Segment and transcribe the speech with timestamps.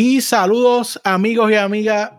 [0.00, 2.12] Y saludos amigos y amigas,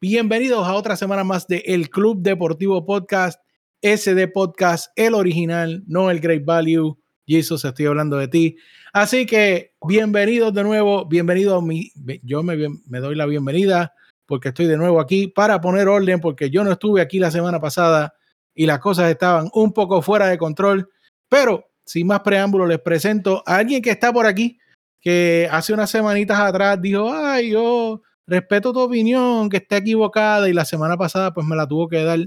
[0.00, 3.40] bienvenidos a otra semana más de El Club Deportivo Podcast,
[3.82, 6.96] SD Podcast, el original, no el Great Value.
[7.26, 8.56] Jesus, estoy hablando de ti.
[8.92, 11.90] Así que bienvenidos de nuevo, bienvenido a mi,
[12.22, 13.92] yo me, me doy la bienvenida
[14.24, 17.60] porque estoy de nuevo aquí para poner orden porque yo no estuve aquí la semana
[17.60, 18.14] pasada
[18.54, 20.88] y las cosas estaban un poco fuera de control,
[21.28, 24.60] pero sin más preámbulos les presento a alguien que está por aquí
[25.06, 30.52] que hace unas semanitas atrás dijo, ay, yo respeto tu opinión, que esté equivocada, y
[30.52, 32.18] la semana pasada pues me la tuvo que dar.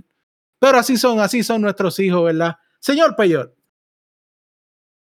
[0.59, 2.55] Pero así son, así son nuestros hijos, ¿verdad?
[2.79, 3.53] Señor Peyor.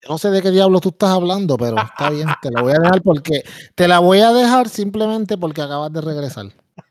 [0.09, 2.81] No sé de qué diablo tú estás hablando, pero está bien, te la voy a
[2.81, 3.45] dejar porque
[3.77, 6.47] te la voy a dejar simplemente porque acabas de regresar.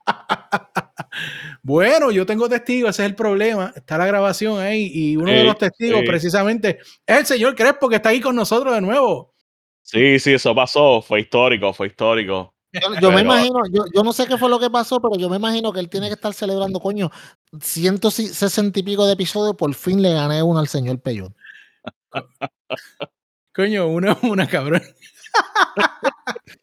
[1.64, 3.74] bueno, yo tengo testigos, ese es el problema.
[3.76, 7.98] Está la grabación ahí y uno de los testigos precisamente es el señor Crespo que
[7.98, 9.32] está ahí con nosotros de nuevo.
[9.92, 12.54] Sí, sí, eso pasó, fue histórico, fue histórico.
[13.02, 15.36] Yo, me imagino, yo, yo, no sé qué fue lo que pasó, pero yo me
[15.36, 17.12] imagino que él tiene que estar celebrando, coño,
[17.60, 21.36] 160 y pico de episodios, por fin le gané uno al señor Peyón.
[23.54, 24.82] coño, una, una cabrón.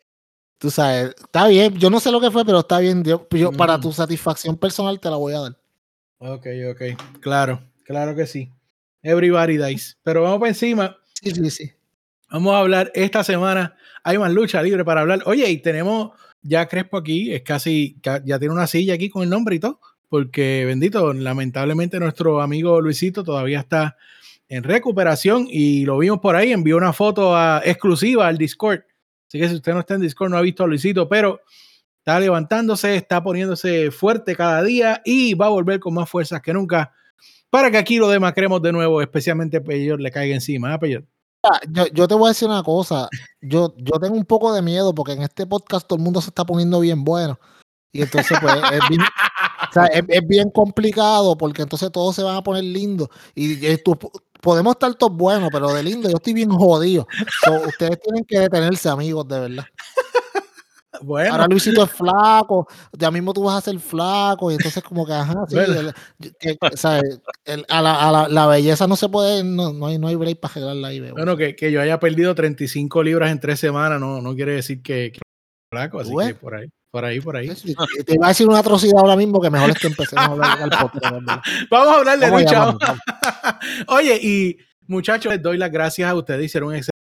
[0.56, 3.04] Tú sabes, está bien, yo no sé lo que fue, pero está bien.
[3.04, 3.80] Yo, para mm.
[3.82, 5.58] tu satisfacción personal te la voy a dar.
[6.16, 8.50] Ok, ok, claro, claro que sí.
[9.02, 9.96] Everybody dice.
[10.02, 10.96] Pero vamos para encima.
[11.12, 11.77] Sí, sí, sí.
[12.30, 13.76] Vamos a hablar esta semana.
[14.02, 15.22] Hay más lucha libre para hablar.
[15.26, 16.10] Oye, y tenemos
[16.42, 19.80] ya Crespo aquí, es casi, ya tiene una silla aquí con el nombre y todo,
[20.08, 23.96] porque bendito, lamentablemente nuestro amigo Luisito todavía está
[24.48, 28.80] en recuperación y lo vimos por ahí, envió una foto exclusiva al Discord.
[29.26, 31.40] Así que si usted no está en Discord, no ha visto a Luisito, pero
[31.98, 36.52] está levantándose, está poniéndose fuerte cada día y va a volver con más fuerzas que
[36.52, 36.92] nunca
[37.50, 40.74] para que aquí lo demacremos de nuevo, especialmente Peyor le caiga encima.
[40.74, 41.04] ¿eh?
[41.92, 43.08] Yo, te voy a decir una cosa.
[43.40, 46.30] Yo, yo tengo un poco de miedo porque en este podcast todo el mundo se
[46.30, 47.38] está poniendo bien bueno.
[47.92, 48.54] Y entonces, pues,
[50.10, 53.08] es bien, complicado porque entonces todos se van a poner lindos.
[53.34, 53.56] Y,
[54.40, 57.06] podemos estar todos buenos, pero de lindo yo estoy bien jodido.
[57.66, 59.64] ustedes tienen que detenerse, amigos, de verdad.
[61.02, 61.32] Bueno.
[61.32, 65.12] Ahora Luisito es flaco, ya mismo tú vas a ser flaco, y entonces como que,
[65.12, 65.56] ajá, sí,
[67.68, 70.88] a, la, la, belleza no se puede, no, no, hay, no hay break para arreglarla
[70.88, 71.10] ahí.
[71.10, 74.82] Bueno, que, que, yo haya perdido 35 libras en tres semanas no, no quiere decir
[74.82, 75.20] que, que
[75.70, 76.68] flaco, así que por ahí.
[76.90, 77.50] Por ahí, por ahí.
[78.06, 80.58] Te iba a decir una atrocidad ahora mismo que mejor es que empecemos a hablar
[80.58, 81.14] del podcast.
[81.70, 82.74] Vamos a hablar de lucha.
[83.88, 86.46] Oye, y muchachos, les doy las gracias a ustedes.
[86.46, 86.97] Hicieron un excelente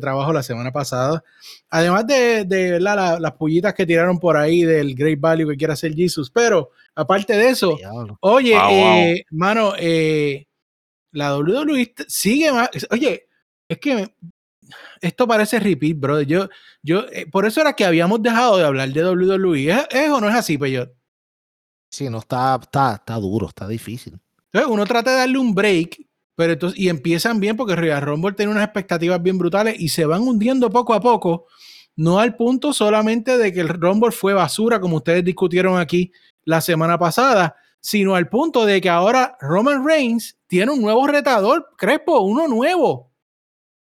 [0.00, 1.24] trabajo la semana pasada.
[1.70, 5.94] Además de, de las pullitas que tiraron por ahí del Great Value que quiere hacer
[5.94, 6.30] Jesus.
[6.30, 7.76] Pero aparte de eso,
[8.20, 10.46] oye, eh, mano, eh,
[11.12, 12.68] la WWE sigue más.
[12.90, 13.26] Oye,
[13.66, 14.14] es que
[15.00, 16.20] esto parece repeat, bro.
[16.20, 16.48] Yo,
[16.82, 19.86] yo, eh, por eso era que habíamos dejado de hablar de WWE.
[19.90, 20.92] ¿Es, o no es así, Peyot?
[21.90, 24.20] Sí, no está, está, está duro, está difícil.
[24.46, 26.04] Entonces uno trata de darle un break
[26.36, 30.06] pero entonces, y empiezan bien porque Royal Rumble tiene unas expectativas bien brutales y se
[30.06, 31.46] van hundiendo poco a poco,
[31.96, 36.12] no al punto solamente de que el Rumble fue basura, como ustedes discutieron aquí
[36.44, 41.70] la semana pasada, sino al punto de que ahora Roman Reigns tiene un nuevo retador,
[41.76, 43.12] Crespo, uno nuevo.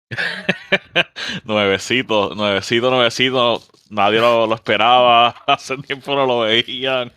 [1.46, 3.62] nuevecito, nuevecito, nuevecito.
[3.90, 5.30] Nadie lo, lo, esperaba.
[5.47, 7.12] Hace tiempo no lo veían.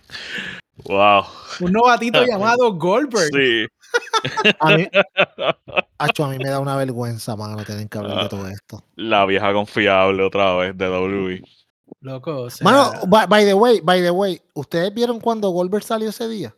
[0.84, 1.24] Wow.
[1.60, 3.30] Un novatito llamado Goldberg.
[3.32, 3.66] Sí.
[4.60, 4.88] A mí,
[5.98, 8.84] a mí me da una vergüenza, mano, tener que hablar de todo esto.
[8.96, 11.42] La vieja confiable otra vez de WWE.
[12.00, 12.64] Loco, o sea...
[12.64, 16.54] Mano, by, the way, by the way, ¿ustedes vieron cuando Goldberg salió ese día?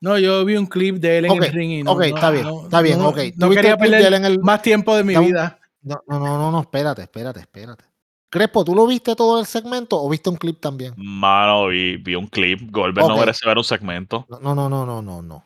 [0.00, 2.46] No, yo vi un clip de él en el ring y no, Ok, está bien,
[2.64, 3.18] está bien, ok.
[3.36, 4.38] No quería perder en el...
[4.40, 5.58] más tiempo de mi vida.
[5.82, 7.84] No, no, no, no, espérate, espérate, espérate.
[8.28, 10.92] Crespo, ¿tú lo viste todo el segmento o viste un clip también?
[10.96, 12.70] Mano, vi, vi un clip.
[12.70, 14.26] Goldberg no merece ver un segmento.
[14.28, 15.45] No, no, no, no, no, no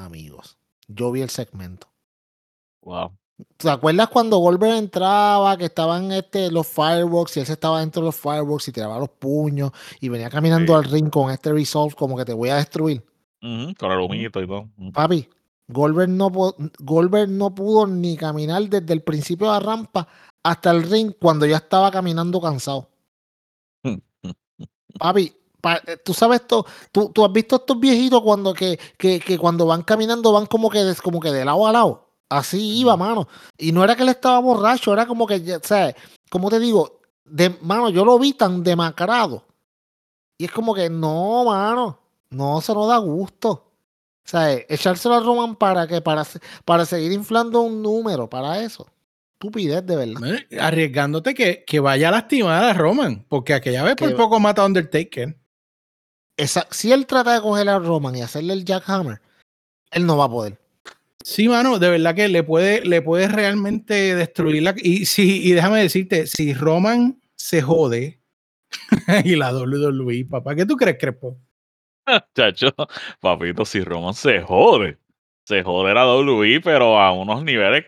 [0.00, 0.58] amigos.
[0.88, 1.88] Yo vi el segmento.
[2.82, 3.12] Wow.
[3.56, 8.02] ¿Te acuerdas cuando Goldberg entraba, que estaban este, los fireworks y él se estaba dentro
[8.02, 11.94] de los fireworks y tiraba los puños y venía caminando al ring con este resolve
[11.94, 13.04] como que te voy a destruir?
[13.40, 14.68] con el humito y todo.
[14.92, 15.26] Papi,
[15.68, 16.30] Goldberg no,
[16.80, 20.06] Goldberg no pudo ni caminar desde el principio de la rampa
[20.42, 22.90] hasta el ring cuando ya estaba caminando cansado.
[24.98, 25.32] Papi,
[25.86, 29.66] eh, tú sabes esto, tú, tú, has visto estos viejitos cuando que, que, que, cuando
[29.66, 32.06] van caminando van como que, de, como que de lado a lado.
[32.28, 33.28] Así iba, mano.
[33.58, 35.94] Y no era que él estaba borracho, era como que, sea,
[36.30, 39.44] como te digo, de, mano, yo lo vi tan demacrado.
[40.38, 41.98] Y es como que, no, mano,
[42.30, 43.50] no, se nos da gusto.
[43.50, 46.24] O sea, echárselo a Roman para que, para,
[46.64, 48.86] para seguir inflando un número, para eso.
[49.32, 50.38] estupidez, de verdad.
[50.50, 54.62] Eh, Arriesgándote que, que vaya a lastimar a Roman, porque aquella vez por poco mata
[54.62, 55.36] a Undertaker.
[56.40, 59.20] Esa- si él trata de coger a Roman y hacerle el jackhammer,
[59.90, 60.58] él no va a poder.
[61.22, 64.74] Sí, mano, de verdad que le puede, le puede realmente destruir la.
[64.76, 68.20] Y, sí, y déjame decirte, si Roman se jode
[69.24, 71.36] y la WWE, papá, ¿qué tú crees, Crespo?
[72.34, 72.74] Chacho,
[73.20, 74.98] papito, si Roman se jode,
[75.44, 77.84] se jode la WWE, pero a unos niveles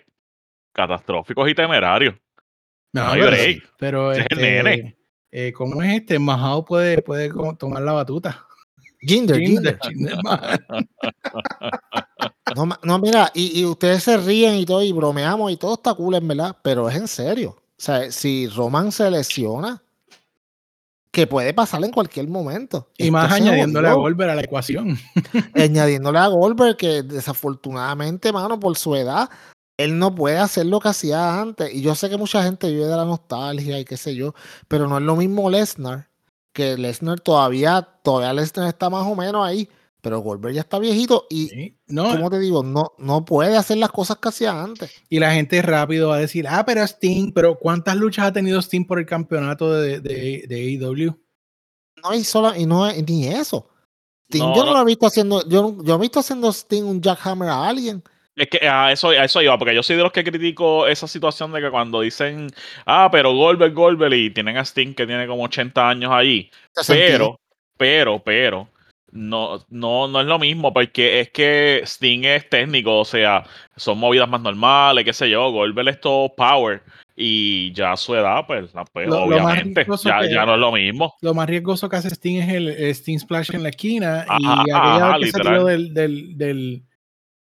[0.74, 2.14] catastróficos y temerarios.
[2.92, 3.72] No hay pero, break.
[3.78, 4.96] pero Ese es el este, nene.
[5.32, 6.18] Eh, ¿cómo es este?
[6.18, 8.46] Majao puede, puede tomar la batuta.
[9.00, 9.40] Jinder.
[9.40, 9.78] Jinder,
[10.22, 10.40] man.
[12.54, 15.94] No, no, mira, y, y ustedes se ríen y todo, y bromeamos y todo está
[15.94, 17.50] cool, en verdad, pero es en serio.
[17.50, 19.82] O sea, si Roman se lesiona,
[21.12, 22.88] que puede pasar en cualquier momento.
[22.96, 23.92] Y más Esto añadiéndole a.
[23.92, 24.98] Goldberg a la ecuación.
[25.54, 29.28] añadiéndole a Goldberg que desafortunadamente, mano, por su edad,
[29.76, 31.74] él no puede hacer lo que hacía antes.
[31.74, 34.34] Y yo sé que mucha gente vive de la nostalgia y qué sé yo,
[34.68, 36.08] pero no es lo mismo Lesnar,
[36.52, 39.68] que Lesnar todavía, todavía Lesnar está más o menos ahí,
[40.00, 43.78] pero Goldberg ya está viejito y, Sí, No, como te digo, no, no puede hacer
[43.78, 44.90] las cosas que hacía antes.
[45.08, 48.58] y la gente rápido va a decir, ah, pero Sting, pero ¿cuántas luchas ha tenido
[48.60, 51.18] Sting por el campeonato de, de, de AEW?
[52.02, 53.68] No, y, sola, y no ni eso.
[54.28, 54.72] Sting, No, yo no, no.
[54.74, 58.02] lo he visto haciendo, yo, yo he visto haciendo Sting un jackhammer a alguien.
[58.34, 61.06] Es que a eso, a eso iba, porque yo soy de los que critico esa
[61.06, 62.48] situación de que cuando dicen,
[62.86, 67.18] ah, pero Goldberg, Goldberg, y tienen a Sting que tiene como 80 años allí, 62.
[67.18, 67.40] pero,
[67.76, 68.68] pero, pero,
[69.10, 73.44] no, no, no es lo mismo, porque es que Sting es técnico, o sea,
[73.76, 76.82] son movidas más normales, qué sé yo, Goldberg es todo power,
[77.14, 80.46] y ya a su edad, pues, la- pues, Lo- lo obviamente, riesgoso ya, que- ya
[80.46, 81.14] no es lo mismo.
[81.20, 84.46] Lo más riesgoso que hace Sting es el, el Sting Splash en la esquina y
[84.46, 86.82] aquella ajá, que se tiró del, del, del,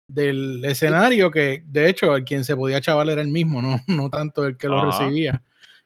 [0.08, 4.10] del escenario que de hecho el quien se podía chaval era el mismo, no, no
[4.10, 4.86] tanto el que lo Ajá.
[4.86, 5.42] recibía.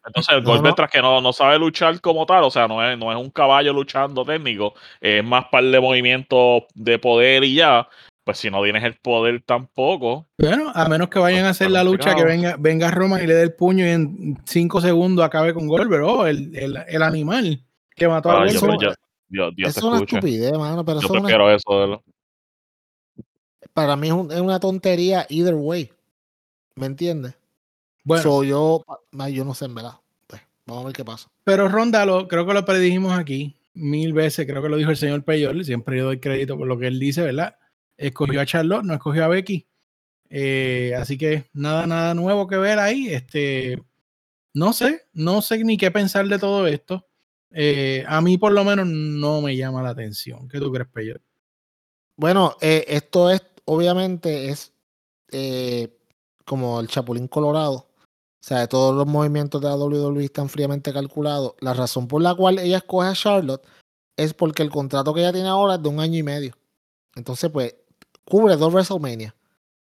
[0.07, 0.75] Entonces, el No, Goldberg, no.
[0.77, 3.31] tras que no, no sabe luchar como tal, o sea, no es, no es un
[3.31, 7.87] caballo luchando técnico, es más par de movimientos de poder y ya.
[8.25, 11.83] Pues si no tienes el poder tampoco, Bueno, a menos que vayan a hacer la
[11.83, 15.53] lucha que venga, venga Roma y le dé el puño y en cinco segundos acabe
[15.53, 16.05] con Goldberg.
[16.05, 17.63] Oh, el, el, el animal
[17.97, 18.81] que mató a yo, Goldberg.
[18.81, 18.95] yo-
[19.29, 21.81] Dios, Dios Eso te es una estupidez, mano, pero Yo eso es una eso.
[21.81, 22.05] de lo-
[23.75, 25.91] para mí es, un- es una tontería either way.
[26.77, 27.35] ¿Me entiendes?
[28.05, 28.85] Bueno, So, yo,
[29.31, 29.95] yo no sé, en verdad.
[30.27, 31.29] Pues, vamos a ver qué pasa.
[31.45, 34.97] pero Ronda, lo, creo que lo predijimos aquí mil veces, creo que lo dijo el
[34.97, 37.57] señor Peyol, siempre yo doy crédito por lo que él dice, ¿verdad?
[37.97, 39.67] Escogió a Charlotte, no escogió a Becky.
[40.29, 43.09] Eh, así que nada, nada nuevo que ver ahí.
[43.09, 43.81] Este,
[44.55, 47.07] no sé, no sé ni qué pensar de todo esto.
[47.53, 50.49] Eh, a mí por lo menos no me llama la atención.
[50.49, 51.21] ¿Qué tú crees, Peyol?
[52.17, 53.43] Bueno, eh, esto es,
[53.75, 54.73] obviamente, es
[55.33, 55.97] eh,
[56.45, 57.87] como el Chapulín Colorado.
[58.43, 61.55] O sea, todos los movimientos de la WWE están fríamente calculados.
[61.61, 63.63] La razón por la cual ella escoge a Charlotte
[64.17, 66.55] es porque el contrato que ella tiene ahora es de un año y medio.
[67.15, 67.75] Entonces, pues,
[68.25, 69.35] cubre dos WrestleMania.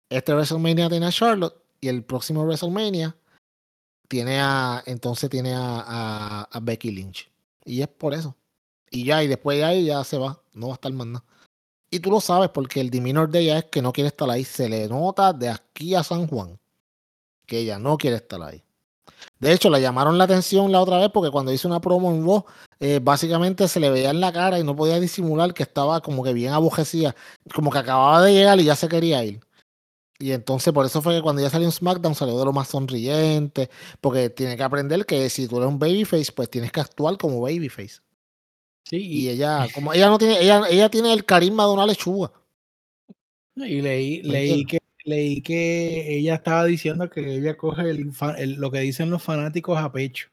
[0.09, 3.15] Este WrestleMania tiene a Charlotte y el próximo WrestleMania
[4.07, 7.29] tiene a, entonces tiene a, a- a Becky Lynch.
[7.65, 8.35] Y es por eso.
[8.89, 10.41] Y ya, y después de ahí ya se va.
[10.53, 11.25] No va a estar más nada.
[11.89, 14.43] Y tú lo sabes porque el demeanor de ella es que no quiere estar ahí.
[14.43, 16.59] Se le nota de aquí a San Juan
[17.45, 18.63] que ella no quiere estar ahí.
[19.39, 22.25] De hecho, le llamaron la atención la otra vez porque cuando hizo una promo en
[22.25, 22.45] Raw,
[22.79, 26.23] eh, básicamente se le veía en la cara y no podía disimular que estaba como
[26.23, 27.15] que bien abojecida,
[27.53, 29.41] como que acababa de llegar y ya se quería ir.
[30.17, 32.69] Y entonces por eso fue que cuando ella salió en SmackDown salió de lo más
[32.69, 33.69] sonriente,
[34.01, 37.41] porque tiene que aprender que si tú eres un babyface, pues tienes que actuar como
[37.41, 38.04] babyface.
[38.87, 42.31] Sí, Y ella, como ella no tiene, ella, ella tiene el carisma de una lechuga.
[43.55, 48.53] Y leí, ¿Me leí que leí que ella estaba diciendo que ella coge el, el-
[48.55, 50.29] lo que dicen los fanáticos a pecho.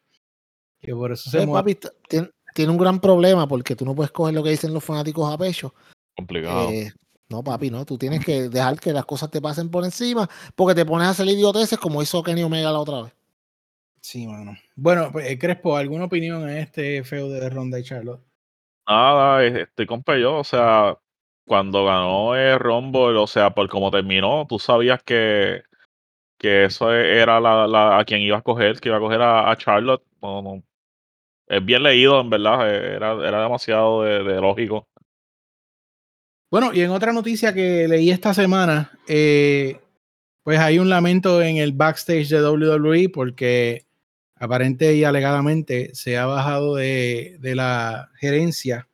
[0.80, 1.78] Que por eso se papi,
[2.08, 5.32] tiene, tiene un gran problema porque tú no puedes coger lo que dicen los fanáticos
[5.32, 5.74] a pecho.
[6.16, 6.70] Complicado.
[6.70, 6.92] Eh,
[7.28, 7.86] no, papi, no.
[7.86, 11.10] Tú tienes que dejar que las cosas te pasen por encima porque te pones a
[11.10, 13.12] hacer idioteces como hizo Kenny Omega la otra vez.
[14.00, 14.56] Sí, mano.
[14.74, 18.20] Bueno, pues, eh, Crespo, ¿alguna opinión en este feo de Ronda y Charlotte?
[18.88, 20.98] Nada, estoy con Peyo, o sea,
[21.46, 25.62] cuando ganó el Rumble, o sea, por cómo terminó, tú sabías que,
[26.38, 29.56] que eso era la, la- a quien iba a coger, que iba a coger a,
[29.56, 30.02] Charlotte.
[30.20, 30.62] No.
[31.48, 34.88] Es bien leído, en verdad, eh, era, era demasiado de, de lógico.
[36.50, 39.80] Bueno, y en otra noticia que leí esta semana, eh,
[40.42, 43.86] pues hay un lamento en el backstage de WWE porque
[44.42, 48.88] aparente y alegadamente se ha bajado de, la gerencia,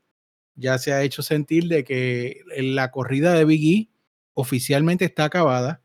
[0.56, 3.90] ya se ha hecho sentir de que la corrida de Big E
[4.34, 5.80] oficialmente está acabada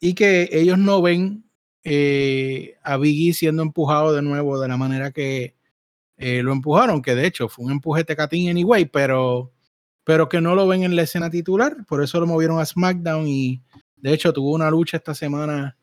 [0.00, 1.44] y que ellos no ven
[1.84, 5.54] eh, a Biggie siendo empujado de nuevo de la manera que
[6.16, 9.52] eh, lo empujaron, que de hecho fue un empuje tecatín anyway, pero,
[10.02, 13.28] pero que no lo ven en la escena titular, por eso lo movieron a SmackDown
[13.28, 13.62] y
[13.96, 15.76] de hecho tuvo una lucha esta semana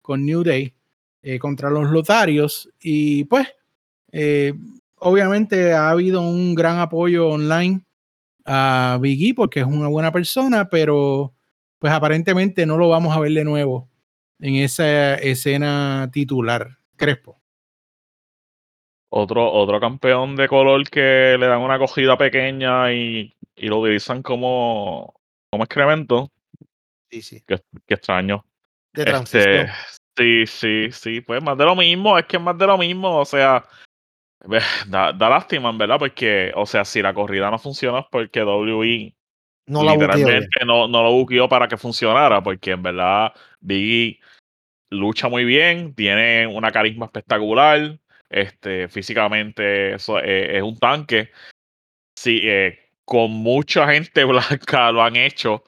[0.00, 0.76] con New Day
[1.22, 3.48] eh, contra los Lotarios y pues
[4.96, 7.84] obviamente ha habido un gran apoyo online
[8.44, 11.32] a Biggie porque es una buena persona, pero
[11.78, 13.88] pues aparentemente no lo vamos a ver de nuevo
[14.38, 16.78] en esa escena titular.
[16.96, 17.40] Crespo.
[19.10, 24.22] Otro, otro campeón de color que le dan una cogida pequeña y, y lo utilizan
[24.22, 25.14] como,
[25.50, 26.30] como excremento.
[27.10, 27.42] Sí, sí.
[27.46, 28.44] Qué, qué extraño.
[28.92, 29.66] De Este, transición.
[30.16, 33.18] Sí, sí, sí, pues más de lo mismo, es que es más de lo mismo,
[33.18, 33.64] o sea,
[34.86, 38.42] da, da lástima, en verdad, porque, o sea, si la corrida no funciona es porque
[38.42, 39.14] WI
[39.66, 44.20] no la literalmente no, no lo buqueó para que funcionara, porque en verdad Biggie
[44.90, 51.30] lucha muy bien, tiene una carisma espectacular, este, físicamente eso, eh, es un tanque.
[52.16, 55.64] Sí, eh, con mucha gente blanca lo han hecho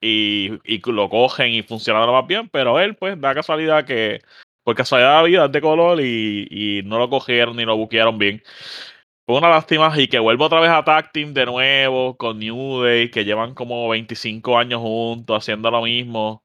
[0.00, 4.20] y, y lo cogen y funciona lo más bien, pero él, pues, da casualidad que,
[4.64, 7.76] por casualidad de la vida, es de color y, y no lo cogieron ni lo
[7.76, 8.42] buquearon bien.
[9.26, 12.82] Fue una lástima y que vuelva otra vez a Tag Team de nuevo con New
[12.82, 16.42] Day, que llevan como 25 años juntos haciendo lo mismo.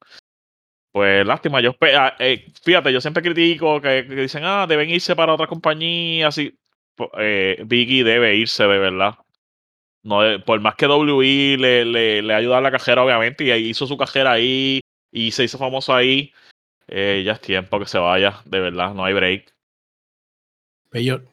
[0.92, 5.32] Pues lástima, yo ah, eh, fíjate, yo siempre critico que, dicen, ah, deben irse para
[5.32, 6.58] otra compañía, así.
[7.18, 9.14] Eh, Biggie debe irse de verdad.
[10.02, 13.68] No, de- por más que WI le, le, le ayuda a la cajera, obviamente, y
[13.68, 14.80] hizo su cajera ahí
[15.12, 16.32] y se hizo famoso ahí,
[16.88, 19.54] eh, ya es tiempo que se vaya, de verdad, no hay break.
[20.90, 21.24] Peyot.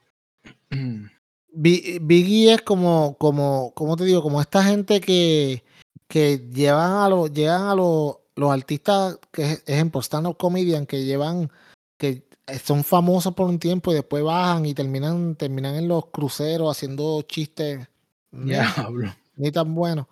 [1.51, 5.63] Bi- Biggie es como, como, como te digo, como esta gente que,
[6.07, 11.51] que llevan a los, llegan a los, los artistas, que ejemplo, stand-up comedian, que llevan,
[11.97, 12.23] que
[12.63, 17.21] son famosos por un tiempo y después bajan y terminan, terminan en los cruceros haciendo
[17.23, 17.87] chistes
[18.31, 19.13] Diablo.
[19.35, 20.05] ni tan buenos.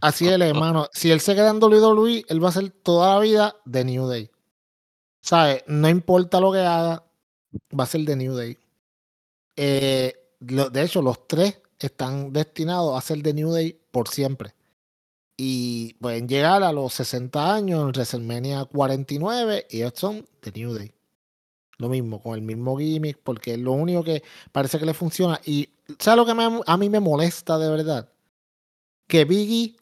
[0.00, 0.88] Así es, hermano.
[0.92, 4.06] Si él se queda en WWE, él va a ser toda la vida de New
[4.06, 4.30] Day.
[5.22, 5.62] ¿Sabes?
[5.66, 7.02] No importa lo que haga,
[7.78, 8.58] va a ser de New Day.
[9.56, 14.54] Eh, lo- de hecho, los tres están destinados a ser de New Day por siempre.
[15.36, 20.74] Y pueden llegar a los 60 años en WrestleMania 49 y ellos son de New
[20.74, 20.92] Day.
[21.78, 25.40] Lo mismo, con el mismo gimmick, porque es lo único que parece que le funciona.
[25.44, 28.08] Y ¿sabes lo que me- a mí me molesta de verdad?
[29.08, 29.76] Que Biggie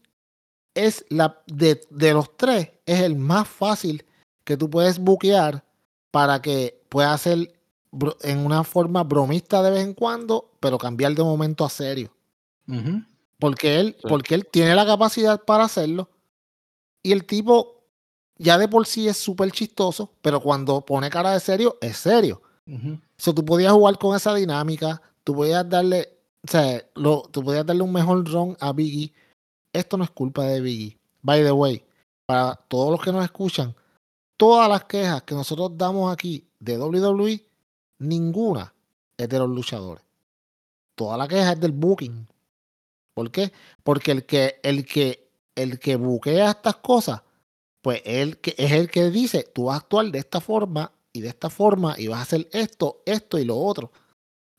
[0.74, 4.04] es la de, de los tres, es el más fácil
[4.44, 5.64] que tú puedes buquear
[6.10, 7.52] para que pueda ser
[8.22, 12.10] en una forma bromista de vez en cuando, pero cambiar de momento a serio.
[13.38, 14.08] Porque él, Sí.
[14.08, 16.08] porque él tiene la capacidad para hacerlo.
[17.02, 17.81] Y el tipo
[18.42, 22.42] ya de por sí es súper chistoso, pero cuando pone cara de serio, es serio.
[22.66, 22.94] Ujú.
[22.94, 27.42] O sea, tú podías jugar con esa dinámica, tú podías darle, o sea, lo, tú
[27.44, 29.12] podías darle un mejor run a Biggie.
[29.72, 30.98] Esto no es culpa de Biggie.
[31.22, 31.84] By the way,
[32.26, 33.74] para todos los que nos escuchan,
[34.36, 37.46] todas las quejas que nosotros damos aquí de WWE,
[38.00, 38.74] ninguna
[39.16, 40.04] es de los luchadores.
[40.96, 42.26] Toda la queja es del booking.
[43.14, 43.52] ¿Por qué?
[43.84, 47.22] Porque el que, el que, el que buquea estas cosas,
[47.82, 51.20] pues él que es el que dice, tú vas a actuar de esta forma y
[51.20, 53.92] de esta forma y vas a hacer esto, esto y lo otro.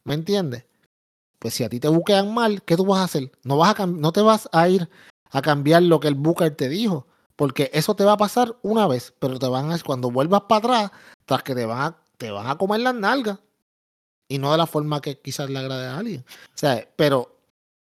[0.03, 0.65] ¿Me entiendes?
[1.39, 3.31] Pues si a ti te buquean mal, ¿qué tú vas a hacer?
[3.43, 4.89] No, vas a no te vas a ir
[5.31, 8.87] a cambiar lo que el booker te dijo, porque eso te va a pasar una
[8.87, 10.91] vez, pero te van a, cuando vuelvas para atrás,
[11.25, 13.39] tras que te van a, te van a comer las nalgas
[14.27, 16.25] y no de la forma que quizás le agrade a alguien.
[16.27, 17.37] O sea, pero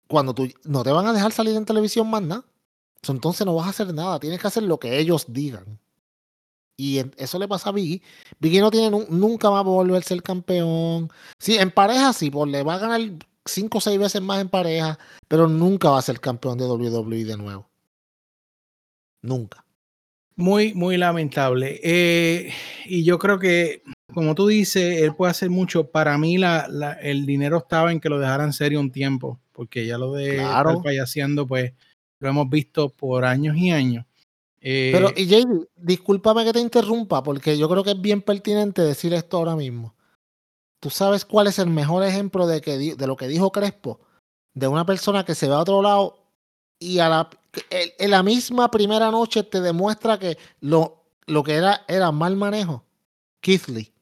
[0.08, 2.44] cuando tú no te van a dejar salir en televisión más nada,
[3.08, 5.78] entonces no vas a hacer nada, tienes que hacer lo que ellos digan.
[6.76, 8.02] Y eso le pasa a Biggie.
[8.38, 11.10] Biggie no tiene nu- nunca más va a volver a ser campeón.
[11.38, 13.00] Sí, en pareja sí, pues le va a ganar
[13.44, 17.24] cinco o seis veces más en pareja, pero nunca va a ser campeón de WWE
[17.24, 17.68] de nuevo.
[19.22, 19.64] Nunca.
[20.36, 21.80] Muy, muy lamentable.
[21.82, 22.50] Eh,
[22.86, 23.82] y yo creo que,
[24.14, 25.90] como tú dices, él puede hacer mucho.
[25.90, 29.86] Para mí, la, la- el dinero estaba en que lo dejaran serio un tiempo, porque
[29.86, 30.80] ya lo de Claro.
[30.82, 31.74] payaseando, pues
[32.20, 34.04] lo hemos visto por años y años.
[34.60, 38.82] Eh, Pero, y JD, discúlpame que te interrumpa, porque yo creo que es bien pertinente
[38.82, 39.94] decir esto ahora mismo.
[40.80, 44.00] ¿Tú sabes cuál es el mejor ejemplo de, que, de lo que dijo Crespo?
[44.54, 46.18] De una persona que se va a otro lado
[46.78, 47.30] y a la,
[47.70, 52.84] en- la misma primera noche te demuestra que lo, lo que era era mal manejo.
[53.40, 53.92] Keith Lee.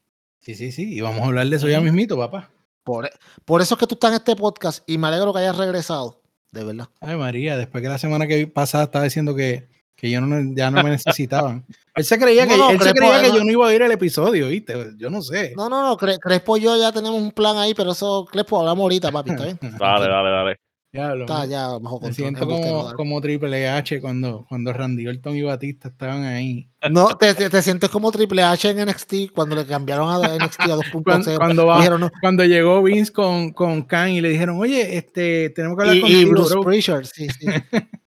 [0.41, 0.95] sí, sí, sí.
[0.95, 2.51] Y vamos a hablar de eso ya mismito, papá.
[2.83, 3.09] Por,
[3.45, 6.21] por eso es que tú estás en este podcast y me alegro que hayas regresado.
[6.53, 6.89] De verdad.
[7.01, 10.71] Ay, María, después que la semana que pasada estaba diciendo que que yo no, ya
[10.71, 11.67] no me necesitaban.
[11.97, 13.35] Él se creía, No, que, no, él se creía que no.
[13.39, 14.93] yo no iba a oír el episodio, ¿viste?
[14.97, 15.55] Yo no sé.
[15.57, 18.61] No, no, no, Cre- Crespo y yo ya tenemos un plan ahí, pero eso, Crespo,
[18.61, 19.59] hablamos ahorita, papi, ¿está bien?
[19.61, 20.57] Dale, dale, dale.
[20.93, 22.15] Está ya bajo me control.
[22.15, 26.69] siento como, como Triple H cuando, cuando Randy Orton y Batista estaban ahí.
[26.91, 30.61] No, te, te- te sientes como Triple H en NXT cuando le cambiaron a NXT
[30.61, 31.03] a 2.0.
[31.05, 35.51] Cuando, cuando, Dijeron, no, cuando llegó Vince con, con Khan y le dijeron, oye, este,
[35.51, 36.63] tenemos que hablar y, y contigo, Bruce bro".
[36.65, 37.47] Prichard, sí, sí.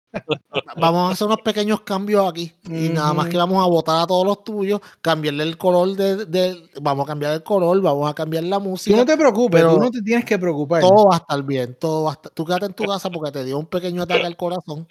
[0.77, 2.53] vamos a hacer unos pequeños cambios aquí.
[2.69, 6.27] Y nada más que vamos a votar a todos los tuyos, cambiarle el color de,
[6.27, 8.97] de- Vamos a cambiar el color, vamos a cambiar la Tú música.
[8.97, 10.81] no te preocupes, pero tú no te tienes que preocupar.
[10.83, 12.33] Todo va a estar bien, todo va a estar.
[12.33, 14.87] Tú quédate en tu casa porque te dio un pequeño ataque al corazón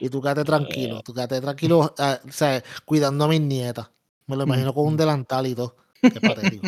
[0.00, 3.88] y tú quédate tranquilo, tú quédate tranquilo, ah, o sea, cuidando a mis nietas.
[4.26, 5.76] Me lo imagino con un delantal y todo.
[6.00, 6.66] Qué patético.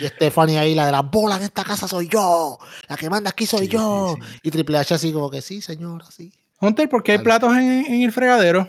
[0.00, 3.30] Y Stephanie ahí, la de las bolas en esta casa soy yo, la que manda
[3.30, 4.16] aquí soy Sí, sí, yo.
[4.18, 4.38] sí.
[4.42, 6.32] Y Triple H así como que sí, señora, sí.
[6.60, 8.68] Hunter, ¿por qué hay platos en, en el fregadero?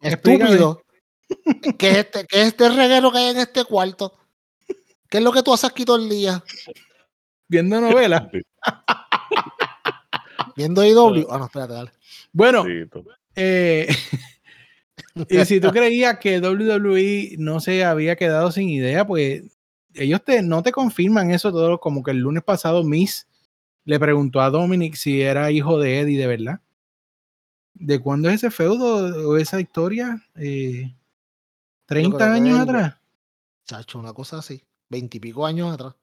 [0.00, 0.82] Estúpido.
[1.78, 4.12] ¿Qué es, este, ¿Qué es este reguero que hay en este cuarto?
[5.08, 6.42] ¿Qué es lo que tú haces aquí todo el día?
[7.48, 8.24] Viendo novelas.
[10.56, 11.26] Viendo IW.
[11.30, 11.90] Ah, no, espérate, dale.
[12.32, 12.64] Bueno,
[13.34, 13.88] eh,
[15.28, 19.42] y si tú creías que WWE no se había quedado sin idea, pues
[19.94, 23.26] ellos te, no te confirman eso todo, como que el lunes pasado Miss
[23.84, 26.60] le preguntó a Dominic si era hijo de Eddie de verdad.
[27.78, 30.22] ¿De cuándo es ese feudo o esa historia?
[30.34, 30.94] Eh,
[31.86, 32.96] ¿30 creo que años atrás?
[33.66, 34.62] Chacho, una cosa así.
[34.88, 35.94] Veintipico años atrás.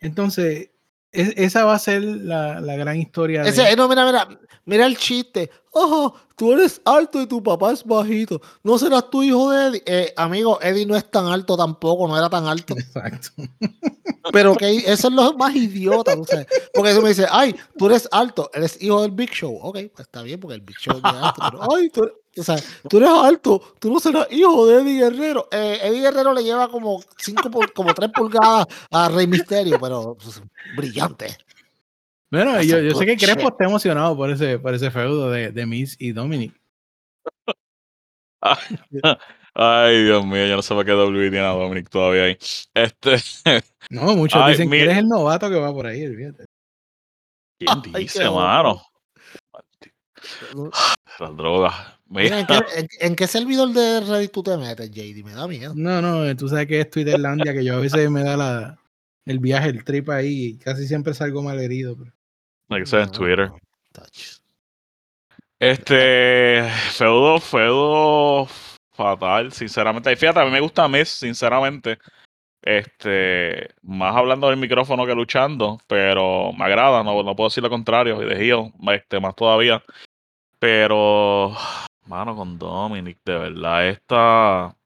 [0.00, 0.70] Entonces,
[1.14, 3.42] es- esa va a ser la, la gran historia.
[3.42, 4.28] Ese, eh, no, mira, mira,
[4.64, 5.50] mira el chiste.
[5.72, 8.40] Ojo, tú eres alto y tu papá es bajito.
[8.62, 9.82] ¿No serás tu hijo de Eddie?
[9.86, 12.74] Eh, amigo, Eddie no es tan alto tampoco, no era tan alto.
[12.76, 13.28] Exacto.
[14.32, 16.46] Pero que eso es lo más idiota, tú sabes.
[16.72, 19.58] Porque eso me dice, ay, tú eres alto, eres hijo del Big Show.
[19.62, 21.42] Ok, pues está bien, porque el Big Show es alto.
[21.50, 22.56] Pero, ay, tú eres, o sea,
[22.88, 25.48] tú eres alto, tú no serás hijo de Eddie Guerrero.
[25.50, 30.16] Eh, Eddie Guerrero le lleva como cinco, pul- como tres pulgadas a Rey Misterio, pero
[30.20, 30.42] pues,
[30.76, 31.36] brillante.
[32.30, 35.66] Bueno, yo, yo sé que Crespo está emocionado por ese, por ese feudo de, de
[35.66, 36.52] Miss y Dominic.
[39.56, 42.36] Ay, Dios mío, yo no sé por qué W tiene a Dominic todavía ahí.
[42.74, 43.16] Este,
[43.90, 46.44] No, muchos Ay, dicen que eres el novato que va por ahí, olvídate.
[47.58, 48.82] ¿quién Ay, qué dice, mano?
[51.20, 51.93] Las drogas.
[52.06, 55.24] Mira, ¿en, qué, en- en qué servidor de Reddit tú te metes, JD?
[55.24, 55.72] Me da miedo.
[55.74, 58.78] No, no, eh, tú sabes que es Twitterlandia, que yo a veces me da la,
[59.24, 61.96] el viaje, el trip ahí, y casi siempre salgo mal herido.
[61.96, 62.12] pero-
[62.70, 63.48] hay que ser en No, Twitter.
[63.48, 63.58] no,
[63.92, 64.38] touch.
[65.58, 66.62] Este,
[66.92, 68.46] feudo, feudo
[68.92, 70.12] fatal, sinceramente.
[70.12, 71.98] Y fíjate, a mí me gusta Miss, sinceramente.
[72.62, 77.70] Este, más hablando del micrófono que luchando, pero me agrada, no, no puedo decir lo
[77.70, 79.82] contrario, y de heel, este, más todavía.
[80.58, 81.54] Pero,
[82.06, 84.76] mano, con Dominic, de verdad, esta.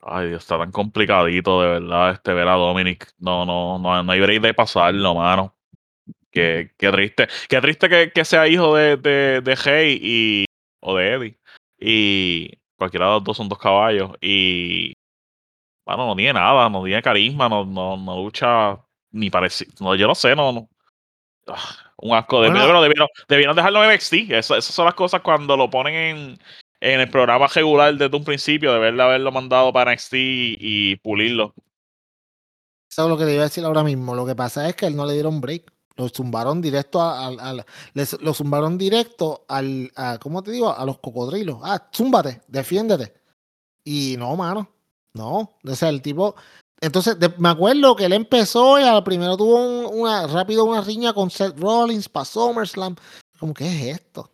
[0.00, 3.12] Ay, Dios, está tan complicadito, de verdad, este ver a Dominic.
[3.18, 5.54] No, no, no, no hay break de pasarlo, mano.
[6.30, 7.28] Qué, qué triste.
[7.48, 10.44] Qué triste que, que sea hijo de, de, de Hey y,
[10.80, 11.38] o de Eddie.
[11.78, 14.12] Y cualquiera de los dos son dos caballos.
[14.20, 14.94] Y,
[15.86, 18.78] bueno, no tiene nada, no tiene carisma, no, no, no lucha
[19.12, 19.72] ni parecido.
[19.80, 20.52] No, yo no sé, no.
[20.52, 20.68] no.
[22.04, 22.66] Un asco de Bueno.
[22.66, 24.30] pero debieron, debieron dejarlo en NXT.
[24.30, 26.38] Eso- esas son las cosas cuando lo ponen en,
[26.80, 31.54] en el programa regular desde un principio, deberle haberlo mandado para NXT y pulirlo.
[32.90, 34.14] Eso es lo que te iba a decir ahora mismo.
[34.14, 35.72] Lo que pasa es que él no le dieron break.
[35.96, 37.40] Lo zumbaron directo a- al.
[37.40, 37.64] al-
[37.94, 39.90] les- lo zumbaron directo al.
[39.96, 40.76] A, ¿Cómo te digo?
[40.76, 41.60] A los cocodrilos.
[41.62, 43.14] Ah, zúmbate, defiéndete.
[43.84, 44.68] Y no, mano.
[45.14, 45.52] No.
[45.64, 46.34] O sea, el tipo.
[46.80, 50.80] Entonces, de- me acuerdo que él empezó y al primero tuvo un- una rápido una
[50.80, 52.96] riña con Seth Rollins para SummerSlam.
[53.38, 54.30] Como, ¿qué es esto?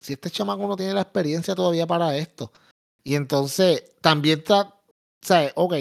[0.00, 2.50] Si este chamaco no tiene la experiencia todavía para esto.
[3.02, 4.74] Y entonces, también está.
[5.20, 5.74] Sea, ok.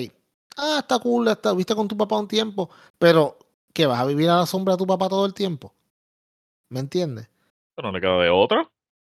[0.56, 3.38] Ah, está cool, está, viste con tu papá un tiempo, pero
[3.74, 5.74] que vas a vivir a la sombra de tu papá todo el tiempo.
[6.70, 7.28] ¿Me entiendes?
[7.76, 8.70] Pero no le queda de otra.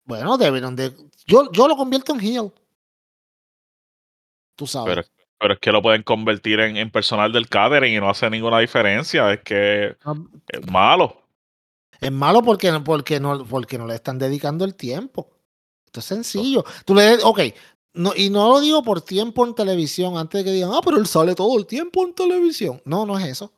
[0.05, 0.95] Bueno, debieron de.
[1.27, 2.53] Yo, yo lo convierto en heel.
[4.57, 4.95] Tú sabes.
[4.97, 8.29] Pero, pero es que lo pueden convertir en, en personal del catering y no hace
[8.31, 9.33] ninguna diferencia.
[9.33, 10.15] Es que Ah,
[10.49, 11.23] es malo.
[12.01, 15.31] Es malo porque, no- porque, no, porque no le están dedicando el tiempo.
[15.87, 16.65] Esto es sencillo.
[16.85, 17.41] Tú le, ok,
[17.95, 20.99] no, y no lo digo por tiempo en televisión, antes de que digan, ah, pero
[20.99, 22.81] él sale todo el tiempo en televisión.
[22.85, 23.53] No, no es eso.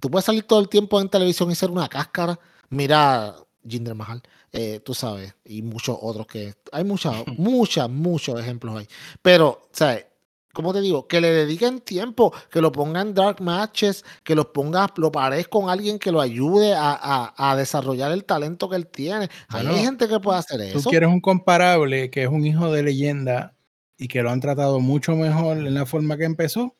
[0.00, 2.38] Tú puedes salir todo el tiempo en televisión y ser una cáscara.
[2.68, 3.34] Mira,
[3.66, 6.54] Jinder Mahal, eh, tú sabes, y muchos otros que.
[6.72, 8.86] Hay muchas, muchas, muchos ejemplos ahí.
[9.22, 10.06] Pero, ¿sabes?
[10.56, 11.06] ¿Cómo te digo?
[11.06, 15.68] Que le dediquen tiempo, que lo pongan dark matches, que los ponga, lo pares con
[15.68, 19.28] alguien que lo ayude a, a, desarrollar el talento que él tiene.
[19.48, 20.80] Hay gente que puede hacer eso.
[20.80, 23.54] Tú quieres un comparable que es un hijo de leyenda
[23.98, 26.74] y que lo han tratado mucho mejor en la forma que empezó.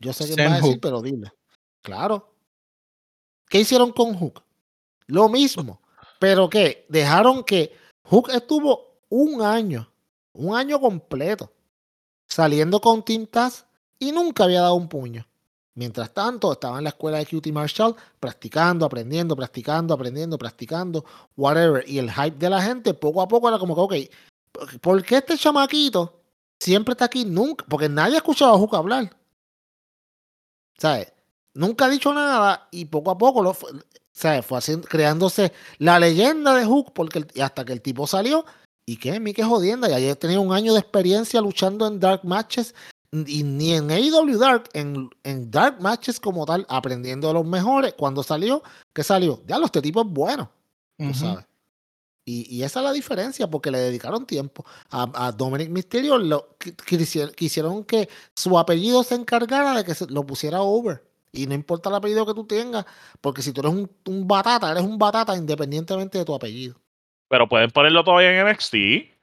[0.00, 1.30] Yo sé que va a decir, pero dile.
[1.82, 2.34] Claro.
[3.48, 4.42] ¿Qué hicieron con Hook?
[5.06, 5.80] Lo mismo.
[6.18, 7.72] Pero que dejaron que
[8.02, 9.88] Hook estuvo un año,
[10.32, 11.53] un año completo
[12.26, 13.26] saliendo con Team
[13.98, 15.26] y nunca había dado un puño.
[15.76, 21.04] Mientras tanto, estaba en la escuela de QT Marshall practicando, aprendiendo, practicando, aprendiendo, practicando,
[21.36, 21.84] whatever.
[21.88, 24.08] Y el hype de la gente poco a poco era como que,
[24.52, 26.20] ok, ¿por qué este chamaquito
[26.60, 27.24] siempre está aquí?
[27.24, 29.10] Nunca, porque nadie ha escuchado a Hook hablar.
[30.78, 31.12] ¿Sabes?
[31.54, 33.56] Nunca ha dicho nada y poco a poco
[34.12, 34.46] ¿sabes?
[34.46, 38.44] fue creándose la leyenda de Hook porque hasta que el tipo salió
[38.86, 39.18] ¿Y qué?
[39.20, 39.88] Mi que jodienda.
[39.88, 42.74] Ya he tenido un año de experiencia luchando en Dark Matches.
[43.12, 47.94] Y ni en AEW Dark, en, en Dark Matches como tal, aprendiendo de los mejores.
[47.94, 49.42] Cuando salió, ¿qué salió?
[49.46, 50.50] Ya, los este tipo es bueno.
[50.98, 51.46] Tú sabes.
[52.26, 56.16] Y, esa es la diferencia, porque le dedicaron tiempo a, Dominic Mysterio.
[56.16, 56.56] Lo,
[57.36, 61.04] quisieron que su apellido se encargara de que se, lo pusiera over.
[61.32, 62.86] Y no importa el apellido que tú tengas,
[63.20, 66.76] porque si tú eres un, un batata, eres un batata independientemente de tu apellido.
[67.28, 68.74] Pero pueden ponerlo todavía en NXT.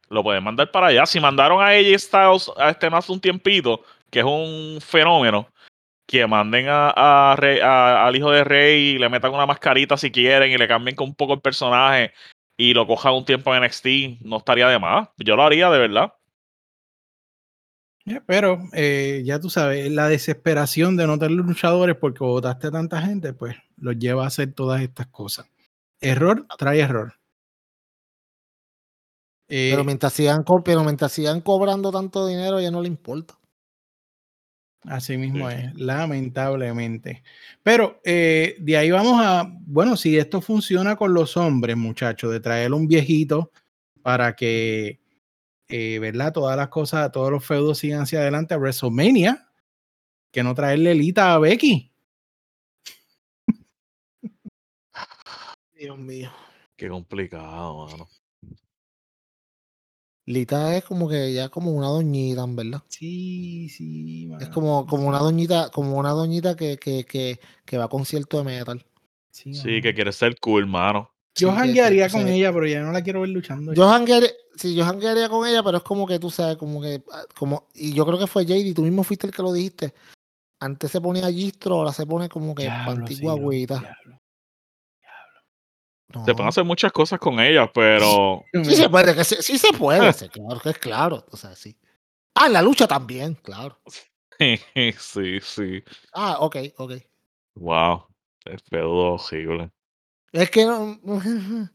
[0.10, 1.06] Lo pueden mandar para allá.
[1.06, 5.48] Si mandaron a AJ Styles a este más un tiempito, que es un fenómeno,
[6.06, 10.58] que manden a, al hijo de Rey y le metan una mascarita si quieren y
[10.58, 12.14] le cambien un poco el personaje
[12.58, 15.08] y lo cojan un tiempo en NXT, no estaría de más.
[15.18, 16.14] Yo lo haría de verdad.
[18.26, 23.02] pero eh, ya tú sabes, la desesperación de no tener luchadores porque votaste a tanta
[23.02, 25.50] gente, pues los lleva a hacer todas estas cosas.
[26.02, 27.21] Error trae error
[29.52, 33.38] pero, eh, mientras sigan, pero mientras sigan cobrando tanto dinero, ya no le importa.
[34.84, 37.22] Así mismo es, lamentablemente.
[37.62, 42.40] Pero eh, de ahí vamos a, bueno, si esto funciona con los hombres, muchachos, de
[42.40, 43.52] traer un viejito
[44.02, 45.02] para que,
[45.68, 46.32] eh, ¿verdad?
[46.32, 49.52] Todas las cosas, todos los feudos sigan hacia adelante a WrestleMania,
[50.32, 51.92] que no traerle Lita a Becky.
[55.74, 56.32] Dios mío.
[56.78, 58.08] Qué complicado, mano.
[60.32, 62.84] Lita es como que ya como una doñita, ¿verdad?
[62.88, 64.30] Sí, sí.
[64.40, 68.38] Es como, como una doñita, como una doñita que, que, que, que va a concierto
[68.38, 68.86] de metal.
[69.32, 71.12] Sí, que quiere ser cool, mano.
[71.36, 73.74] Yo janguearía con ella, pero ya no la quiero ver luchando.
[73.74, 77.02] Yo janguearía, sí, yo janguearía con ella, pero es como que tú sabes, como que,
[77.12, 79.94] ah, como, y yo creo que fue JD, tú mismo fuiste el que lo dijiste.
[80.60, 83.98] Antes se ponía gistro, ahora se pone como que antigua agüita.
[86.26, 88.44] Se pueden hacer muchas cosas con ellas, pero.
[88.64, 91.26] Sí se puede, sí, se puede, claro que es claro.
[91.32, 91.76] O sea, sí.
[92.36, 93.80] Ah, en la lucha también, claro.
[94.40, 95.84] sí, sí.
[96.14, 96.94] Ah, ok, ok.
[97.56, 98.08] Wow.
[98.46, 99.72] Es feudo horrible.
[100.32, 101.00] Es que no.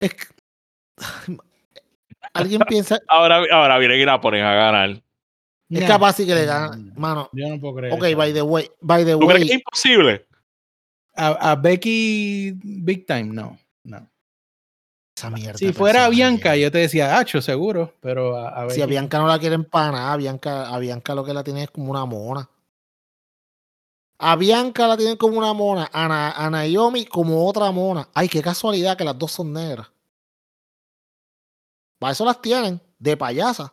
[0.00, 0.26] Es que.
[2.32, 2.98] Alguien piensa.
[3.08, 5.02] ahora, ahora viene y la ponen a ganar.
[5.68, 6.92] Es capaz que le ganan.
[6.96, 7.28] Mano.
[7.32, 7.92] Yo no puedo creer.
[7.92, 8.70] Ok, by the way.
[8.80, 9.28] By the ¿Tú way.
[9.28, 10.26] crees que es imposible?
[11.14, 13.58] A, a Becky Big Time, no.
[13.84, 14.08] No.
[15.16, 15.58] Esa mierda.
[15.58, 19.38] Si fuera Bianca, yo te decía, Hacho, seguro, pero a, Si a Bianca no la
[19.38, 22.48] quieren para nada, a Bianca, a Bianca lo que la tiene es como una mona.
[24.22, 28.08] A Bianca la tienen como una mona, a, Naomi como otra mona.
[28.12, 29.88] Ay, qué casualidad que las dos son negras.
[31.98, 33.72] Para eso las tienen, de payasa.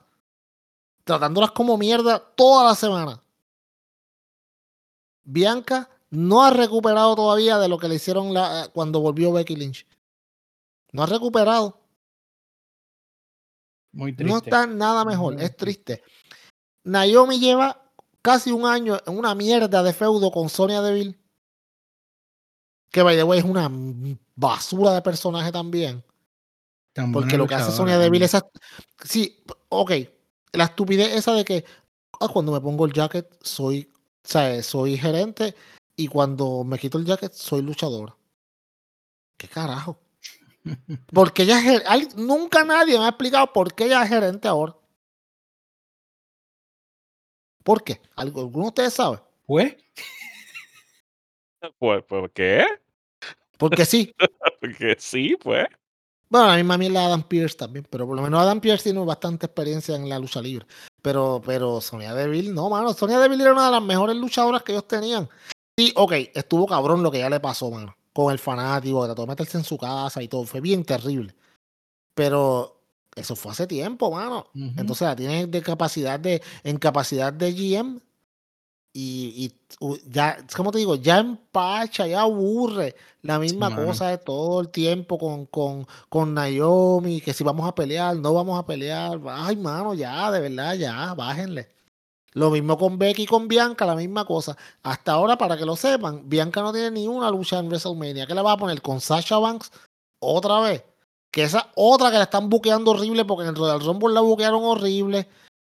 [1.04, 3.22] Tratándolas como mierda toda la semana.
[5.24, 9.86] Bianca no ha recuperado todavía de lo que le hicieron la, cuando volvió Becky Lynch.
[10.92, 11.80] No ha recuperado.
[13.92, 14.32] Muy triste.
[14.32, 16.04] No está nada mejor, es triste.
[16.84, 21.20] Naomi lleva casi un año en una mierda de feudo con Sonia Deville.
[22.92, 23.70] Que by the way es una
[24.36, 26.04] basura de personaje también.
[27.12, 28.38] porque lo que hace Sonia Deville es.
[29.04, 29.92] Sí, ok.
[30.54, 31.66] La estupidez esa de que
[32.20, 33.92] ah, cuando me pongo el jacket soy,
[34.24, 35.56] soy gerente
[35.96, 38.16] y cuando me quito el jacket soy luchador.
[39.38, 40.00] ¿Qué carajo?
[41.14, 44.76] Porque ella es nunca nadie me ha explicado por qué ella es gerente ahora.
[47.64, 48.02] ¿Por qué?
[48.16, 49.20] ¿Alguno de ustedes sabe?
[49.46, 49.76] Pues.
[51.80, 52.64] Pues, ¿por qué?
[53.58, 54.14] Porque sí.
[54.62, 55.66] Porque sí, pues.
[56.30, 59.04] Bueno, a mi mami la Adam Pierce también, pero por lo menos Adam Pierce tiene
[59.04, 60.68] bastante experiencia en la lucha libre.
[61.02, 62.94] Pero, pero Sonia Deville, no, mano.
[62.94, 65.28] Sonia Deville era una de las mejores luchadoras que ellos tenían.
[65.78, 69.28] Sí, ok, estuvo cabrón lo que ya le pasó, mano con el fanático, trató de
[69.28, 70.44] meterse en su casa y todo.
[70.44, 71.36] Fue bien terrible.
[72.16, 72.82] Pero
[73.16, 74.48] Eso fue hace tiempo, mano.
[74.56, 78.02] Entonces la tienes de capacidad de, en capacidad de GM.
[78.94, 84.62] Y, y ya, como te digo, ya empacha, ya aburre la misma cosa de todo
[84.62, 89.20] el tiempo con, con, con Naomi, que si vamos a pelear, no vamos a pelear.
[89.30, 91.70] Ay, mano, ya, de verdad, ya, bájenle.
[92.38, 94.56] Lo mismo con Becky y con Bianca, la misma cosa.
[94.84, 98.28] Hasta ahora, para que lo sepan, Bianca no tiene ni una lucha en WrestleMania.
[98.28, 99.72] ¿Qué le va a poner con Sasha Banks
[100.20, 100.84] otra vez?
[101.32, 104.64] Que esa otra que la están buqueando horrible porque en el Royal Rumble la buquearon
[104.64, 105.28] horrible.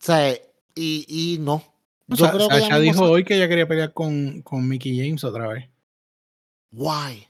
[0.00, 0.32] O sea,
[0.74, 1.62] y, y no.
[2.08, 5.46] Yo Sa- creo Sasha dijo hoy que ella quería pelear con, con Mickey James otra
[5.46, 5.68] vez.
[6.72, 7.28] Why?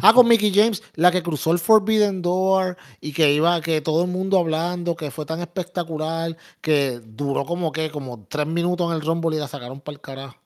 [0.00, 4.04] Ah, con Mickey James, la que cruzó el Forbidden Door y que iba, que todo
[4.04, 8.96] el mundo hablando, que fue tan espectacular, que duró como que, como tres minutos en
[8.96, 10.36] el Rumble y la sacaron para el carajo.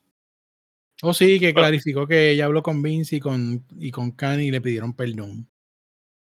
[1.02, 4.46] Oh, sí, que Pero- clarificó que ella habló con Vince y con, y con Kanye
[4.46, 5.48] y le pidieron perdón.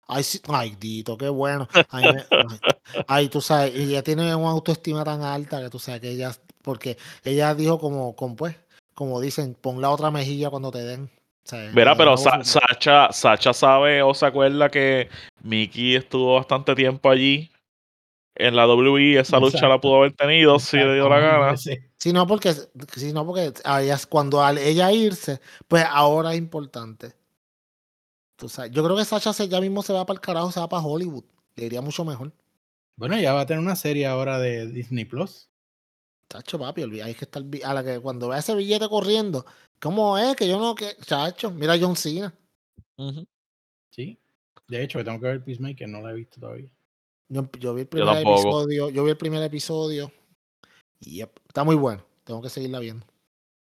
[0.07, 1.67] Ay, sí, ay, Dito, qué bueno.
[1.89, 2.59] Ay, me- ay,
[3.09, 6.99] ay, tú sabes, ella tiene una autoestima tan alta que tú sabes que ella, porque
[7.25, 8.55] ella dijo como, como pues,
[8.93, 11.09] como dicen, pon la otra mejilla cuando te den.
[11.73, 15.09] Verá, pero no- Sa- Sacha, Sacha sabe o se acuerda que
[15.43, 17.51] Mickey estuvo bastante tiempo allí
[18.35, 19.19] en la WWE.
[19.21, 21.57] Esa lucha la pudo haber tenido si le dio la gana.
[21.57, 21.77] Sí.
[21.99, 22.55] sino porque,
[22.97, 27.13] sino porque a ella- cuando al ella irse, pues ahora es importante.
[28.37, 30.61] Tú sabes, yo creo que Sacha se, ya mismo se va para el carajo, se
[30.61, 31.25] va para Hollywood.
[31.57, 32.33] Le iría mucho mejor.
[32.97, 35.49] Bueno, ya va a tener una serie ahora de Disney Plus.
[36.29, 39.45] Chacho, papi, hay que estar a la que cuando vea ese billete corriendo,
[39.81, 40.35] ¿cómo es?
[40.37, 42.35] Que yo no, que, chacho, mira a John Cena.
[43.91, 44.19] Sí.
[44.69, 46.71] De hecho, tengo que ver Peacemaker, no la he visto todavía.
[47.29, 50.13] Yo, yo vi el primer episodio, yo vi el primer episodio.
[51.01, 52.05] Y yep, está muy bueno.
[52.25, 53.07] Tengo que seguirla viendo.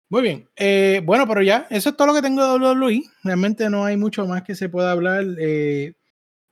[0.10, 0.50] Muy bien.
[0.56, 3.04] Eh, bueno, pero ya, eso es todo lo que tengo de WWE.
[3.24, 5.26] Realmente no hay mucho más que se pueda hablar.
[5.38, 5.96] Eh,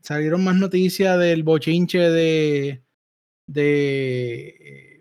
[0.01, 2.83] salieron más noticias del bochinche de,
[3.47, 4.94] de eh,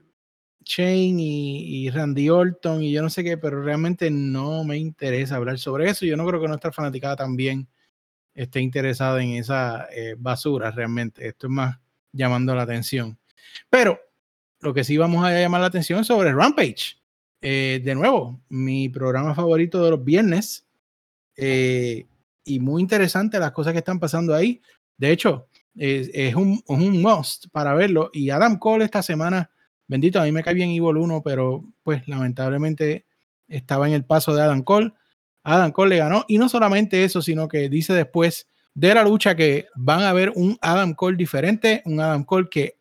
[0.65, 5.59] Shane y, Randy Orton y yo no sé qué, pero realmente no me interesa hablar
[5.59, 6.07] sobre eso.
[6.07, 7.69] Yo no creo que nuestra fanaticada también
[8.35, 11.27] esté interesada en esa eh, basura realmente.
[11.27, 11.79] Esto es más
[12.13, 13.19] llamando la atención.
[13.71, 14.01] Pero
[14.61, 16.97] lo que sí vamos a llamar la atención es sobre Rampage.
[17.41, 20.67] Eh, de nuevo, mi programa favorito de los viernes.
[21.37, 22.07] eh,
[22.47, 24.61] y muy interesante las cosas que están pasando ahí.
[24.99, 26.63] De hecho, es un
[27.01, 28.11] must para verlo.
[28.13, 29.51] Y Adam Cole esta semana,
[29.87, 33.07] bendito, a mí me cae bien Evil 1, pero pues lamentablemente
[33.49, 34.93] estaba en el paso de Adam Cole.
[35.43, 36.25] Adam Cole le ganó.
[36.29, 40.33] Y no solamente eso, sino que dice después de la lucha que van a ver
[40.35, 42.79] un Adam Cole diferente, un Adam Cole que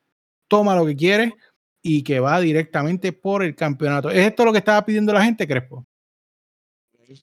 [0.48, 1.34] toma lo que quiere
[1.82, 4.10] y que va directamente por el campeonato.
[4.10, 5.86] ¿Es esto lo que estaba pidiendo la gente, Crespo?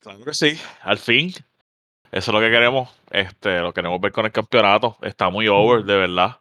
[0.01, 1.33] Claro que sí, al fin.
[2.13, 2.91] Eso es lo que queremos.
[3.11, 4.99] Este, lo queremos ver con el campeonato.
[5.03, 6.37] Está muy over, de verdad.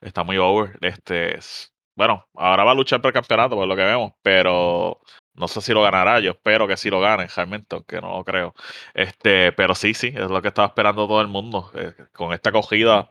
[0.00, 0.78] Está muy over.
[0.80, 1.69] Este, es-
[2.00, 5.02] bueno, ahora va a luchar por el campeonato, por lo que vemos, pero
[5.34, 6.18] no sé si lo ganará.
[6.18, 8.54] Yo espero que sí lo gane, realmente, aunque no lo creo.
[8.94, 11.70] Este, pero sí, sí, es lo que estaba esperando todo el mundo.
[11.74, 13.10] Eh, con esta acogida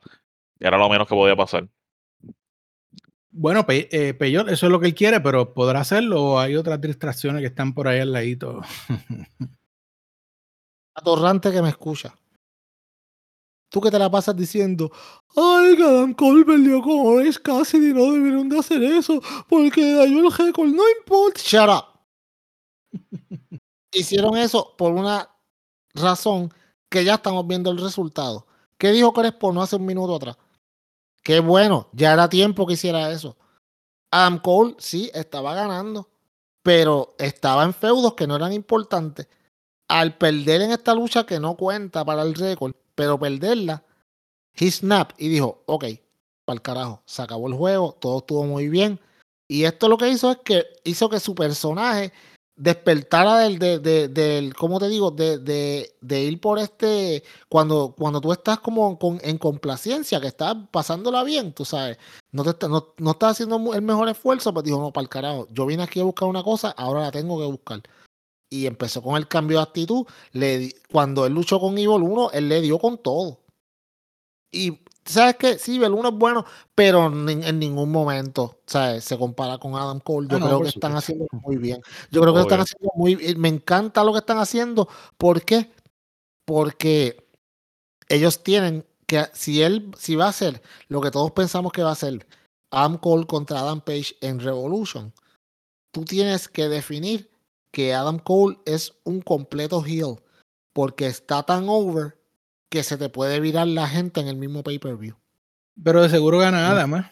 [0.60, 1.68] era lo menos que podía pasar.
[3.30, 6.56] Bueno, Pe eh, Peyot, eso es lo que él quiere, pero ¿podrá hacerlo o hay
[6.56, 8.64] otras distracciones que están por ahí al ladito?
[10.96, 12.16] Atorrante que me escucha.
[13.70, 14.92] Tú que te la pasas diciendo,
[15.36, 20.26] ay, que Adam Cole perdió con Orange Cassidy, no debieron de hacer eso, porque dañó
[20.26, 21.40] el récord, no importa.
[21.44, 22.00] Shut up.
[23.92, 25.30] Hicieron eso por una
[25.94, 26.52] razón
[26.90, 28.48] que ya estamos viendo el resultado.
[28.78, 30.38] ¿Qué dijo Crespo no hace un minuto atrás?
[31.22, 33.38] Qué bueno, ya era tiempo que hiciera eso.
[34.10, 36.10] Adam Cole sí estaba ganando,
[36.64, 39.28] pero estaba en feudos que no eran importantes.
[39.88, 43.82] Al perder en esta lucha que no cuenta para el récord, pero perderla,
[44.56, 45.86] he snap y dijo, ok,
[46.46, 49.00] para el carajo, se acabó el juego, todo estuvo muy bien.
[49.48, 52.12] Y esto lo que hizo es que hizo que su personaje
[52.58, 55.12] despertara del, de, de- del ¿cómo te digo?
[55.12, 60.28] De, de, de ir por este, cuando, cuando tú estás como con, en complacencia, que
[60.28, 61.98] estás pasándola bien, tú sabes,
[62.34, 65.48] no, te no, no estás haciendo el mejor esfuerzo, pues dijo, no, para el carajo,
[65.52, 67.82] yo vine aquí a buscar una cosa, ahora la tengo que buscar.
[68.50, 70.06] Y empezó con el cambio de actitud.
[70.32, 73.42] Le cuando él luchó con Evil 1, él le dio con todo.
[74.52, 79.04] Y sabes que sí, Evil 1 es bueno, pero en, ningún momento ¿sabes?
[79.04, 80.28] se compara con Adam Cole.
[80.30, 81.82] Yo Ah, creo que están haciendo muy bien.
[82.12, 82.64] Yo creo que están Obvio.
[82.64, 83.40] haciendo muy bien.
[83.40, 84.88] Me encanta lo que están haciendo.
[85.18, 85.72] ¿Por qué?
[86.46, 87.28] Porque
[88.08, 91.90] ellos tienen que, si él, si va a hacer lo que todos pensamos que va
[91.90, 92.26] a hacer,
[92.72, 95.14] Adam Cole contra Adam Page en Revolution,
[95.92, 97.29] tú tienes que definir
[97.72, 100.22] que Adam Cole es un completo heel
[100.74, 102.20] porque está tan over
[102.70, 105.16] que se te puede virar la gente en el mismo pay-per-view.
[105.84, 107.12] Pero de seguro gana Adam, ¿eh?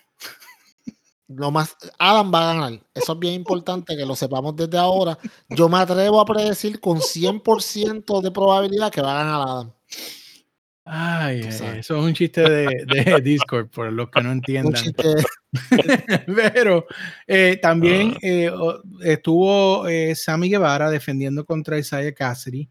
[1.28, 2.88] Lo más, Adam va a ganar.
[2.94, 5.18] Eso es bien importante que lo sepamos desde ahora.
[5.50, 9.74] Yo me atrevo a predecir con 100% de probabilidad que va a ganar Adam.
[10.90, 14.82] Ay, eh, eso es un chiste de, de Discord, por los que no entiendan.
[16.54, 16.86] Pero
[17.26, 18.20] eh, también Ah.
[18.22, 18.52] eh,
[19.04, 22.70] estuvo eh, Sammy Guevara defendiendo contra Isaiah Cassidy.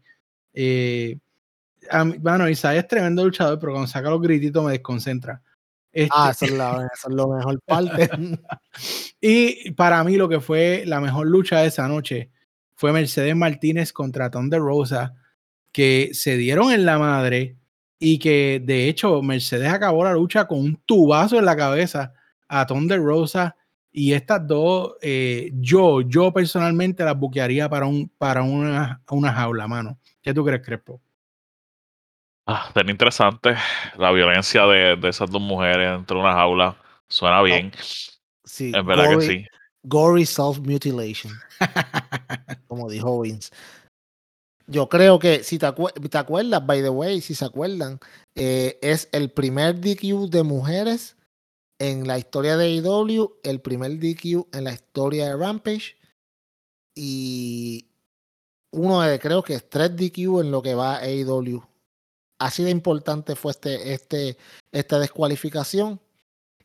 [1.89, 5.41] A bueno, Isaiah es tremendo luchador, pero cuando saca los grititos me desconcentra.
[5.91, 8.09] Este, Ah, eso es, la, eso es lo mejor parte.
[9.21, 12.29] Y para mí lo que fue la mejor lucha de esa noche
[12.75, 15.15] fue Mercedes Martínez contra Thunder Rosa,
[15.71, 17.55] que se dieron en la madre
[17.99, 22.13] y que de hecho Mercedes acabó la lucha con un tubazo en la cabeza
[22.47, 23.55] a Thunder Rosa
[23.91, 29.67] y estas dos, eh, yo, yo personalmente las buquearía para, un, para una, una jaula,
[29.67, 29.97] mano.
[30.21, 31.01] ¿Qué tú crees, Crespo?
[32.45, 33.55] Ah, tan interesante.
[33.97, 36.77] La violencia de, de esas dos mujeres dentro de una jaula.
[37.07, 37.71] Suena bien.
[38.43, 39.45] Sí, es verdad gory, que sí.
[39.83, 41.33] gory self-mutilation,
[42.67, 43.51] como dijo Vince.
[44.69, 47.99] Yo creo que, si te, acue- te acuerdas, by the way, si se acuerdan,
[48.35, 51.15] eh, es el primer DQ de mujeres
[51.79, 55.95] en la historia de AEW, el primer DQ en la historia de Rampage
[56.95, 57.85] y
[58.71, 61.63] uno de, creo que es tres DQ en lo que va a AEW.
[62.39, 64.37] Así de importante fue este, este,
[64.71, 65.99] esta descualificación.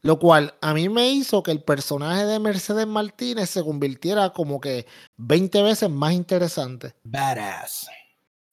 [0.05, 4.61] Lo cual a mí me hizo que el personaje de Mercedes Martínez se convirtiera como
[4.61, 4.87] que
[5.17, 6.95] 20 veces más interesante.
[7.05, 7.89] Badass.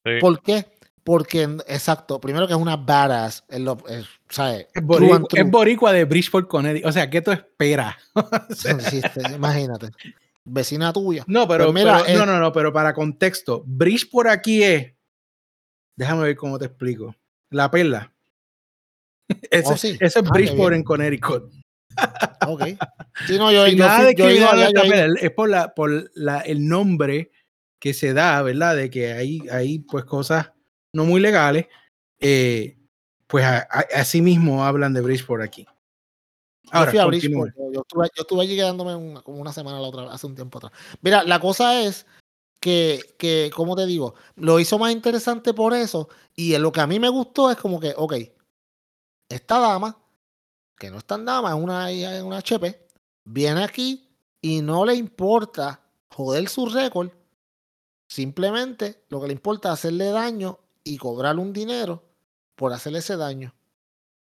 [0.06, 0.12] Sí.
[0.22, 0.66] ¿Por qué?
[1.04, 3.44] Porque, exacto, primero que es una badass.
[3.50, 4.68] Es lo, es, ¿sabes?
[4.76, 5.42] Es boricua, true.
[5.42, 6.88] es boricua de Bridgeport, Connecticut.
[6.88, 7.96] O sea, ¿qué tú esperas?
[8.56, 9.90] Sí, sí, sí, imagínate.
[10.46, 11.24] Vecina tuya.
[11.28, 14.62] No, pero, Pues mira, pero- no, eh, no, no, pero para contexto, Bridge por aquí
[14.64, 14.94] es.
[15.96, 17.16] Déjame ver cómo te explico.
[17.50, 18.14] La perla.
[19.52, 19.90] Ese, Oh, sí.
[20.00, 21.52] ese es Ah, Bridgeport en Connecticut.
[22.48, 22.64] Ok.
[23.28, 26.68] Sí, no, yo, yo, nada de yo allá, yo es por, la, por la, el
[26.68, 27.32] nombre
[27.80, 28.76] que se da, ¿verdad?
[28.76, 30.52] De que hay, hay pues cosas
[30.94, 31.68] no muy legales.
[32.20, 32.76] eh,
[33.28, 35.64] pues a- a- así mismo hablan de Bridgeport aquí.
[36.64, 37.08] Yo Ahora, continúa.
[37.46, 40.26] Bridgeport, yo, yo estuve, yo estuve allí quedándome una- como una semana la otra, hace
[40.28, 40.74] un tiempo atrás.
[41.02, 42.06] Mira, la cosa es
[42.60, 46.10] que, que, como te digo, lo hizo más interesante por eso.
[46.36, 48.16] Y lo que a mí me gustó es como que, ok,
[49.30, 49.98] esta dama,
[50.78, 51.88] que no es tan dama, es una,
[52.24, 52.88] una HP,
[53.24, 54.10] viene aquí
[54.42, 57.12] y no le importa joder su récord.
[58.08, 62.04] Simplemente lo que le importa es hacerle daño y cobrarle un dinero
[62.56, 63.54] por hacerle ese daño.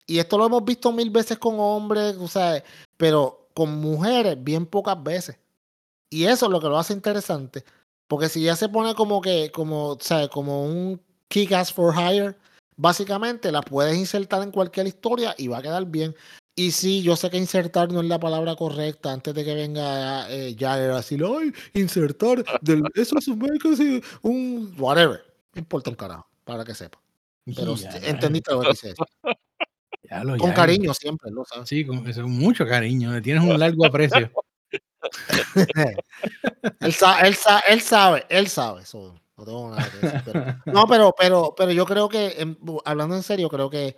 [0.06, 2.62] Y esto lo hemos visto mil veces con hombres, o sea,
[2.96, 5.38] pero con mujeres bien pocas veces.
[6.10, 7.64] Y eso es lo que lo hace interesante.
[8.08, 11.94] Porque si ya se pone como que, como, o sea, como un kick ass for
[11.94, 12.36] hire,
[12.80, 16.14] básicamente la puedes insertar en cualquier historia y va a quedar bien.
[16.56, 20.28] Y sí, yo sé que insertar no es la palabra correcta antes de que venga
[20.30, 25.22] eh, Jagger así, ay, insertar, del, eso es un, un whatever.
[25.54, 26.98] No importa un carajo, para que sepa.
[27.54, 29.04] Pero Ya, entendiste lo que quise decir.
[30.10, 31.68] ya lo- Con ya, cariño siempre, lo sabes.
[31.68, 33.12] Sí, con, eso, mucho cariño.
[33.12, 34.30] Le tienes un largo aprecio.
[36.80, 38.82] él, él, sa- él sabe, él sabe.
[38.82, 39.14] eso
[40.66, 43.96] no pero, pero, pero yo creo que, en- hablando en serio, creo que,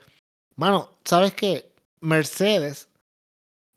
[0.57, 1.73] mano, ¿sabes qué?
[2.01, 2.89] Mercedes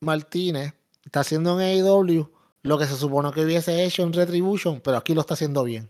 [0.01, 0.73] Martínez
[1.03, 2.29] está haciendo en AEW
[2.63, 5.89] lo que se supone que hubiese hecho en Retribution, pero aquí lo está haciendo bien.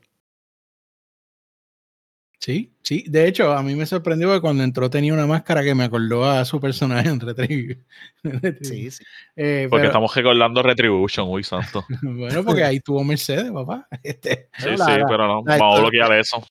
[2.39, 3.03] Sí, sí.
[3.07, 6.25] De hecho, a mí me sorprendió que cuando entró tenía una máscara que me acordó
[6.29, 7.83] a su personaje en Retribution.
[8.61, 9.03] Sí, sí.
[9.35, 11.85] Eh, Porque pero- estamos recordando Retribution, uy, santo.
[12.01, 13.87] bueno, porque ahí tuvo Mercedes, papá.
[14.03, 16.43] Este, Sí, sí, la- pero no, vamos a bloquear eso.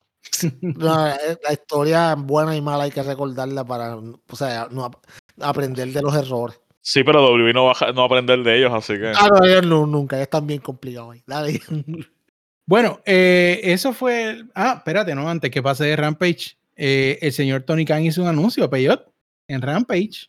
[0.63, 4.97] No, la historia buena y mala hay que recordarla para, o sea, no ap-
[5.41, 6.59] aprender de los errores.
[6.81, 9.13] Sí, pero W no va a, no aprender de ellos, así que.
[9.15, 11.61] Ah, no, ellos no, nunca, ellos están bien complicados ahí.
[12.67, 14.31] Bueno, eh, eso fue.
[14.31, 18.23] el- Ah, espérate, no, antes que pase de Rampage, eh, el señor Tony Khan hizo
[18.23, 19.13] un anuncio, Peyot,
[19.49, 20.29] en Rampage.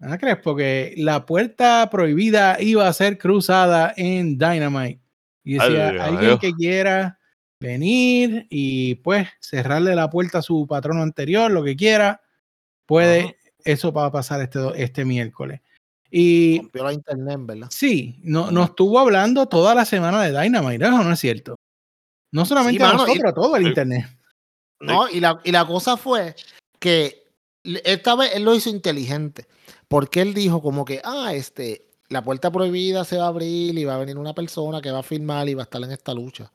[0.00, 0.36] ¿Ah, crees?
[0.42, 5.00] Porque la puerta prohibida iba a ser cruzada en Dynamite.
[5.42, 7.18] Y decía, Ay, alguien que quiera
[7.58, 12.20] venir y pues cerrarle la puerta a su patrono anterior, lo que quiera,
[12.84, 15.60] puede, eso va a pasar este, este miércoles.
[16.10, 17.68] Y Rompió la internet, ¿verdad?
[17.70, 21.56] Sí, no, nos estuvo hablando toda la semana de Dynamite, ¿eso no es cierto?
[22.32, 24.06] No solamente a mano, y- nosotros, a todo el internet.
[24.80, 26.34] No, y la, y la cosa fue
[26.78, 27.24] que
[27.64, 29.46] esta vez él lo hizo inteligente,
[29.88, 33.84] porque él dijo como que, ah, este, la puerta prohibida se va a abrir y
[33.84, 36.14] va a venir una persona que va a firmar y va a estar en esta
[36.14, 36.52] lucha.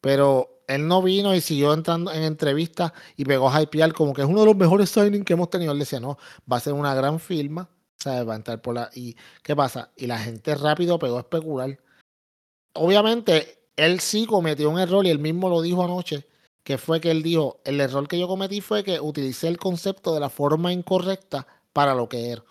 [0.00, 4.22] Pero él no vino y siguió entrando en entrevistas y pegó a hypear como que
[4.22, 5.72] es uno de los mejores signings que hemos tenido.
[5.72, 6.18] Él decía, no,
[6.50, 7.68] va a ser una gran firma
[8.00, 8.28] ¿Sabes?
[8.28, 8.90] Va a entrar por la.
[8.94, 9.90] ¿Y qué pasa?
[9.96, 11.78] Y la gente rápido pegó a especular.
[12.74, 16.26] Obviamente, él sí cometió un error y él mismo lo dijo anoche,
[16.62, 20.14] que fue que él dijo, el error que yo cometí fue que utilicé el concepto
[20.14, 22.44] de la forma incorrecta para lo que era.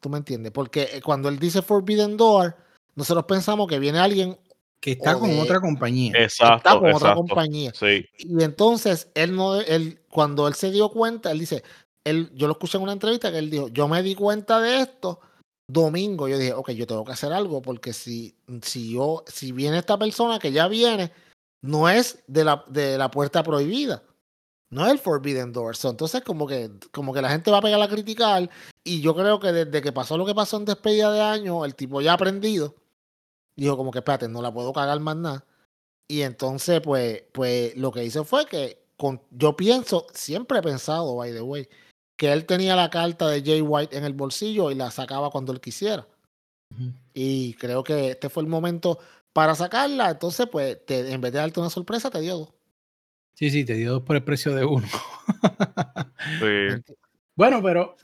[0.00, 0.52] ¿Tú me entiendes?
[0.52, 2.56] Porque eh, cuando él dice Forbidden Door,
[2.94, 4.38] nosotros pensamos que viene alguien
[4.80, 6.12] que está con de- otra compañía.
[6.16, 7.72] Exacto, está con otra compañía.
[7.74, 11.64] Sí, Y entonces él no, él, cuando él se dio cuenta, él dice,
[12.08, 14.80] él, yo lo escuché en una entrevista que él dijo, yo me di cuenta de
[14.80, 15.20] esto
[15.68, 16.28] domingo.
[16.28, 19.98] Yo dije, ok, yo tengo que hacer algo porque si, si yo, si viene esta
[19.98, 21.12] persona que ya viene,
[21.62, 24.02] no es de la, de la puerta prohibida.
[24.70, 25.76] No es el Forbidden Door.
[25.76, 28.50] So, entonces, como que, como que la gente va a pegar a criticar.
[28.84, 31.74] Y yo creo que desde que pasó lo que pasó en despedida de año, el
[31.74, 32.74] tipo ya ha aprendido.
[33.56, 35.44] Dijo, como que espérate, no la puedo cagar más nada.
[36.06, 41.16] Y entonces, pues, pues lo que hizo fue que con, yo pienso, siempre he pensado,
[41.16, 41.68] by the way,
[42.18, 45.52] que él tenía la carta de Jay White en el bolsillo y la sacaba cuando
[45.52, 46.06] él quisiera.
[47.14, 48.98] Y creo que este fue el momento
[49.32, 50.10] para sacarla.
[50.10, 52.48] Entonces, pues, te- en vez de darte una sorpresa, te dio dos.
[53.34, 54.86] Sí, sí, te dio dos por el precio de uno.
[56.40, 56.94] sí.
[57.36, 57.96] bueno, pero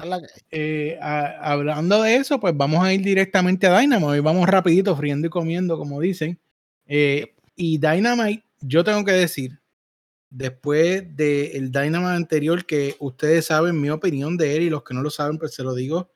[0.51, 4.97] eh, a- hablando de eso, pues vamos a ir directamente a Dynamite y vamos rapidito,
[4.97, 6.39] friendo y comiendo, como dicen.
[6.87, 9.59] Eh, y Dynamite, yo tengo que decir,
[10.35, 15.01] después del Dynamite anterior, que ustedes saben mi opinión de él y los que no
[15.01, 16.11] lo saben, pues se lo digo,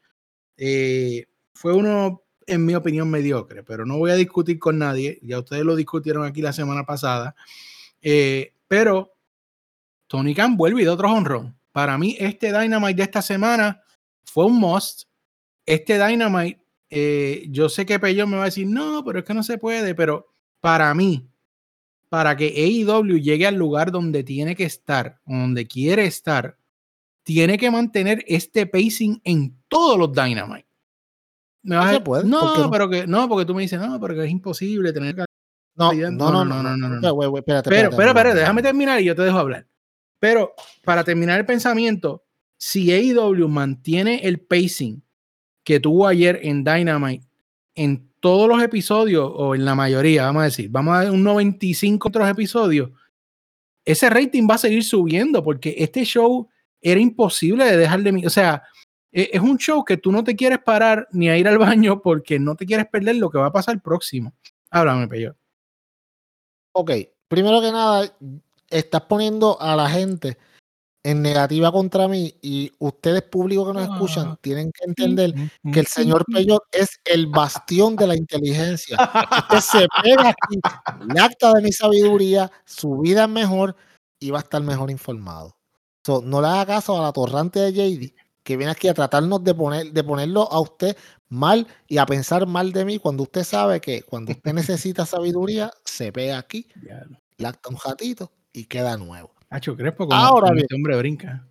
[0.57, 5.39] eh, fue uno, en mi opinión, mediocre, pero no voy a discutir con nadie, ya
[5.39, 7.37] ustedes lo discutieron aquí la semana pasada,
[8.03, 9.15] eh, pero
[10.09, 11.57] Tony Khan vuelve y da otro honrón.
[11.71, 13.83] Para mí, este Dynamite de esta semana
[14.25, 15.05] fue un must.
[15.65, 16.61] Este Dynamite,
[16.91, 19.59] eh, yo sé que Peyo me va a decir, no, pero es que no se
[19.59, 20.27] puede, pero
[20.61, 21.31] para mí,
[22.09, 26.57] para que AEW llegue al lugar donde tiene que estar, donde quiere estar,
[27.23, 30.67] tiene que mantener este pacing en todos los Dynamite.
[31.63, 32.71] Me vas a se puede, no, ¿por qué no?
[32.71, 35.17] pero que no, porque tú me dices, no, pero que es imposible tener
[35.77, 36.11] No, calidad".
[36.11, 37.37] no, no, no, no, no, no.
[37.37, 38.69] Espérate, Pero, espérate, pero, no, pero, no, no, déjame no.
[38.69, 39.67] terminar y yo te dejo hablar.
[40.19, 40.55] Pero
[40.85, 42.25] para terminar el pensamiento,
[42.57, 45.03] si AEW mantiene el pacing
[45.65, 47.27] que tuvo ayer en Dynamite
[47.75, 51.23] en todos los episodios, o en la mayoría, vamos a decir, vamos a dar un
[51.23, 52.91] 95 otros episodios,
[53.85, 56.49] ese rating va a seguir subiendo porque este show
[56.81, 58.63] era imposible de dejar de mi- O sea,
[59.11, 62.01] e- es un show que tú no te quieres parar ni a ir al baño
[62.03, 64.35] porque no te quieres perder lo que va a pasar próximo.
[64.71, 65.35] Háblame, Peyo.
[66.73, 66.91] Ok,
[67.29, 68.15] primero que nada,
[68.69, 70.37] estás poniendo a la gente
[71.09, 75.33] en negativa contra mí y ustedes, público que nos escuchan, tienen que entender
[75.73, 78.99] que el señor Peyot es el bastión de la inteligencia.
[79.39, 80.61] Usted se pega aquí,
[81.09, 83.75] el acta de mi sabiduría, su vida es mejor
[84.21, 85.57] y va a estar mejor informado.
[86.05, 89.43] So, no le haga caso a la torrante de JD que viene aquí a tratarnos
[89.43, 90.95] de, poner, de ponerlo a usted
[91.31, 95.71] mal y a pensar mal de mí cuando usted sabe que cuando usted necesita sabiduría,
[95.87, 96.69] se pega aquí,
[97.39, 99.38] lacta un ratito y queda nuevo.
[99.51, 100.65] Hacho Crespo, como, Ahora bien.
[100.65, 101.45] este hombre brinca.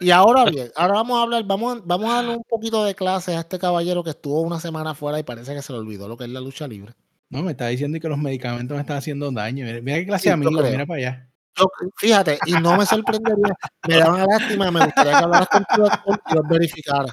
[0.00, 2.94] Y ahora bien, ahora vamos a hablar, vamos, a- vamos a darle un poquito de
[2.94, 6.08] clases a este caballero que estuvo una semana fuera y parece que se le olvidó
[6.08, 6.94] lo que es la lucha libre.
[7.28, 9.64] No, me está diciendo que los medicamentos me están haciendo daño.
[9.64, 11.28] Mira, mira qué clase Sí, de amigo, mira para allá.
[11.56, 11.66] Yo,
[11.98, 13.54] fíjate, y no me sorprendería,
[13.86, 17.12] me da una lástima, me gustaría que hablaras con tu doctor y los verificara.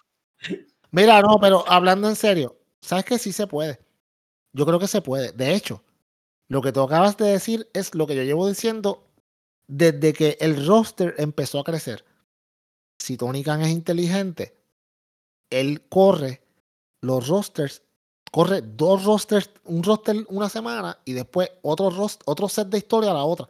[0.91, 3.79] Mira, no, pero hablando en serio, ¿sabes que sí se puede?
[4.53, 5.33] Yo creo que se puede.
[5.33, 5.83] De hecho,
[6.47, 9.08] lo que tú acabas de decir es lo que yo llevo diciendo
[9.69, 12.03] desde que el roster empezó a crecer.
[12.97, 14.57] Si Tony Khan es inteligente,
[15.49, 16.41] él corre
[17.01, 17.83] los rosters,
[18.31, 21.91] corre dos rosters, un roster una semana y después otro,
[22.25, 23.47] otro set de historia a la otra.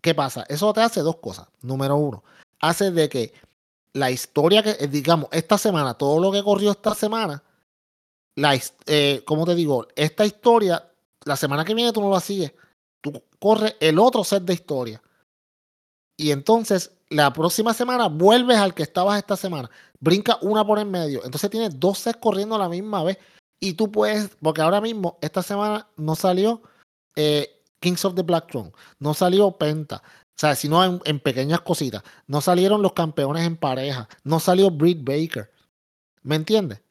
[0.00, 0.46] ¿Qué pasa?
[0.48, 1.48] Eso te hace dos cosas.
[1.60, 2.22] Número uno,
[2.60, 3.34] hace de que
[3.92, 7.42] la historia que, eh, digamos, esta semana, todo lo que corrió esta semana,
[8.36, 9.88] la, eh, ¿cómo te digo?
[9.96, 10.88] Esta historia,
[11.24, 12.52] la semana que viene tú no la sigues.
[13.00, 15.02] Tú corres el otro set de historia.
[16.16, 19.70] Y entonces, la próxima semana vuelves al que estabas esta semana.
[20.00, 21.24] Brinca una por en medio.
[21.24, 23.18] Entonces tienes dos sets corriendo a la misma vez.
[23.58, 26.62] Y tú puedes, porque ahora mismo, esta semana no salió
[27.16, 28.72] eh, Kings of the Black Throne.
[28.98, 29.96] No salió Penta.
[29.96, 32.02] O sea, sino en, en pequeñas cositas.
[32.26, 34.08] No salieron los campeones en pareja.
[34.22, 35.50] No salió Britt Baker.
[36.22, 36.82] ¿Me entiendes?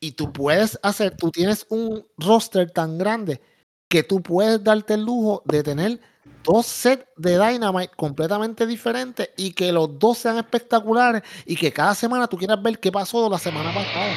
[0.00, 3.40] Y tú puedes hacer, tú tienes un roster tan grande
[3.88, 6.00] que tú puedes darte el lujo de tener
[6.44, 11.94] dos sets de Dynamite completamente diferentes y que los dos sean espectaculares y que cada
[11.94, 14.14] semana tú quieras ver qué pasó la semana pasada.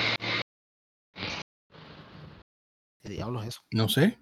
[3.02, 3.62] ¿Qué diablos es eso?
[3.72, 4.18] No sé.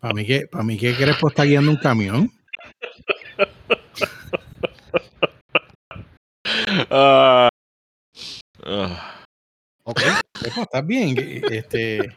[0.00, 2.30] Para mí que, para mí que Crespo está guiando un camión.
[6.90, 7.48] Ah,
[9.84, 10.00] Ok.
[10.42, 11.16] Pepo, ¿Estás bien?
[11.50, 12.14] Este,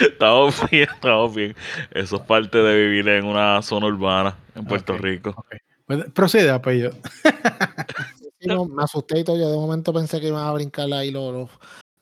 [0.00, 1.54] Estamos bien, estamos bien.
[1.92, 5.00] Eso es parte de vivir en una zona urbana en Puerto Ok.
[5.00, 5.44] Rico.
[5.86, 6.92] pues, procede, apellido.
[8.40, 9.36] Sí, no, me asusté y todo.
[9.38, 11.50] Yo de momento pensé que iban a brincar ahí los, los-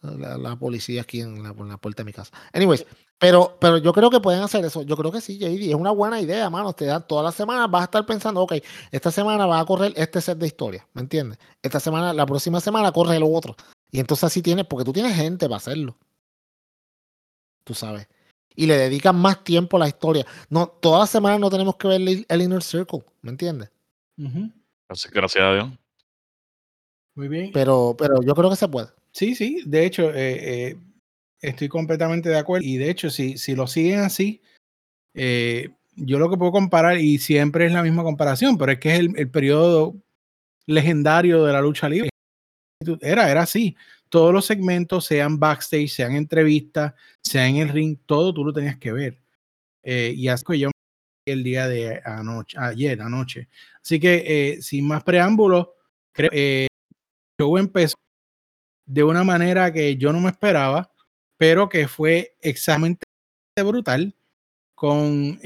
[0.01, 2.30] la, la policía aquí en la, en la puerta de mi casa.
[2.53, 2.86] Anyways,
[3.18, 4.82] pero, pero yo creo que pueden hacer eso.
[4.82, 5.70] Yo creo que sí, JD.
[5.70, 6.72] Es una buena idea, mano.
[6.72, 8.55] Te dan todas las semanas, vas a estar pensando, ok,
[8.92, 10.86] esta semana va a correr este set de historia.
[10.94, 11.36] ¿Me entiendes?
[11.62, 13.57] Esta semana, la próxima semana corre lo otro.
[13.90, 15.96] Y entonces así tienes, porque tú tienes gente para hacerlo.
[17.69, 18.09] Tú sabes.
[18.57, 20.25] Y le dedican más tiempo a la historia.
[20.49, 23.05] No, todas las semanas no tenemos que ver el, el Inner Circle.
[23.21, 23.71] ¿Me entiendes?
[25.12, 25.69] Gracias a Dios.
[27.14, 27.51] Muy bien.
[27.53, 28.89] Pero, pero yo creo que se puede.
[29.12, 30.77] Sí, sí, de hecho, eh, eh,
[31.43, 32.66] estoy completamente de acuerdo.
[32.66, 34.41] Y de hecho, si, si lo siguen así,
[35.12, 38.95] eh, yo lo que puedo comparar, y siempre es la misma comparación, pero es que
[38.95, 39.95] es el, el periodo
[40.64, 42.09] legendario de la lucha libre.
[43.03, 43.77] Era, era así.
[44.09, 48.78] Todos los segmentos, sean backstage, sean entrevistas, sean en el ring, todo tú lo tenías
[48.78, 49.18] que ver.
[49.82, 50.70] Eh, y así que yo
[51.26, 53.48] el día de anoche, ayer, anoche.
[53.82, 55.68] Así que, eh, sin más preámbulos,
[56.12, 56.66] creo que eh,
[57.38, 57.96] el show empezó
[58.86, 60.90] de una manera que yo no me esperaba,
[61.36, 63.04] pero que fue exactamente
[63.62, 64.14] brutal,
[64.74, 65.40] con,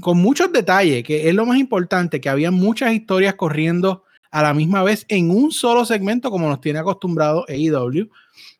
[0.00, 4.52] con muchos detalles, que es lo más importante, que había muchas historias corriendo a la
[4.54, 8.10] misma vez en un solo segmento, como nos tiene acostumbrado AEW.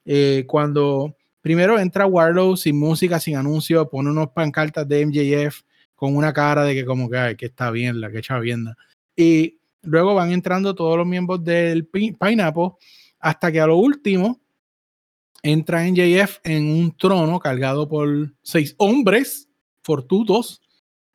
[0.04, 5.62] Eh, cuando primero entra Warlow sin música, sin anuncio, pone unos pancartas de MJF
[5.96, 8.76] con una cara de que como que, ay, que está bien, la que echa vienda.
[9.16, 12.70] Y luego van entrando todos los miembros del Pi- Pineapple
[13.18, 14.40] hasta que a lo último
[15.42, 19.48] entra NJF en un trono cargado por seis hombres
[19.82, 20.60] fortutos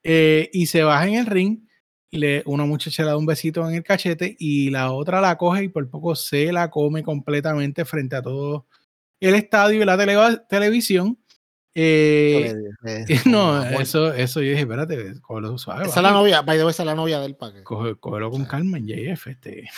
[0.03, 1.66] eh, y se baja en el ring.
[2.11, 5.65] Le, una muchacha le da un besito en el cachete y la otra la coge
[5.65, 8.65] y por poco se la come completamente frente a todo
[9.19, 11.17] el estadio y la tele- televisión.
[11.79, 12.55] Eh,
[13.25, 13.81] no, Amor.
[13.81, 15.85] eso, eso yo dije, espérate, cógelo suave.
[15.85, 17.63] Esa es la novia, by the way, esa es la novia del paquete.
[17.63, 19.27] Coge- cógelo con calma en JF.
[19.27, 19.69] Este.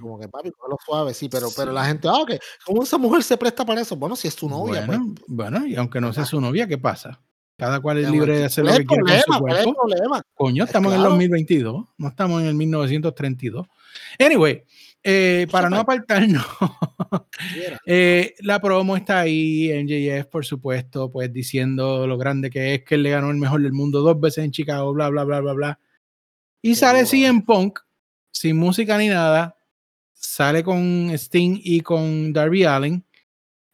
[0.00, 1.74] Como que papi, cógelo suave, sí, pero, pero Sí.
[1.74, 2.32] la gente, ah, ok,
[2.64, 3.96] ¿cómo esa mujer se presta para eso?
[3.96, 7.20] Bueno, si es tu novia, bueno, bueno, y aunque no sea su novia, ¿qué pasa?
[7.58, 9.40] Cada cual es libre de hacer lo ¿Cuál es que el quiere con su?
[9.40, 9.80] ¿Cuál es cuerpo.
[9.88, 10.22] problema?
[10.34, 11.10] Coño, Pues estamos en el claro.
[11.10, 13.66] 2022, no estamos en el 1932.
[14.18, 14.62] Anyway,
[15.02, 16.44] eh, para no apartarnos,
[17.54, 17.80] Quiera.
[17.86, 22.96] eh, la promo está ahí, MJF, por supuesto, pues diciendo lo grande que es, que
[22.96, 25.52] él le ganó el mejor del mundo dos veces en Chicago, bla, bla, bla, bla,
[25.54, 25.80] bla.
[26.60, 27.28] Y sale Seguro.
[27.28, 27.78] CM Punk,
[28.32, 29.56] sin música ni nada,
[30.12, 33.02] sale con Sting y con Darby Allen.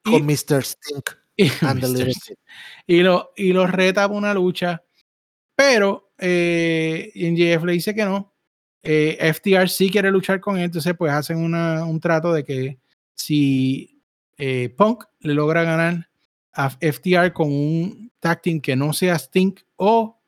[0.05, 0.27] Con Mr.
[0.27, 0.63] Stink y- Mr.
[0.65, 1.22] Sting.
[2.87, 4.83] y lo, y lo reta para una lucha,
[5.55, 8.33] pero eh, NJF le dice que no.
[8.83, 12.79] Eh, FTR sí quiere luchar con él, entonces pues hacen una- un trato de que
[13.15, 14.03] si
[14.37, 16.09] eh, Punk le logra ganar
[16.53, 20.21] a FTR con un tag team que no sea Sting o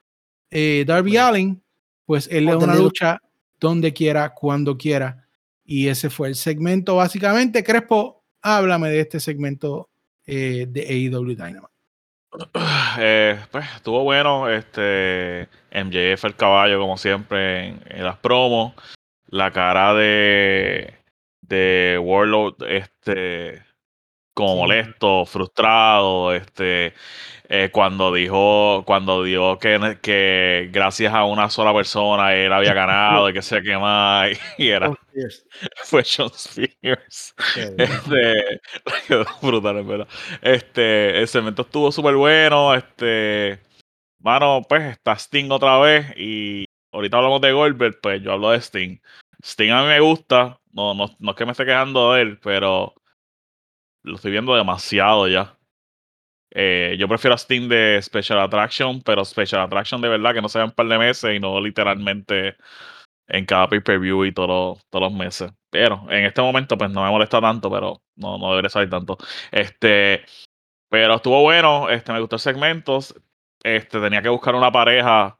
[0.50, 1.26] eh, Darby Bueno.
[1.26, 1.62] Allen,
[2.06, 3.18] pues él le da The una lucha
[3.58, 5.26] donde quiera, cuando quiera.
[5.64, 7.64] Y ese fue el segmento básicamente.
[7.64, 9.88] Crespo, háblame de este segmento
[10.26, 11.74] eh, de AEW Dynamite.
[12.98, 14.48] Eh, pues estuvo bueno.
[14.48, 18.74] Este MJF el caballo, como siempre, en, las promos.
[19.26, 20.94] La cara de,
[21.40, 23.63] de Warlord, este,
[24.34, 24.58] como Sí.
[24.60, 26.92] molesto, frustrado, este,
[27.48, 33.28] eh, cuando dijo, cuando dijo que, que gracias a una sola persona él había ganado
[33.30, 34.26] y que se quema
[34.58, 34.92] y era
[35.84, 37.34] fue Sean Spears.
[37.56, 38.60] Este,
[39.06, 40.08] quedó brutal, en verdad.
[40.42, 42.74] Este, el cemento estuvo súper bueno.
[42.74, 43.60] Este,
[44.18, 46.06] mano, pues está Sting otra vez.
[46.16, 48.98] Y ahorita hablamos de Goldberg, pues yo hablo de Sting.
[49.42, 50.58] Sting a mí me gusta.
[50.72, 52.94] No, no, no es que me esté quejando de él, pero
[54.04, 55.56] lo estoy viendo demasiado ya.
[56.52, 60.48] Eh, yo prefiero a Sting de Special Attraction, pero Special Attraction de verdad que no
[60.48, 62.56] sea un par de meses y no literalmente
[63.28, 65.52] en cada pay-per-view y todo- todos los meses.
[65.70, 69.18] Pero en este momento, pues no me molesta tanto, pero no, no debería salir tanto.
[69.52, 70.24] Este,
[70.90, 73.00] pero estuvo bueno, este, me gustó el segmento.
[73.64, 75.38] Este, tenía que buscar una pareja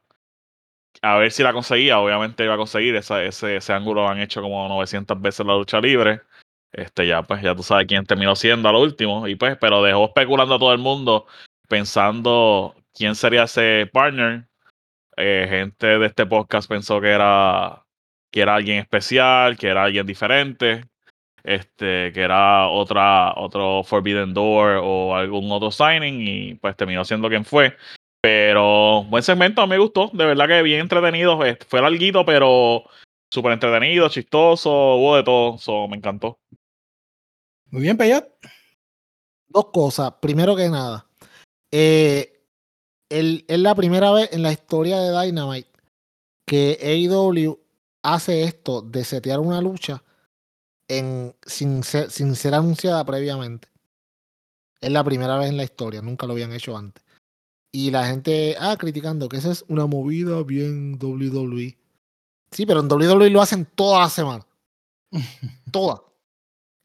[1.01, 1.99] a ver si la conseguía.
[1.99, 5.53] Obviamente iba a conseguir esa- ese, ese ángulo lo han hecho como 900 veces la
[5.55, 6.21] lucha libre.
[6.71, 9.27] Este, ya, pues, ya tú sabes quién terminó siendo a lo último.
[9.27, 11.25] Y pues, pero dejó especulando a todo el mundo,
[11.67, 14.47] pensando quién sería ese partner.
[15.17, 17.85] Eh, gente de este podcast pensó que era,
[18.31, 20.83] que era alguien especial, que era alguien diferente,
[21.43, 27.29] este, que era otra, otro Forbidden Door o algún otro signing, y pues terminó siendo
[27.29, 27.77] quien fue.
[28.21, 31.39] Pero buen segmento, me gustó, de verdad que bien entretenido.
[31.67, 32.83] Fue larguito, pero
[33.31, 36.39] súper entretenido, chistoso, hubo de todo, so, me encantó.
[37.75, 38.25] Muy bien, Peyot.
[39.49, 40.13] Dos cosas.
[40.21, 41.09] Primero que nada,
[41.71, 42.41] eh,
[43.09, 45.69] el- es la primera vez en la historia de Dynamite
[46.47, 47.59] que AEW
[48.01, 50.01] hace esto de setear una lucha
[50.87, 53.67] en, sin, ser, sin ser anunciada previamente.
[54.79, 57.03] Es la primera vez en la historia, nunca lo habían hecho antes.
[57.73, 61.77] Y la gente, ah, criticando que esa es una movida bien WWE.
[62.51, 64.47] Sí, pero en WWE lo hacen toda la semana.
[65.73, 66.01] Toda.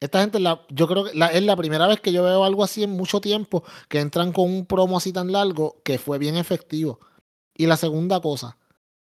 [0.01, 2.65] Esta gente, la, yo creo que la- es la primera vez que yo veo algo
[2.65, 6.37] así en mucho tiempo, que entran con un promo así tan largo que fue bien
[6.37, 7.01] efectivo.
[7.55, 8.57] Y la segunda cosa,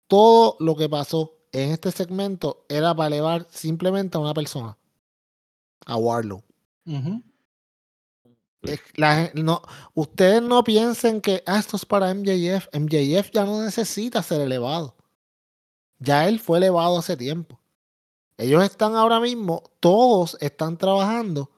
[0.08, 4.76] todo lo que pasó en este segmento era para elevar simplemente a una persona,
[5.86, 6.42] a Warlow.
[8.62, 9.62] Es- la no,
[9.94, 12.68] ustedes no piensen que ah, esto es para MJF.
[12.72, 14.96] MJF ya no necesita ser elevado.
[15.98, 17.58] Ya él fue elevado hace tiempo.
[18.42, 21.50] Ellos están ahora mismo, todos están trabajando.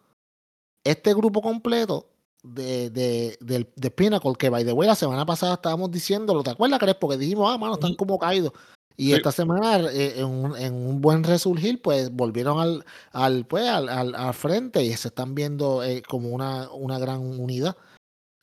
[0.84, 2.06] Este grupo completo
[2.42, 6.42] de, de, del- de Pinnacle, que by the way, la semana pasada estábamos diciéndolo.
[6.42, 7.08] ¿Te acuerdas, Crespo?
[7.08, 8.52] Que dijimos, ah, mano, están como caídos.
[8.96, 9.12] Y Sí.
[9.14, 13.88] esta semana, eh, en, un, en un buen resurgir, pues volvieron al, al, pues, al,
[13.88, 17.76] al- al frente y se están viendo eh, como una, una gran unidad.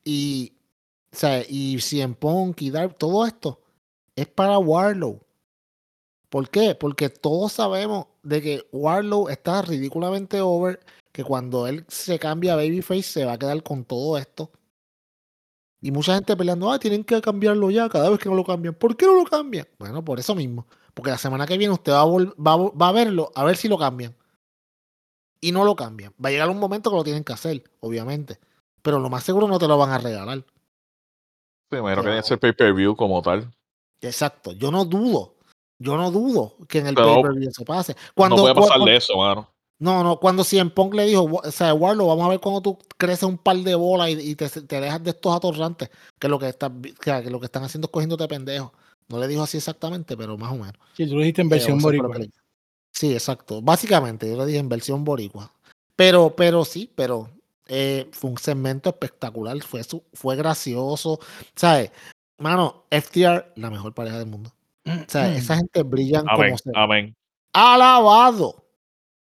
[0.04, 0.54] Y,
[1.14, 3.62] o sea, y CM Punk y Dark, todo esto
[4.16, 5.20] es para Warlow.
[6.32, 6.76] ¿Por qué?
[6.76, 10.80] Porque todos sabemos de que Warlow está ridículamente over,
[11.12, 14.50] que cuando él se cambia a Babyface se va a quedar con todo esto.
[15.82, 18.74] Y mucha gente peleando, ah, tienen que cambiarlo ya cada vez que no lo cambian.
[18.76, 19.68] ¿Por qué no lo cambian?
[19.78, 20.68] Bueno, por eso mismo.
[20.94, 23.30] Porque la semana que viene usted va a, vol- va a vol- va a verlo,
[23.36, 24.16] a ver si lo cambian.
[25.42, 26.14] Y no lo cambian.
[26.24, 28.40] Va a llegar un momento que lo tienen que hacer, obviamente.
[28.82, 30.46] Pero lo más seguro no te lo van a regalar.
[31.68, 33.52] Primero que tiene ese pay-per-view como tal.
[34.02, 34.54] Exacto.
[34.54, 35.36] Yo no dudo.
[35.82, 37.96] Yo no dudo que en el Pero pay-per-view se pase.
[38.14, 39.50] Cuando, no puede cu- pasar cu- de eso, mano.
[39.80, 42.78] No, no, cuando CM Punk le dijo, o sea, Warlow, vamos a ver cuando tú
[42.98, 46.38] creces un par de bolas y, y te, te dejas de estos atorrantes, que lo
[46.38, 48.72] que, estás vi- que, que lo que están haciendo es cogiéndote pendejo.
[49.10, 50.76] No le dijo así exactamente, pero más o menos.
[50.96, 52.16] Sí, tú lo dijiste en Eh, versión lo boricua.
[52.94, 53.62] Sí, exacto.
[53.64, 55.52] Básicamente, yo lo dije en versión boricua.
[55.96, 57.30] Pero, pero sí, pero
[57.68, 61.20] eh, fue un segmento espectacular, fue, su- fue gracioso.
[61.56, 61.92] ¿Sabes?
[62.38, 64.52] Mano, FTR, la mejor pareja del mundo.
[64.86, 65.34] O sea, Mm.
[65.36, 67.16] esa gente brillan Amén, como se amén.
[67.54, 68.58] alabado.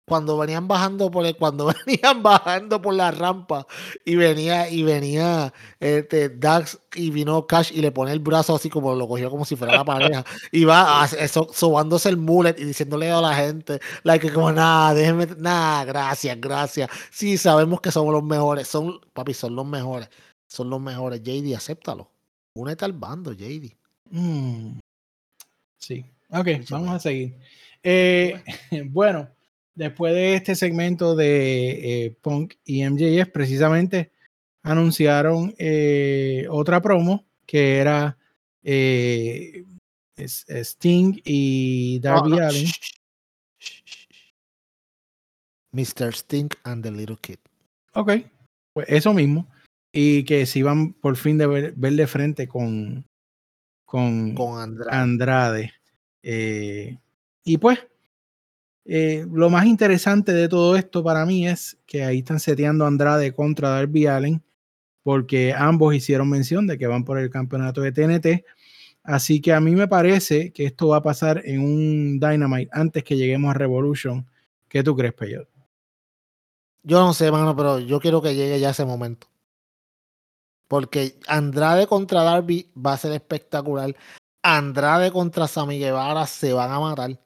[0.10, 3.68] Cuando venían bajando por el, cuando venían bajando por la rampa
[4.06, 8.70] y venía y venía este Dax y vino Cash y le pone el brazo así
[8.70, 10.24] como lo cogió como si fuera la pareja
[10.54, 14.94] y va a- eso, sobándose el mullet y diciéndole a la gente like como nada
[14.94, 20.10] déjeme nada gracias gracias sí sabemos que somos los mejores son papi son los mejores
[20.48, 22.10] son los mejores JD acéptalo
[22.56, 23.76] únete al bando JD
[24.10, 24.80] Mm.
[25.88, 26.06] Sí.
[26.30, 27.38] Ok, vamos a seguir.
[27.82, 28.44] Eh,
[28.90, 29.30] bueno,
[29.74, 34.12] después de este segmento de eh, Punk y MJF, precisamente
[34.64, 38.18] anunciaron eh, otra promo que era
[38.62, 42.66] es- Sting y Darby no, shh,
[43.60, 44.08] shh.
[45.72, 46.14] Mr.
[46.14, 47.38] Stink and the Little Kid.
[47.94, 48.12] Ok,
[48.74, 49.48] pues eso mismo.
[49.94, 53.06] Y que se iban por fin de ver, ver de frente con,
[53.86, 54.92] con, Con Andrade.
[54.98, 55.74] Andrade.
[56.30, 57.00] Eh,
[57.46, 57.80] y pues,
[58.84, 62.90] eh, lo más interesante de todo esto para mí es que ahí están seteando a
[62.90, 64.44] Andrade contra Darby Allen,
[65.04, 68.44] porque ambos hicieron mención de que van por el campeonato de TNT.
[69.04, 73.06] Así que a mí me parece que esto va a pasar en un Dynamite antes
[73.06, 74.28] que lleguemos a Revolution.
[74.68, 75.48] ¿Qué tú crees, Peyot?
[76.84, 79.28] Yo no sé, mano, pero yo quiero que llegue ya ese momento.
[80.68, 83.96] Porque Andrade contra Darby va a ser espectacular.
[84.56, 87.20] Andrade contra Sammy Guevara se van a matar.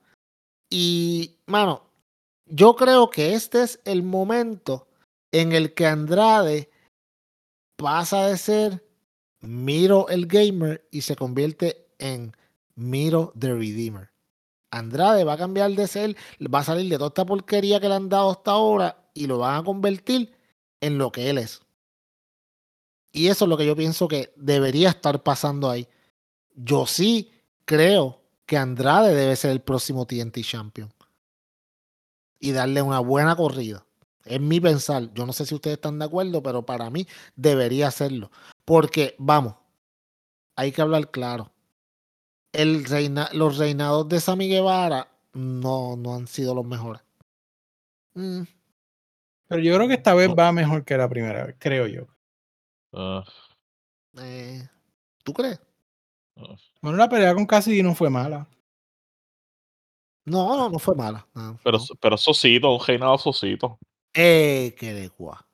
[0.72, 1.84] Y, mano,
[2.48, 4.88] yo creo que este es el momento
[5.32, 6.72] en el que Andrade
[7.76, 8.84] pasa de ser
[9.40, 12.36] Miro el Gamer y se convierte en
[12.74, 14.10] Miro the Redeemer.
[14.72, 17.96] Andrade va a cambiar de ser, va a salir de toda esta porquería que le
[17.96, 20.34] han dado hasta ahora y lo van a convertir
[20.80, 21.62] en lo que él es.
[23.12, 25.88] Y eso es lo que yo pienso que debería estar pasando ahí.
[26.56, 27.32] Yo sí
[27.66, 30.92] creo que Andrade debe ser el próximo TNT Champion.
[32.40, 33.86] Y darle una buena corrida.
[34.26, 35.14] Es mi pensar.
[35.14, 38.32] Yo no sé si ustedes están de acuerdo, pero para mí debería hacerlo.
[38.66, 39.56] Porque, vamos,
[40.56, 41.52] hay que hablar claro.
[42.52, 47.02] El reina, los reinados de Sammy Guevara no, no han sido los mejores.
[48.14, 48.42] Mm,
[49.48, 50.36] Pero yo creo que esta vez No.
[50.36, 52.08] va mejor que la primera vez, creo yo.
[52.94, 53.24] Ah,
[54.18, 54.68] eh,
[55.24, 55.60] ¿Tú crees?
[56.82, 58.48] Bueno, la pelea con Cassidy no fue mala.
[60.26, 61.28] No, no, no fue mala.
[61.34, 61.84] no, pero, no.
[62.00, 63.80] pero Sosito, un reinado Sosito.
[64.14, 65.46] Eh, que de cuá.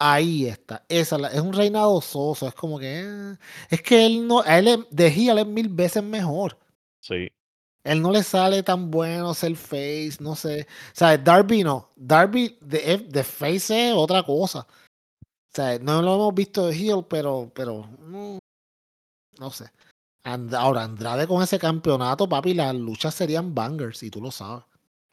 [0.00, 0.84] Ahí está.
[0.88, 2.46] Esa es, la- es un reinado soso.
[2.46, 3.00] Es como que.
[3.04, 3.36] eh,
[3.68, 4.40] es que él no.
[4.40, 6.56] A él es- de Heel es mil veces mejor.
[7.00, 7.28] Sí.
[7.84, 10.62] Él no le sale tan bueno ser face, no sé.
[10.92, 11.88] O sea, Darby no.
[11.96, 14.60] Darby de, es- de face es otra cosa.
[15.20, 18.38] O sea, no lo hemos visto de heel, pero, pero mm,
[19.38, 19.66] no sé.
[20.24, 24.64] And- ahora, Andrade con ese campeonato, papi, las luchas serían bangers, y tú lo sabes.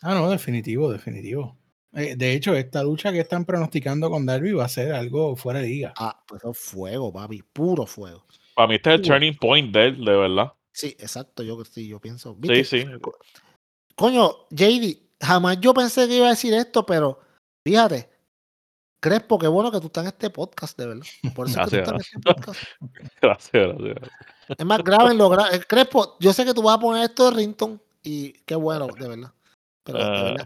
[0.02, 1.58] Ah, no, definitivo, definitivo.
[1.94, 5.62] Eh, de hecho, esta lucha que están pronosticando con Darby va a ser algo fuera
[5.62, 5.94] de liga.
[5.98, 8.26] Ah, pues es fuego, papi, puro fuego.
[8.54, 10.54] Para mí este es el turning point de él, de verdad.
[10.74, 12.34] Sí, exacto, yo sí, yo pienso.
[12.34, 12.64] Sí, ¿viste?
[12.66, 12.86] sí.
[13.00, 13.18] Co-
[13.96, 17.20] Coño, JD, jamás yo pensé que iba a decir esto, pero
[17.66, 18.10] fíjate,
[19.10, 21.06] Crespo, qué bueno que tú estás en este podcast, de verdad.
[21.36, 22.60] Por eso es que tú Gracias, estás en este podcast.
[23.22, 24.10] Gracias, gracias.
[24.58, 27.38] Es más, grábenlo, gra- eh, Crespo, yo sé que tú vas a poner esto de
[27.38, 29.32] Rington y qué bueno, de verdad.
[29.84, 30.24] Pero de Ah.
[30.24, 30.46] verdad,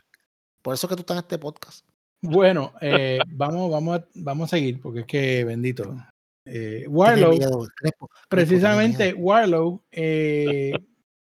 [0.62, 1.86] por eso es que tú estás en este podcast.
[2.22, 5.96] Bueno, eh, vamos, vamos, a, vamos a seguir, porque es que bendito.
[6.44, 9.14] Eh, Warlow, miedo, Crespo, Crespo, tiene precisamente.
[9.14, 10.74] Warlow eh,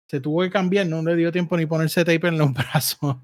[0.07, 3.17] se tuvo que cambiar, no le dio tiempo ni ponerse tape en los brazos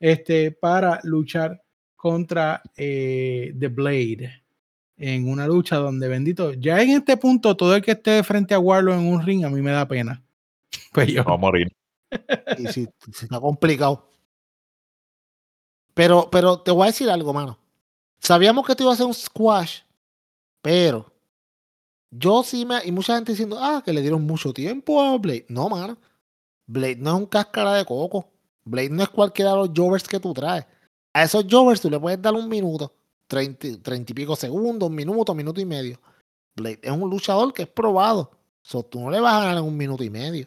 [0.00, 1.61] este, para luchar
[2.02, 4.42] contra eh, The Blade
[4.96, 8.58] en una lucha donde bendito, ya en este punto todo el que esté frente a
[8.58, 10.20] Warlow en un ring a mí me da pena.
[10.92, 11.72] Pues yo, Va a morir.
[12.58, 14.10] Y sí, sí está complicado.
[15.94, 17.56] Pero, pero te voy a decir algo, mano.
[18.18, 19.82] Sabíamos que te iba a hacer un squash,
[20.60, 21.12] pero
[22.10, 22.84] yo sí me.
[22.84, 25.46] Y mucha gente diciendo, ah, que le dieron mucho tiempo a Blade.
[25.48, 25.96] No, mano.
[26.66, 28.28] Blade no es un cáscara de coco.
[28.64, 30.66] Blade no es cualquiera de los jovers que tú traes.
[31.14, 32.94] A esos jovers tú le puedes dar un minuto,
[33.26, 36.00] treinta, y pico segundos, un minuto, minuto y medio.
[36.54, 38.30] Blade es un luchador que es probado.
[38.90, 40.46] Tú no le vas a ganar en un minuto y medio.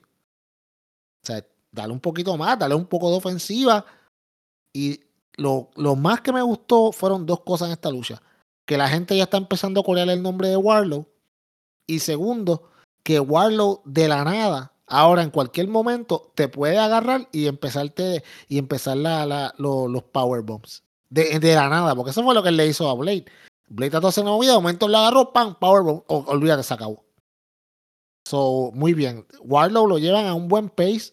[1.24, 3.86] O sea, dale un poquito más, dale un poco de ofensiva.
[4.74, 5.01] Y
[5.36, 8.22] lo, lo más que me gustó fueron dos cosas en esta lucha.
[8.66, 11.07] Que la gente ya está empezando a corear el nombre de Warlow.
[11.88, 12.72] Y segundo,
[13.03, 18.57] que Warlow de la nada, ahora en cualquier momento, te puede agarrar y empezarte y
[18.57, 20.83] empezar la, la- lo- los power bombs.
[21.09, 23.25] De, de la nada, porque eso fue lo que él le hizo a Blade.
[23.67, 25.55] Blade trató de hacer una movida, de momento le agarró, ¡pam!
[25.59, 26.03] Powerbomb.
[26.07, 27.03] O- olvídate, se acabó.
[28.27, 29.25] So, muy bien.
[29.41, 31.11] Warlow lo llevan a un buen pace.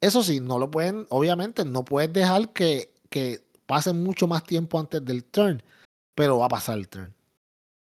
[0.00, 4.78] Eso sí, no lo pueden, obviamente, no puedes dejar que, que pase mucho más tiempo
[4.78, 5.62] antes del turn,
[6.14, 7.14] pero va a pasar el turn.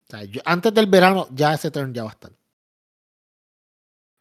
[0.06, 2.32] O sea, antes del verano, ya ese turn ya va a estar.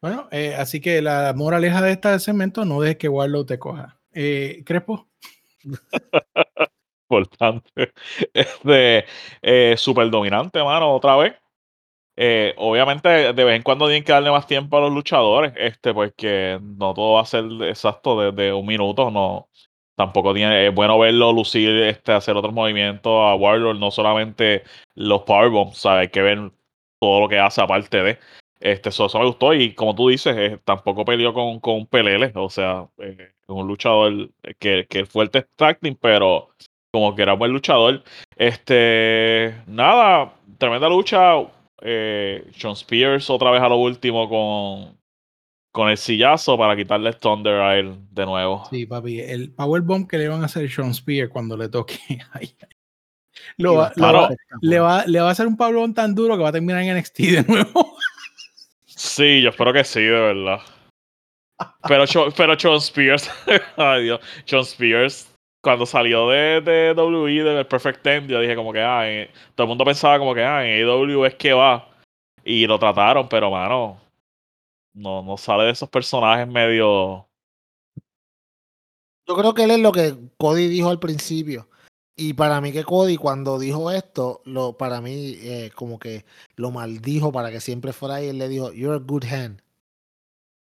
[0.01, 3.99] Bueno, eh, así que la moraleja de este segmento, no dejes que Warlow te coja.
[4.13, 5.07] Eh, Crespo,
[7.09, 7.93] Importante.
[8.33, 9.05] Este,
[9.41, 11.35] eh, super dominante, mano, otra vez.
[12.15, 15.93] Eh, obviamente, de vez en cuando tienen que darle más tiempo a los luchadores, este,
[15.93, 19.49] porque no todo va a ser exacto desde un minuto, no.
[19.95, 24.63] Tampoco tiene, es bueno verlo lucir, este, hacer otros movimientos a Warlord, no solamente
[24.95, 26.01] los powerbombs, ¿sabes?
[26.01, 26.51] Hay que ver
[26.99, 28.19] todo lo que hace aparte de.
[28.59, 32.31] Este, eso, eso me gustó y como tú dices, eh, tampoco peleó con, con Pelele,
[32.35, 34.29] o sea, eh, es un luchador
[34.59, 36.49] que, que es fuerte tracting, pero
[36.91, 38.03] como que era buen luchador.
[38.35, 41.35] Este, nada, tremenda lucha.
[41.81, 44.97] Eh, Sean Spears otra vez a lo último con,
[45.71, 48.65] con el sillazo para quitarle el Thunder a él de nuevo.
[48.71, 51.99] sí, papi, el powerbomb que le van a hacer a Sean Spear cuando le toque.
[52.33, 52.69] ay, ay.
[53.57, 54.29] Lo va lo
[54.61, 56.97] le, va, le va a hacer un powerbomb tan duro que va a terminar en
[56.97, 57.86] NXT de nuevo.
[59.17, 60.59] Sí, yo espero que sí, de verdad.
[61.87, 62.03] Pero,
[62.37, 63.27] pero Sean Spears,
[63.77, 68.71] ay Dios, Sean Spears, cuando salió de, de WWE, del Perfect Ten, yo dije como
[68.71, 71.89] que, ah, en- todo el mundo pensaba como que, ah, en AEW es que va.
[72.43, 73.99] Y lo trataron, pero mano,
[74.93, 77.27] no, no sale de esos personajes medio...
[79.27, 81.67] Yo creo que él es lo que Cody dijo al principio.
[82.19, 86.71] Y para mí que Cody cuando dijo esto, lo, para mí eh, como que lo
[86.71, 88.29] maldijo para que siempre fuera ahí.
[88.29, 89.61] Él le dijo, you're a good hand.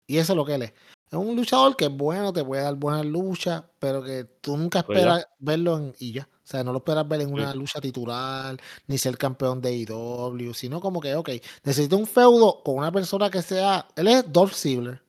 [0.06, 0.74] Y eso es lo que él es.
[1.12, 4.80] Es un luchador que es bueno, te puede dar buenas luchas, pero que tú nunca
[4.80, 4.82] ya.
[4.82, 6.24] esperas verlo en y ya.
[6.44, 7.34] O sea, no lo esperas ver en Sí.
[7.36, 11.30] una lucha titular, ni ser campeón de IW, sino como que, ok,
[11.64, 13.88] necesito un feudo con una persona que sea.
[13.96, 15.02] Él es Dolph Ziggler.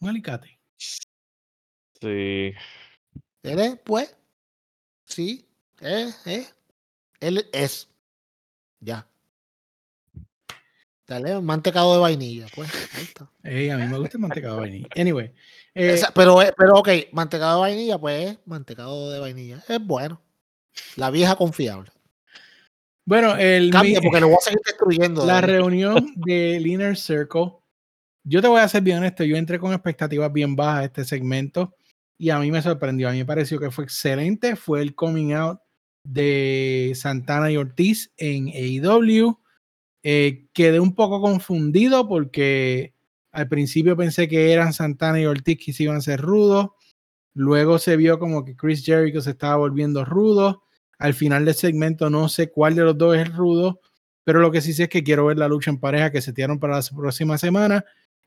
[0.00, 0.58] Un alicate.
[2.00, 2.52] Sí,
[3.42, 4.16] Él es, pues,
[5.04, 5.46] sí,
[5.80, 6.54] es, es.
[7.20, 7.88] Él es.
[8.80, 9.06] Ya.
[11.06, 12.70] Dale, mantecado de vainilla, pues.
[12.94, 13.30] Ahí está.
[13.42, 14.88] Ey, a mí me gusta el mantecado de vainilla.
[14.96, 15.26] Anyway.
[15.74, 19.62] eh, Esa- pero, es- pero, ok, mantecado de vainilla, pues es mantecado de vainilla.
[19.68, 20.20] Es bueno.
[20.96, 21.90] La vieja confiable.
[23.04, 25.26] bueno, el, Cambia porque lo voy a seguir destruyendo.
[25.26, 27.52] la reunión del Inner Circle.
[28.24, 31.04] Yo te voy a ser bien honesto, yo entré con expectativas bien bajas a este
[31.04, 31.76] segmento
[32.18, 33.08] y a mí me sorprendió.
[33.08, 34.56] A mí me pareció que fue excelente.
[34.56, 35.60] Fue el coming out
[36.04, 39.38] de Santana y Ortiz en AEW.
[40.02, 42.94] Eh, quedé un poco confundido porque
[43.32, 46.70] al principio pensé que eran Santana y Ortiz que iban a ser rudos.
[47.34, 50.62] Luego se vio como que Chris Jericho se estaba volviendo rudo.
[50.98, 53.80] Al final del segmento no sé cuál de los dos es rudo,
[54.22, 56.32] pero lo que sí sé es que quiero ver la lucha en pareja que se
[56.32, 57.84] tiraron para la próxima semana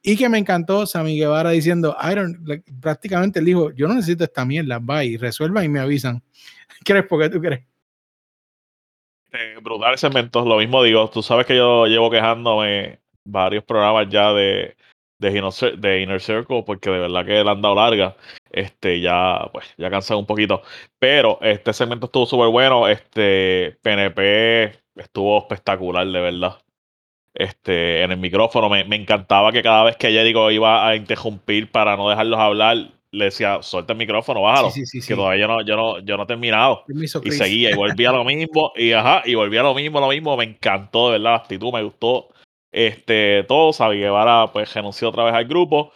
[0.08, 2.42] y que me encantó Sammy Guevara diciendo, Iron,
[2.82, 6.24] prácticamente él dijo, yo no necesito esta mierda, y resuelvan y me avisan.
[6.86, 7.06] ¿Qué crees?
[7.08, 7.66] ¿Por qué tú crees?
[9.34, 14.32] Eh, brutal segmento, lo mismo digo, tú sabes que yo llevo quejándome varios programas ya
[14.32, 14.78] de,
[15.20, 18.16] de, de Inner Circle porque de verdad que le han dado larga.
[18.50, 20.62] Este, ya, pues, ya cansado un poquito.
[21.00, 22.88] Pero este segmento estuvo súper bueno.
[22.88, 26.62] Este, PNP estuvo espectacular, de verdad.
[27.34, 28.70] Este, en el micrófono.
[28.70, 32.78] Me, me encantaba que cada vez que Jericho iba a interrumpir para no dejarlos hablar,
[33.12, 34.72] le decía, suelta el micrófono, bájalo.
[34.72, 36.84] Sí, sí, sí, que todavía yo no, yo no, yo no he terminado.
[36.88, 40.36] Y seguía, y volvía lo mismo, y ajá, y volvía lo mismo, lo mismo.
[40.36, 42.30] Me encantó, de verdad, la actitud, me gustó.
[42.72, 45.92] Este, todo, Sabi Guevara, pues renunció otra vez al grupo.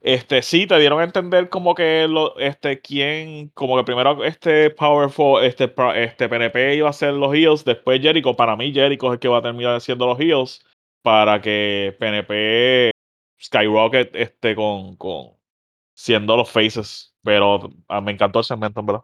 [0.00, 4.68] Este, sí, te dieron a entender como que lo, este, quién, como que primero este
[4.68, 9.12] Powerful, este, este PNP iba a ser los heels, después Jericho, para mí Jericho es
[9.14, 10.62] el que va a terminar siendo los heels,
[11.04, 12.90] para que PNP
[13.38, 15.32] skyrocket este, con, con,
[15.94, 17.14] siendo los faces.
[17.22, 19.02] Pero ah, me encantó el segmento, verdad.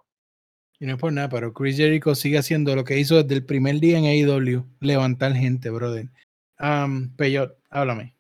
[0.78, 3.44] Y no es por nada, pero Chris Jericho sigue haciendo lo que hizo desde el
[3.44, 6.10] primer día en AEW, levantar gente, brother.
[6.58, 8.16] Um, Peyot, háblame.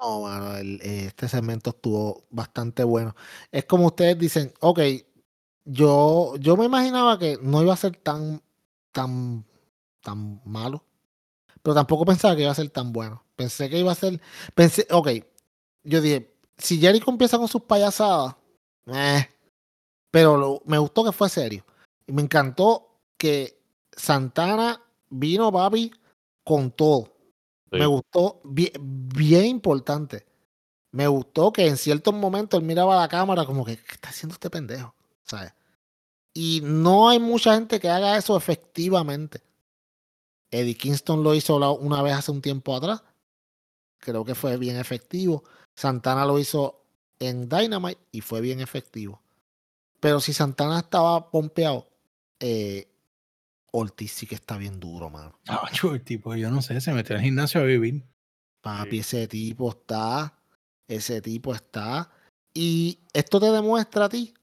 [0.00, 3.14] No, mano, este segmento estuvo bastante bueno.
[3.52, 4.80] Es como ustedes dicen, ok,
[5.66, 8.40] yo, yo me imaginaba que no iba a ser tan,
[8.92, 9.44] tan,
[10.00, 10.87] tan malo,
[11.68, 13.22] pero tampoco pensaba que iba a ser tan bueno.
[13.36, 14.18] Pensé que iba a ser,
[14.54, 15.08] pensé, ok,
[15.84, 18.36] yo dije, si Jericho empieza con sus payasadas,
[18.86, 19.28] eh,
[20.10, 21.66] pero me gustó que fue serio.
[22.06, 23.60] Y me encantó que
[23.94, 25.92] Santana vino, papi,
[26.42, 27.12] con todo.
[27.70, 30.24] Me gustó, bien, bien, importante.
[30.90, 34.08] Me gustó que en ciertos momentos él miraba a la cámara como que, ¿qué está
[34.08, 34.94] haciendo este pendejo?
[35.22, 35.52] ¿Sabes?
[36.32, 39.42] Y no hay mucha gente que haga eso efectivamente.
[40.50, 43.02] Eddie Kingston lo hizo una vez hace un tiempo atrás.
[43.98, 45.44] Creo que fue bien efectivo.
[45.74, 46.84] Santana lo hizo
[47.18, 49.20] en Dynamite y fue bien efectivo.
[50.00, 51.88] Pero si Santana estaba pompeado,
[52.40, 52.88] eh,
[53.72, 55.38] Ortiz sí que está bien duro, mano.
[55.48, 58.04] Ah, el tipo, yo no sé, se metió al gimnasio a vivir.
[58.60, 60.38] Papi, ese tipo está.
[60.86, 62.10] Ese tipo está.
[62.54, 64.34] Y esto te demuestra a ti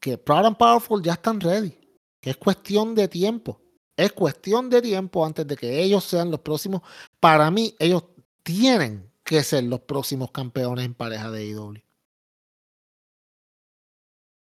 [0.00, 1.78] que Proud and Powerful ya están ready.
[2.20, 3.60] Que es cuestión de tiempo.
[4.00, 6.80] Es cuestión de tiempo antes de que ellos sean los próximos.
[7.20, 8.04] Para mí, ellos
[8.42, 11.74] tienen que ser los próximos campeones en pareja de IW.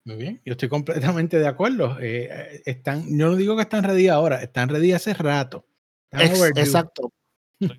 [0.05, 1.97] Muy bien, yo estoy completamente de acuerdo.
[1.99, 5.65] Eh, eh, están, yo no digo que están ready ahora, están ready hace rato.
[6.11, 7.13] exacto.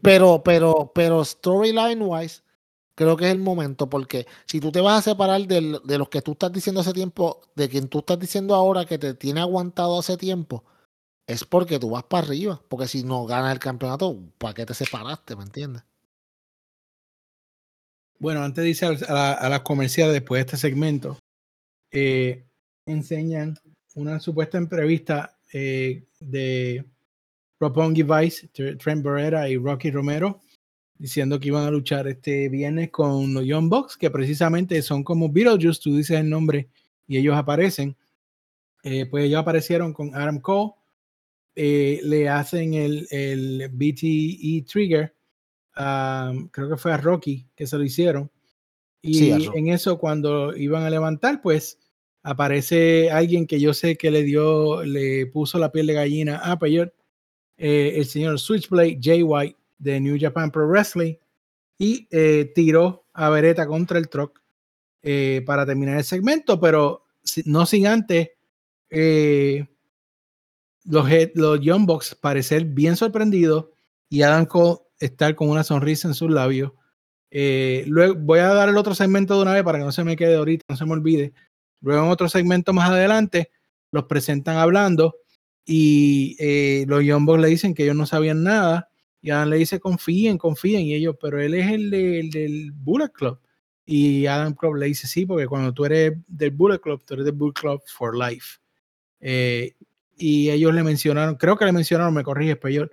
[0.03, 2.43] Pero, pero, pero storyline wise,
[2.95, 6.23] creo que es el momento, porque si tú te vas a separar de los que
[6.23, 9.99] tú estás diciendo hace tiempo, de quien tú estás diciendo ahora que te tiene aguantado
[9.99, 10.65] hace tiempo,
[11.27, 12.61] es porque tú vas para arriba.
[12.69, 15.37] Porque si no ganas el campeonato, ¿para qué te separaste?
[15.37, 15.83] ¿Me entiendes?
[18.19, 21.19] Bueno, antes de irse a, las comerciales después de este segmento,
[21.91, 22.47] eh,
[22.87, 23.59] enseñan
[23.95, 26.85] una supuesta entrevista eh, de
[27.59, 30.41] Propongi Vice, Trent Barrera y Rocky Romero,
[30.99, 35.31] diciendo que iban a luchar este viernes con los Young Bucks, que precisamente son como
[35.31, 36.69] Beetlejuice, tú dices el nombre
[37.07, 37.97] y ellos aparecen.
[38.83, 40.73] Eh, pues ellos aparecieron con Adam Cole,
[41.57, 45.15] le hacen el, el BTE Trigger,
[45.75, 48.31] creo que fue a Rocky que se lo hicieron.
[49.03, 51.79] Y en eso, cuando iban a levantar, pues
[52.27, 56.59] aparece alguien que yo sé que le dio, le puso la piel de gallina a
[56.59, 56.93] Peyot,
[57.57, 61.15] eh, el señor Switchblade Jay White de New Japan Pro Wrestling,
[61.79, 64.43] y eh, tiró a Beretta contra el truck
[65.03, 67.05] eh, para terminar el segmento, pero
[67.45, 68.31] no sin antes
[70.89, 73.67] los, los Young Bucks parecer bien sorprendidos
[74.09, 76.73] y Adam Cole estar con una sonrisa en sus labios.
[77.31, 80.17] luego voy a dar el otro segmento de una vez para que no se me
[80.17, 81.33] quede ahorita, no se me olvide.
[81.81, 83.51] Luego en otro segmento más adelante
[83.93, 85.17] los presentan hablando
[85.65, 88.89] y eh, los Young le dicen que ellos no sabían nada
[89.21, 93.41] y Adam le dice confíen, confíen y ellos, pero él es el, del Bullet Club.
[93.85, 97.27] Y Adam Club le dice sí, porque cuando tú eres del Bullet Club, tú eres
[97.27, 98.59] del Bullet Club for life.
[99.21, 99.75] Eh,
[100.17, 102.91] y ellos le mencionaron, creo que le mencionaron, me corrige español,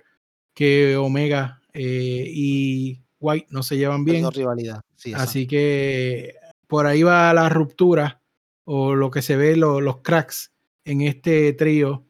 [0.52, 4.30] que Omega eh, y White no se llevan bien.
[4.30, 4.80] rivalidad.
[5.14, 6.34] Así que
[6.66, 8.20] por ahí va la ruptura
[8.64, 10.52] o lo que se ve, los cracks
[10.84, 12.04] en este trío.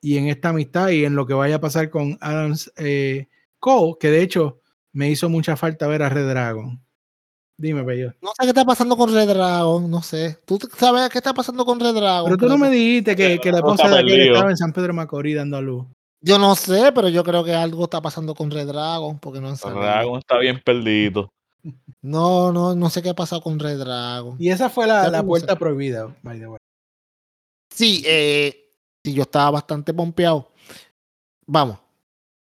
[0.00, 3.26] y en esta amistad y en lo que vaya a pasar con Adams eh,
[3.58, 4.60] Cole, que de hecho
[4.92, 6.80] me hizo mucha falta ver a Red Dragon.
[7.58, 8.12] Dime, Bello.
[8.20, 10.38] No sé qué está pasando con Red Dragon, no sé.
[10.44, 12.24] ¿Tú sabes qué está pasando con Red Dragon?
[12.26, 14.92] Pero tú no me dijiste que, que la esposa de aquel estaba en San Pedro
[14.92, 15.86] Macorís dando a luz.
[16.20, 19.48] Yo no sé, pero yo creo que algo está pasando con Red Dragon, porque no
[19.48, 19.80] han salido.
[19.80, 21.30] Dragon está bien perdido.
[22.02, 24.36] No, no, no sé qué ha pasado con Red Dragon.
[24.38, 26.58] Y esa fue la, la puerta prohibida, by the way.
[27.72, 28.70] Sí, eh,
[29.04, 30.50] sí, yo estaba bastante pompeado.
[31.46, 31.78] Vamos,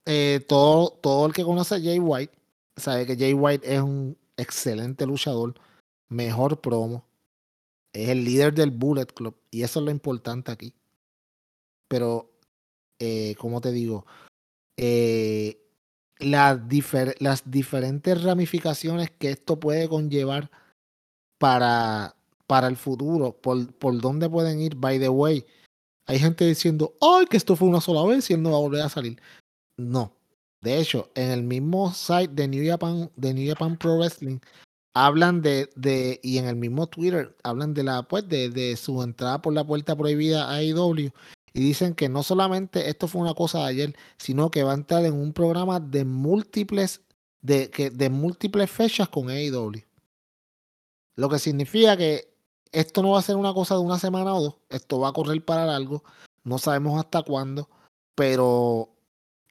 [0.06, 2.34] eh, todo, todo el que conoce a Jay White
[2.76, 5.54] sabe que Jay White es un excelente luchador,
[6.10, 7.06] mejor promo,
[7.94, 10.74] es el líder del Bullet Club y eso es lo importante aquí.
[11.90, 12.32] Pero,
[13.00, 14.06] eh, como te digo,
[14.78, 15.62] eh,
[16.20, 20.50] las, difer- las diferentes ramificaciones que esto puede conllevar
[21.38, 22.16] para,
[22.48, 25.46] para el futuro, por, por dónde pueden ir, by the way.
[26.08, 28.62] Hay gente diciendo, ay, que esto fue una sola vez y él no va a
[28.62, 29.22] volver a salir.
[29.78, 30.14] No.
[30.62, 34.40] De hecho, en el mismo site de New Japan, de New Japan Pro Wrestling,
[34.94, 39.02] hablan de, de, y en el mismo Twitter, hablan de la, pues, de, de su
[39.02, 41.12] entrada por la puerta prohibida a AEW.
[41.54, 44.76] Y dicen que no solamente esto fue una cosa de ayer, sino que va a
[44.76, 47.02] entrar en un programa de múltiples,
[47.42, 49.84] de, que, de múltiples fechas con AEW.
[51.18, 52.34] Lo que significa que
[52.72, 55.14] esto no va a ser una cosa de una semana o dos, esto va a
[55.14, 56.04] correr para largo,
[56.46, 57.70] no sabemos hasta cuándo,
[58.16, 58.91] pero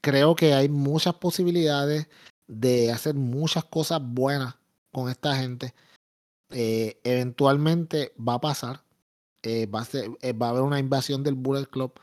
[0.01, 2.07] creo que hay muchas posibilidades
[2.47, 4.55] de hacer muchas cosas buenas
[4.91, 5.73] con esta gente.
[6.49, 8.83] Eh, eventualmente va a pasar,
[9.43, 11.93] eh, va, a ser, eh, va a haber una invasión del Bullet Club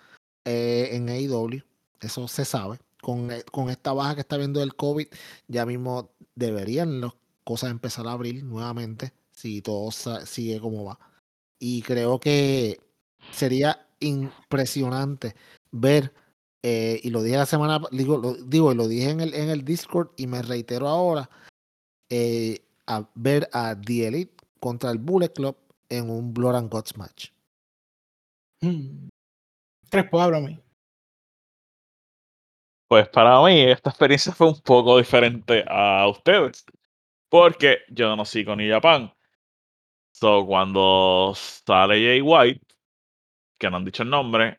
[0.44, 1.62] en AEW,
[2.00, 2.78] eso se sabe.
[3.02, 5.06] Con, con esta baja que está viendo del COVID,
[5.46, 7.12] ya mismo deberían las
[7.44, 10.98] cosas empezar a abrir nuevamente si todo sigue como va.
[11.58, 12.80] Y creo que
[13.30, 15.34] sería impresionante
[15.70, 16.12] ver,
[16.62, 19.48] eh, y lo dije la semana, digo, lo, digo, y lo dije en el, en
[19.48, 21.30] el Discord y me reitero ahora,
[22.10, 25.56] eh, a ver a The Elite contra el Bullet Club
[25.88, 27.30] en un Blood and Guts match.
[28.60, 29.08] Hmm.
[29.90, 30.60] Crespo, háblame.
[32.88, 36.64] Pues para mí esta experiencia fue un poco diferente a ustedes.
[37.28, 39.12] Porque yo no sigo ni Japan.
[40.12, 42.66] So cuando sale Jay White,
[43.58, 44.58] que no han dicho el nombre,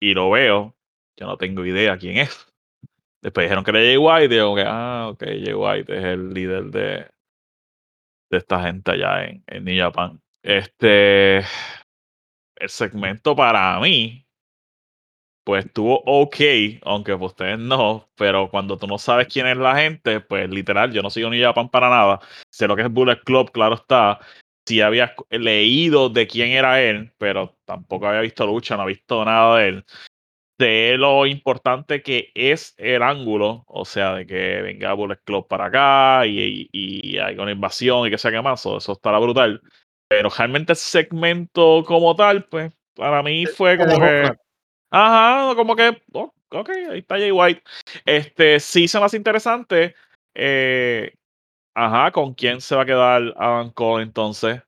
[0.00, 0.74] y lo veo,
[1.16, 2.46] yo no tengo idea quién es.
[3.22, 6.34] Después dijeron que era Jay White, y digo que, ah, ok, Jay White es el
[6.34, 7.06] líder de,
[8.30, 10.20] de esta gente allá en, en New Japan.
[10.42, 11.38] Este,
[12.56, 14.26] el segmento para mí,
[15.44, 16.36] pues estuvo ok,
[16.82, 20.92] aunque pues ustedes no, pero cuando tú no sabes quién es la gente, pues literal,
[20.92, 22.20] yo no sigo ni Japan para nada.
[22.50, 24.20] Sé lo que es Bullet Club, claro está.
[24.66, 29.22] Sí había leído de quién era él, pero tampoco había visto lucha, no he visto
[29.24, 29.84] nada de él.
[30.58, 35.66] Sé lo importante que es el ángulo, o sea, de que venga Bullet Club para
[35.66, 39.18] acá y, y, y hay una invasión y que sea que más, o eso estará
[39.18, 39.60] brutal.
[40.08, 44.32] Pero realmente el segmento como tal, pues para mí fue como que...
[44.90, 47.62] Ajá, como que, oh, ok, ahí está Jay White.
[48.04, 49.96] Este, sí se me hace interesante.
[50.34, 51.12] eh,
[51.74, 54.62] ajá, ¿con quién se va a quedar Adam Cole entonces?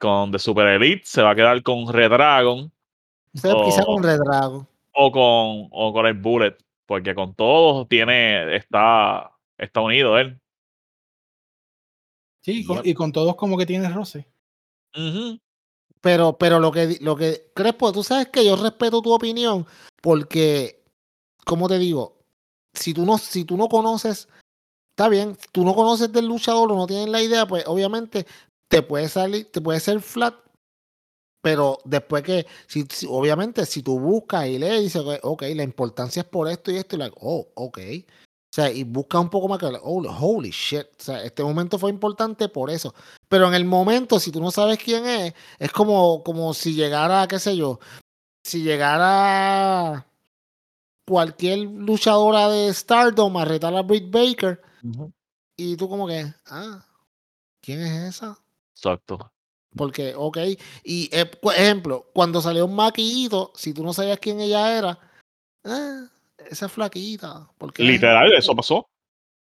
[0.00, 2.72] Con The Super Elite, se va a quedar con Red Dragon
[3.36, 3.94] O sea, quizá Oh.
[3.94, 4.66] con Red Dragon.
[4.94, 10.38] O con, o con el Bullet, porque con todos tiene, está, está unido él.
[12.42, 12.86] Sí, y con, Yep.
[12.86, 14.26] y con todos como que tienes roce.
[16.00, 19.66] Pero, pero lo que, lo que, Crespo, tú sabes que yo respeto tu opinión
[20.02, 20.84] porque,
[21.44, 22.18] como te digo,
[22.74, 24.28] si tú no, si tú no conoces,
[24.90, 28.26] está bien, tú no conoces del luchador o no tienes la idea, pues obviamente
[28.68, 30.34] te puede salir, te puede ser flat,
[31.42, 36.22] pero después que, si, si- obviamente, si tú buscas y lees, dices, ok, la importancia
[36.22, 37.78] es por esto y esto, y like, oh, ok.
[37.78, 40.86] O sea, y busca un poco más que, oh, holy shit.
[41.00, 42.94] O sea, este momento fue importante por eso.
[43.28, 47.26] Pero en el momento, si tú no sabes quién es, es como, como si llegara,
[47.26, 47.80] qué sé yo,
[48.44, 50.06] si llegara
[51.08, 54.60] cualquier luchadora de Stardom a retar a Britt Baker
[55.56, 56.84] y tú como que, ah,
[57.62, 58.38] ¿quién es esa?
[58.74, 59.31] Exacto.
[59.76, 60.38] Porque, ok,
[60.84, 64.98] y eh, por ejemplo, cuando salió Maquillito, si tú no sabías quién ella era,
[65.64, 66.04] ah,
[66.50, 68.86] esa flaquita, porque Literal, eso pasó.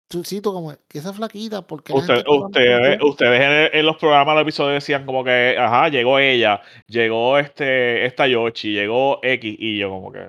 [0.09, 3.41] tú, sí, tú como que esa flaquita, porque Usted- ustedes, ustedes
[3.73, 8.28] en, en los programas del episodio decían como que, ajá, llegó ella, llegó este, esta
[8.28, 10.28] Yoshi, llegó X, y yo como que,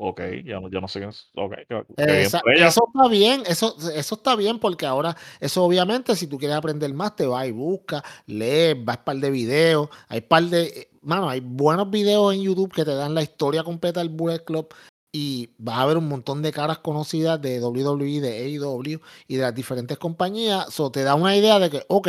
[0.00, 2.68] ok, yo no, yo no sé quién es, ok, qué- qué bien Esa- ella.
[2.68, 6.94] eso está bien, eso, eso está bien porque ahora, eso obviamente, si tú quieres aprender
[6.94, 11.40] más, te vas y buscas, lees, vas par de videos, hay par de, mano, hay
[11.40, 14.68] buenos videos en YouTube que te dan la historia completa del Bullet Club
[15.10, 19.42] y vas a ver un montón de caras conocidas de WWE, de AEW y de
[19.42, 20.68] las diferentes compañías.
[20.68, 22.08] Eso te da una idea de que, ok,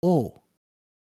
[0.00, 0.40] oh,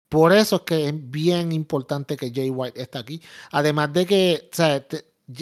[0.09, 3.21] por eso es que es bien importante que Jay White esté aquí.
[3.51, 4.87] Además de que, o sea,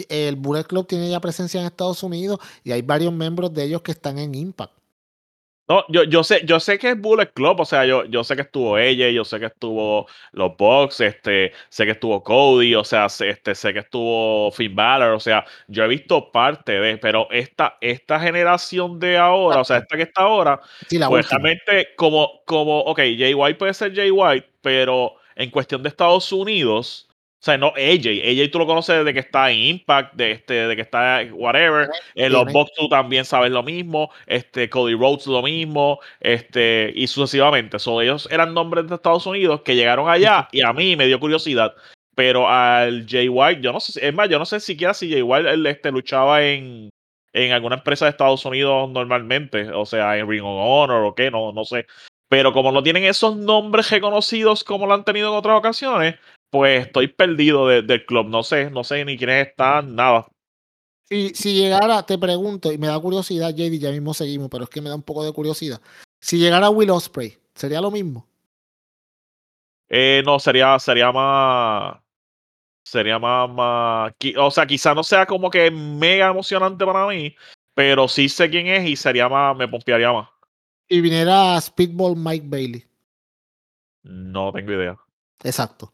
[0.09, 3.81] el Bullet Club tiene ya presencia en Estados Unidos y hay varios miembros de ellos
[3.81, 4.73] que están en Impact.
[5.65, 8.35] No, yo, yo sé, yo sé que es Bullet Club, o sea, yo, yo sé
[8.35, 12.83] que estuvo ella, yo sé que estuvo los Bucks, este, sé que estuvo Cody, o
[12.83, 17.29] sea, este, sé que estuvo Finn Balor, o sea, yo he visto parte de, pero
[17.31, 20.59] esta, esta generación de ahora, o sea, esta que está ahora,
[21.07, 25.87] pues realmente como, como, ok, Jay White puede ser Jay White, pero en cuestión de
[25.87, 27.07] Estados Unidos,
[27.43, 28.07] o sea, no AJ.
[28.23, 31.33] AJ tú lo conoces desde que está en Impact, de, este, de que está en
[31.33, 31.89] whatever.
[32.15, 34.09] En los Box tú también sabes lo mismo.
[34.27, 35.99] Este, Cody Rhodes lo mismo.
[36.21, 37.79] Este, y sucesivamente.
[37.79, 41.19] So, ellos eran nombres de Estados Unidos que llegaron allá y a mí me dio
[41.19, 41.75] curiosidad.
[42.15, 45.21] Pero al Jay White, yo no sé, es más, yo no sé siquiera si Jay
[45.21, 46.91] White él, este, luchaba en,
[47.33, 49.69] en alguna empresa de Estados Unidos normalmente.
[49.71, 51.87] O sea, en Ring of Honor o qué, no, no sé.
[52.29, 56.15] Pero como no tienen esos nombres reconocidos como lo han tenido en otras ocasiones,
[56.53, 58.27] pues estoy perdido del club.
[58.27, 60.27] No sé, no sé ni quiénes están, nada.
[61.01, 64.69] Si, si llegara, te pregunto, y me da curiosidad, JD, ya mismo seguimos, pero es
[64.69, 65.81] que me da un poco de curiosidad.
[66.21, 68.27] Si llegara Will Osprey, ¿sería lo mismo?
[69.89, 71.97] Eh, no, sería, sería más.
[72.85, 74.13] Sería más, más.
[74.37, 77.35] O sea, quizá no sea como que mega emocionante para mí,
[77.73, 80.29] pero sí sé quién es y sería más, me pompearía más.
[80.87, 82.85] Y viniera Speedball Mike Bailey.
[84.03, 84.95] No tengo idea.
[85.43, 85.92] Exacto.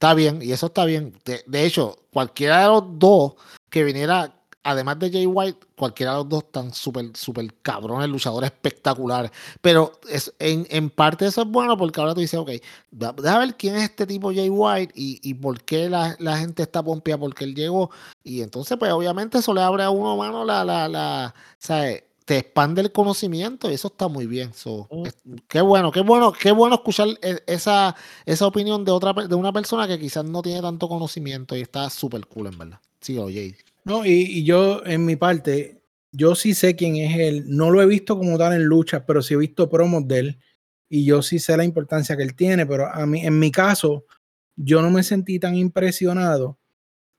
[0.00, 1.12] Está bien, y eso está bien.
[1.46, 3.34] De, hecho, cualquiera de los dos
[3.68, 8.50] que viniera, además de Jay White, cualquiera de los dos están súper, súper cabrones, luchadores
[8.50, 9.30] espectaculares.
[9.60, 12.50] Pero es, en, en, parte eso es bueno porque ahora tú dices, ok,
[12.90, 16.62] déjame ver quién es este tipo Jay White y, y por qué la, la, gente
[16.62, 17.90] está pompeada porque él llegó.
[18.24, 22.04] Y entonces, pues obviamente eso le abre a uno mano la, la, la, ¿sabes?
[22.30, 24.52] Te expande el conocimiento y eso está muy bien.
[24.64, 25.34] Mm.
[25.48, 29.52] qué bueno, qué bueno, qué bueno escuchar e, esa, esa opinión de otra de una
[29.52, 32.80] persona que quizás no tiene tanto conocimiento y está súper cool, en verdad.
[33.00, 33.56] Sí, oye.
[33.82, 37.44] No, y, yo, en mi parte, yo sí sé quién es él.
[37.48, 40.38] No lo he visto como tal en lucha, pero sí he visto promos de él.
[40.88, 44.04] Y yo sí sé la importancia que él tiene, pero a mí, en mi caso,
[44.54, 46.59] yo no me sentí tan impresionado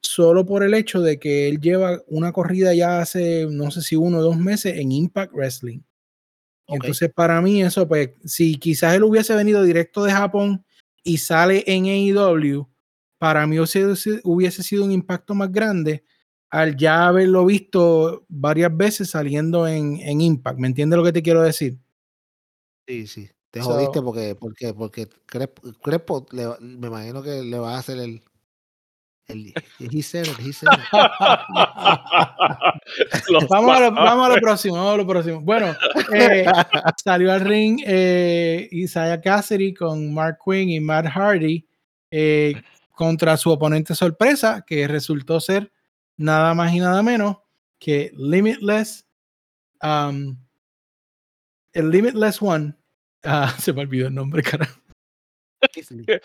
[0.02, 3.96] solo por el hecho de que él lleva una corrida ya hace, no sé si
[3.96, 5.82] uno o dos meses en Impact Wrestling.
[6.68, 10.66] Entonces, para mí eso, pues, si quizás él hubiese venido directo de Japón
[11.04, 12.68] y sale en AEW,
[13.18, 16.04] para mí hubiese sido un impacto más grande
[16.50, 20.60] al ya haberlo visto varias veces saliendo en, en Impact.
[20.60, 21.78] ¿Me entiendes lo que te quiero decir?
[22.88, 23.30] Sí, sí.
[23.52, 25.10] Te jodiste porque, porque, porque
[25.82, 28.24] Crespo, me imagino que le va a hacer el,
[33.50, 35.42] vamos, a lo, vamos, a lo, próximo, vamos a lo próximo.
[35.42, 35.76] Bueno,
[36.14, 36.46] eh,
[37.04, 41.68] salió al ring eh, Isaiah Cassidy con Mark Quinn y Matt Hardy
[42.10, 42.62] eh,
[42.94, 45.72] contra su oponente sorpresa, que resultó ser
[46.18, 47.38] nada más y nada menos
[47.80, 49.08] que Limitless.
[49.82, 50.38] Um,
[51.74, 52.76] el Limitless One.
[53.24, 54.68] Ah, se me olvidó el nombre, cara.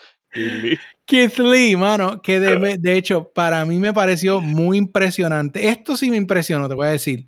[1.05, 5.69] Keith Lee, mano, que de, de, hecho para mí me pareció muy impresionante.
[5.69, 7.27] Esto sí me impresionó, te voy a decir.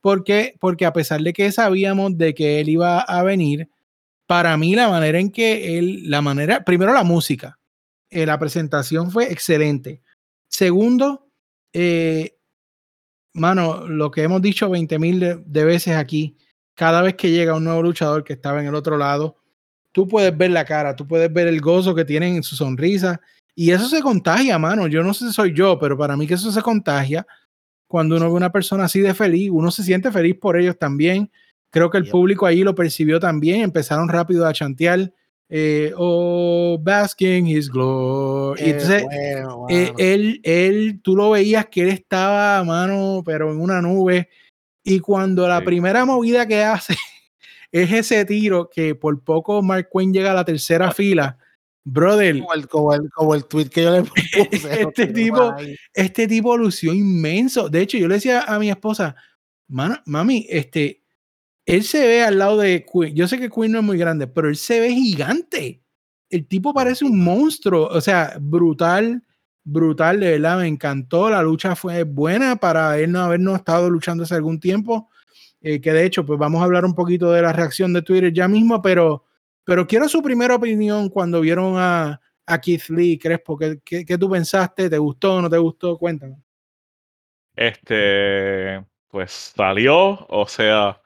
[0.00, 0.54] ¿Por qué?
[0.60, 3.68] Porque a pesar de que sabíamos de que él iba a venir,
[4.26, 7.58] para mí la manera en que él, la manera, primero la música,
[8.10, 10.02] eh, la presentación fue excelente.
[10.48, 11.30] Segundo,
[11.72, 12.36] eh,
[13.34, 16.36] mano, lo que hemos dicho 20 mil de veces aquí,
[16.74, 19.37] cada vez que llega un nuevo luchador que estaba en el otro lado,
[19.98, 23.20] tú puedes ver la cara, tú puedes ver el gozo que tienen en su sonrisa
[23.52, 24.86] y eso se contagia, mano.
[24.86, 27.26] Yo no sé si soy yo, pero para mí que eso se contagia
[27.88, 31.32] cuando uno ve una persona así de feliz, uno se siente feliz por ellos también.
[31.72, 35.12] Creo que el público ahí lo percibió también, empezaron rápido a chantear.
[35.50, 38.60] Eh, oh, basking his glory.
[38.62, 39.04] entonces,
[39.68, 44.28] eh, él, él, tú lo veías que él estaba, mano, pero en una nube.
[44.84, 46.94] Y cuando la primera movida que hace
[47.72, 51.38] es ese tiro que por poco Mark Quinn llega a la tercera fila.
[51.84, 52.38] Brother.
[52.68, 54.02] Como el, como el, tweet que yo le
[54.50, 54.82] puse.
[54.82, 55.54] Este tipo,
[55.94, 57.68] este tipo lució inmenso.
[57.68, 59.16] De hecho, yo le decía a mi esposa,
[59.68, 61.02] mami, este,
[61.64, 63.14] él se ve al lado de Quinn.
[63.14, 65.82] Yo sé que Quinn no es muy grande, pero él se ve gigante.
[66.30, 67.88] El tipo parece un monstruo.
[67.88, 69.22] O sea, brutal,
[69.64, 70.58] brutal, de verdad.
[70.58, 71.30] Me encantó.
[71.30, 75.08] La lucha fue buena para él no habernos estado luchando hace algún tiempo.
[75.60, 78.32] Eh, que de hecho, pues vamos a hablar un poquito de la reacción de Twitter
[78.32, 79.24] ya mismo, pero,
[79.64, 83.58] pero quiero su primera opinión cuando vieron a, a Keith Lee Crespo?
[83.58, 84.88] ¿Qué, qué, tú pensaste?
[84.88, 85.96] ¿Te gustó o no te gustó?
[85.98, 86.36] Cuéntame.
[87.54, 91.00] Este, pues salió, o sea,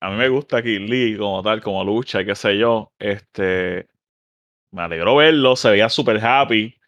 [0.00, 2.92] a mí me gusta Keith Lee como tal, como lucha qué sé yo.
[2.98, 3.86] Este,
[4.72, 6.78] me alegró verlo, se veía súper happy.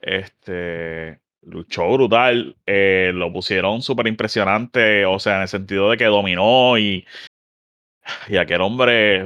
[0.00, 6.04] Este, luchó brutal, eh, lo pusieron súper impresionante, o sea, en el sentido de que
[6.04, 7.04] dominó y,
[8.28, 9.24] y aquel hombre,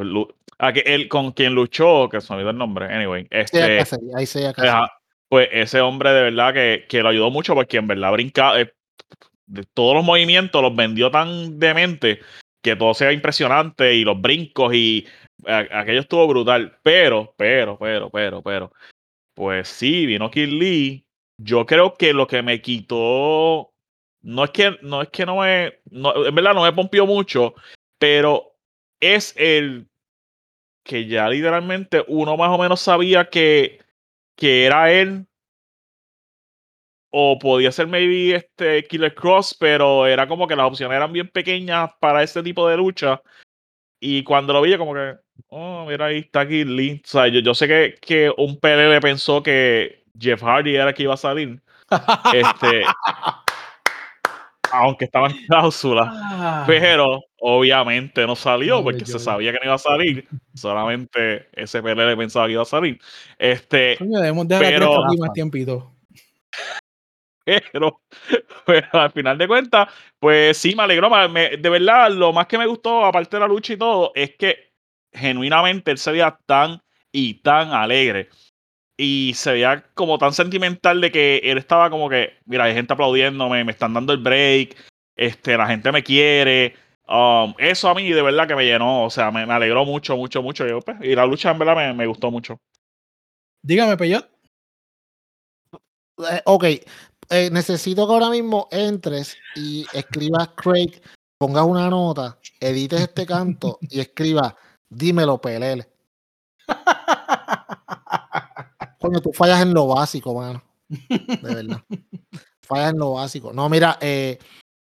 [0.58, 3.58] aquel, con quien luchó, que se me olvidó el nombre, anyway, este,
[4.16, 4.26] ahí
[4.68, 4.92] ajá,
[5.28, 8.72] pues ese hombre de verdad que, que lo ayudó mucho porque en verdad brincaba, eh,
[9.46, 12.20] de todos los movimientos los vendió tan demente
[12.62, 15.06] que todo sea impresionante y los brincos y
[15.46, 18.72] a- aquello estuvo brutal, pero, pero, pero, pero, pero,
[19.34, 21.05] pues sí, vino Kid Lee.
[21.38, 23.72] Yo creo que lo que me quitó,
[24.22, 27.54] no es que no, es que no me, en verdad no me pompió mucho,
[27.98, 28.56] pero
[29.00, 29.88] es el
[30.82, 33.80] que ya literalmente uno más o menos sabía que,
[34.36, 35.26] que era él.
[37.10, 41.28] O podía ser maybe este Killer Cross, pero era como que las opciones eran bien
[41.28, 43.22] pequeñas para este tipo de lucha.
[44.00, 45.14] Y cuando lo vi, yo como que,
[45.48, 47.00] oh, mira, ahí está Kid Lee.
[47.04, 50.94] O sea, yo, yo sé que, que un PLL pensó que Jeff Hardy era el
[50.94, 51.60] que iba a salir.
[52.32, 52.82] Este,
[54.72, 56.10] aunque estaba en cláusula.
[56.12, 60.26] Ah, Pero obviamente no salió porque se sabía que no iba a salir.
[60.54, 62.98] Solamente ese PLL pensaba que iba a salir.
[63.38, 65.92] Este, coño, debemos dejar a pero- aquí más tiempito.
[67.72, 68.00] pero,
[68.66, 69.88] pero al final de cuentas,
[70.18, 71.08] pues sí, me alegró.
[71.28, 74.34] me- de verdad, lo más que me gustó, aparte de la lucha y todo, es
[74.36, 74.72] que
[75.12, 76.82] genuinamente él se veía tan
[77.12, 78.28] y tan alegre.
[78.98, 82.94] Y se veía como tan sentimental de que él estaba como que, mira, hay gente
[82.94, 84.76] aplaudiéndome, me están dando el break,
[85.16, 86.74] este, la gente me quiere.
[87.08, 90.16] Um, eso a mí de verdad que me llenó, o sea, me, me alegró mucho,
[90.16, 90.66] mucho, mucho.
[90.66, 92.58] Yo, pues, y la lucha en verdad me, me gustó mucho.
[93.62, 94.28] Dígame, Peyot.
[96.18, 96.64] Eh, ok,
[97.28, 101.00] eh, necesito que ahora mismo entres y escribas Craig,
[101.38, 104.54] pongas una nota, edites este canto y escribas,
[104.88, 105.86] dímelo, Pelele.
[109.22, 110.62] Tú fallas en lo básico, mano.
[110.88, 111.82] De verdad.
[112.62, 113.52] fallas en lo básico.
[113.52, 114.38] No, mira, eh,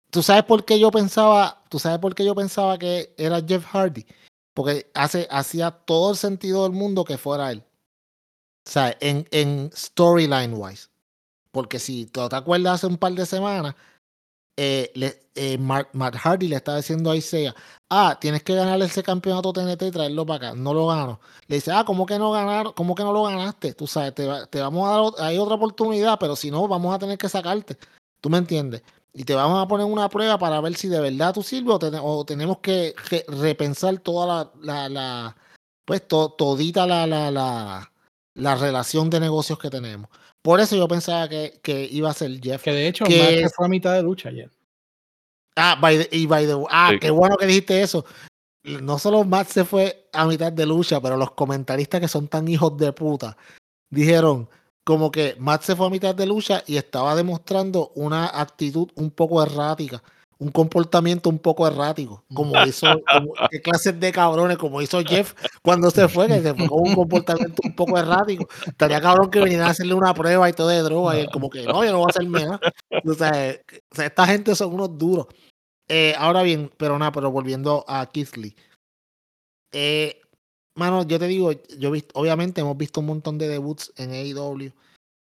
[0.10, 3.66] tú sabes por qué yo pensaba, tú sabes por qué yo pensaba que era Jeff
[3.66, 4.06] Hardy.
[4.54, 7.64] Porque hace, hacía todo el sentido del mundo que fuera él.
[8.68, 10.90] O sea, en, en storyline wise.
[11.52, 13.76] Porque si tú te acuerdas hace un par de semanas,
[14.62, 17.56] eh, eh, Mark- Matt Hardy le estaba diciendo a Isaiah,
[17.90, 20.58] ah, tienes que ganar ese campeonato TNT y traerlo para acá.
[20.58, 21.20] No lo gano.
[21.48, 22.74] Le dice, ah, ¿cómo que no ganar?
[22.76, 23.74] ¿Cómo que no lo ganaste?
[23.74, 26.94] Tú sabes, te, va- te vamos a dar hay otra oportunidad, pero si no, vamos
[26.94, 27.78] a tener que sacarte.
[28.22, 28.82] ¿Tú me entiendes?
[29.14, 31.80] Y te vamos a poner una prueba para ver si de verdad tú sirves o,
[31.80, 35.36] tene- o tenemos que re- repensar toda la-
[35.86, 37.92] pues to- todita la, la, la,
[38.36, 40.10] la relación de negocios que tenemos.
[40.42, 42.64] Por eso yo pensaba que, que iba a ser Jeff.
[42.64, 44.50] Que de hecho, Que Matt se es- fue a mitad de lucha ayer.
[45.56, 47.00] Ah, by the- y by the ah, Sí.
[47.00, 48.06] qué bueno que dijiste eso.
[48.64, 52.48] No solo Matt se fue a mitad de lucha, pero los comentaristas que son tan
[52.48, 53.36] hijos de puta
[53.90, 54.50] dijeron
[54.86, 59.12] como que Matt se fue a mitad de lucha y estaba demostrando una actitud un
[59.12, 60.02] poco errática,
[60.42, 65.34] un comportamiento un poco errático, como hizo, como- qué clases de cabrones, como hizo Jeff
[65.62, 68.48] cuando se fue, que se fue con un comportamiento un poco errático.
[68.66, 71.50] Estaría cabrón que vinieran a hacerle una prueba y todo de droga, y él como
[71.50, 72.60] que no, yo no voy a hacerme nada.
[73.06, 75.28] O sea, esta gente son unos duros.
[75.90, 78.56] Eh, ahora bien, pero nada, pero volviendo a Keith Lee.
[79.72, 80.22] Eh,
[80.76, 84.72] mano, yo te digo, yo visto, obviamente hemos visto un montón de debuts en AEW.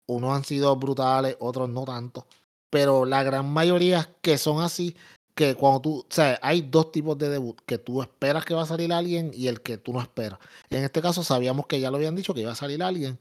[0.09, 2.27] Unos han sido brutales, otros no tanto.
[2.69, 4.95] Pero la gran mayoría que son así,
[5.35, 8.63] que cuando tú, o sea, hay dos tipos de debut, que tú esperas que va
[8.63, 10.39] a salir alguien y el que tú no esperas.
[10.69, 13.19] En este caso sabíamos que ya lo habían dicho que iba a salir alguien.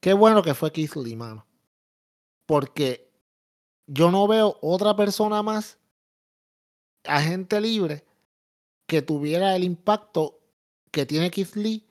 [0.00, 1.46] Qué bueno que fue Keith Lee, mano.
[2.46, 3.12] Porque
[3.86, 5.78] yo no veo otra persona más
[7.04, 8.04] agente libre
[8.86, 10.40] que tuviera el impacto
[10.90, 11.86] que tiene Keith Lee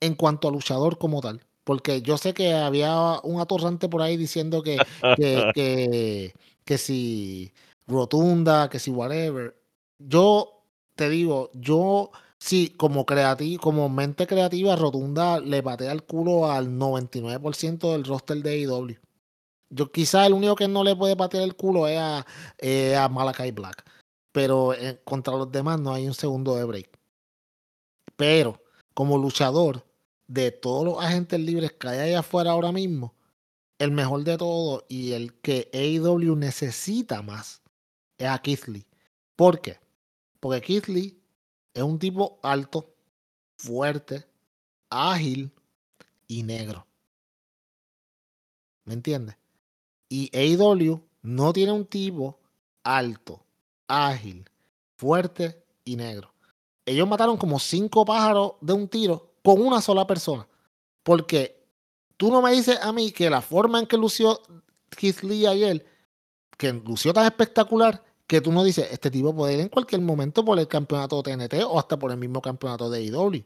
[0.00, 1.44] en cuanto a luchador como tal.
[1.68, 4.78] Porque yo sé que había un atorrante por ahí diciendo que,
[5.18, 6.34] que, que,
[6.64, 7.52] que si
[7.86, 9.54] rotunda, que si whatever.
[9.98, 10.62] Yo
[10.94, 16.70] te digo, yo sí, como creativo, como mente creativa, rotunda le patea el culo al
[16.70, 18.96] 99% del roster de AEW.
[19.68, 22.24] Yo quizá el único que no le puede patear el culo es a,
[22.56, 23.84] eh, a Malakai Black.
[24.32, 26.98] Pero eh, contra los demás no hay un segundo de break.
[28.16, 28.58] Pero
[28.94, 29.84] como luchador,
[30.28, 33.14] de todos los agentes libres que hay allá afuera ahora mismo,
[33.78, 37.62] el mejor de todos y el que AEW necesita más
[38.18, 38.86] es a Keith Lee.
[39.34, 39.78] ¿Por qué?
[40.40, 41.20] Porque Keith Lee
[41.74, 42.94] es un tipo alto,
[43.56, 44.24] fuerte,
[44.90, 45.52] ágil,
[46.28, 46.86] y negro.
[48.84, 49.36] ¿Me entiendes?
[50.08, 52.38] Y AEW no tiene un tipo
[52.84, 53.44] alto,
[53.88, 54.48] ágil,
[54.96, 56.32] fuerte y negro.
[56.86, 60.46] Ellos mataron como cinco pájaros de un tiro con una sola persona.
[61.02, 61.64] Porque
[62.18, 64.42] tú no me dices a mí que la forma en que lució
[64.90, 65.86] Keith Lee ayer,
[66.58, 70.44] que lució tan espectacular, que tú no dices, este tipo puede ir en cualquier momento
[70.44, 73.42] por el campeonato TNT o hasta por el mismo campeonato de AEW.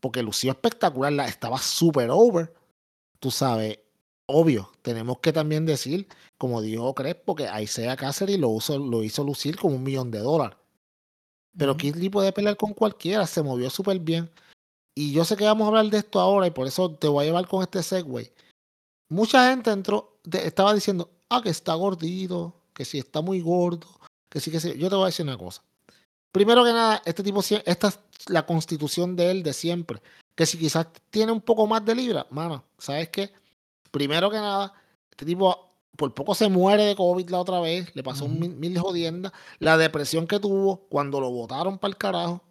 [0.00, 2.54] Porque lució espectacular, la, estaba súper over.
[3.20, 3.80] Tú sabes,
[4.24, 6.08] obvio, tenemos que también decir,
[6.38, 10.56] como dijo Crespo, que Isaiah Cáceres lo, lo hizo lucir con un millón de dólares.
[11.54, 14.30] Pero Keith Lee puede pelear con cualquiera, se movió súper bien.
[14.94, 17.24] Y yo sé que vamos a hablar de esto ahora y por eso te voy
[17.24, 18.32] a llevar con este segue.
[19.08, 23.86] Mucha gente entró, estaba diciendo, ah, que está gordito, que si está muy gordo,
[24.28, 24.76] que sí, que sí.
[24.78, 25.62] Yo te voy a decir una cosa.
[26.32, 27.98] Primero que nada, este tipo, esta es
[28.28, 30.00] la constitución de él de siempre.
[30.34, 33.32] Que si quizás tiene un poco más de libra, mano, ¿sabes qué?
[33.90, 34.72] Primero que nada,
[35.10, 38.56] este tipo por poco se muere de COVID la otra vez, le pasó un mil,
[38.56, 39.32] mil jodiendas.
[39.60, 42.42] La depresión que tuvo cuando lo votaron para el carajo.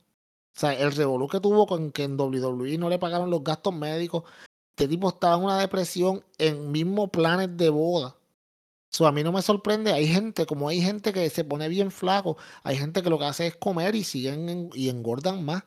[0.56, 3.74] O sea, el revolú que tuvo con que en WWE no le pagaron los gastos
[3.74, 4.24] médicos.
[4.76, 8.16] Este tipo estaba en una depresión en mismo planes de boda.
[8.90, 9.92] So, a mí no me sorprende.
[9.92, 13.26] Hay gente, como hay gente que se pone bien flaco, hay gente que lo que
[13.26, 15.64] hace es comer y siguen y engordan más.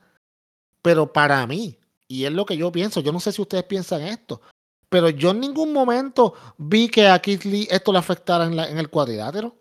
[0.83, 1.77] Pero para mí,
[2.07, 4.41] y es lo que yo pienso, yo no sé si ustedes piensan esto,
[4.89, 8.69] pero yo en ningún momento vi que a Keith Lee esto le afectara en, la,
[8.69, 9.57] en el cuadrilátero.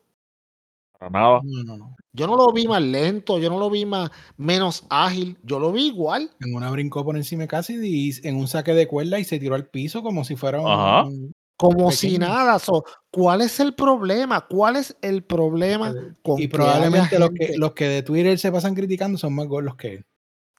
[0.99, 1.41] Para nada.
[2.15, 5.73] Yo no lo vi más lento, yo no lo vi más menos ágil, yo lo
[5.73, 6.31] vi igual.
[6.39, 9.55] En una brincó por encima casi y en un saque de cuerda y se tiró
[9.55, 12.57] al piso como si fuera un, como si nada.
[13.11, 14.47] ¿Cuál es el problema?
[14.47, 18.75] ¿Cuál es el problema con Y probablemente los, que, los que de Twitter se pasan
[18.75, 20.05] criticando son más gordos que él.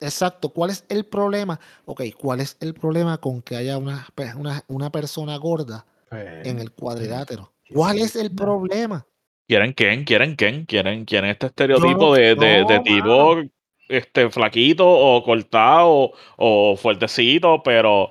[0.00, 0.50] Exacto.
[0.50, 1.58] ¿Cuál es el problema?
[1.86, 4.06] Ok, ¿cuál es el problema con que haya una,
[4.36, 7.52] una, una persona gorda en pues, el cuadrilátero?
[7.72, 9.06] ¿Cuál es el problema?
[9.48, 10.04] ¿Quieren quién?
[10.04, 10.66] ¿Quieren quién?
[10.66, 13.40] ¿Quieren, quieren este estereotipo de, de, de tipo
[13.88, 17.62] este, flaquito o cortado o fuertecito?
[17.62, 18.10] Pero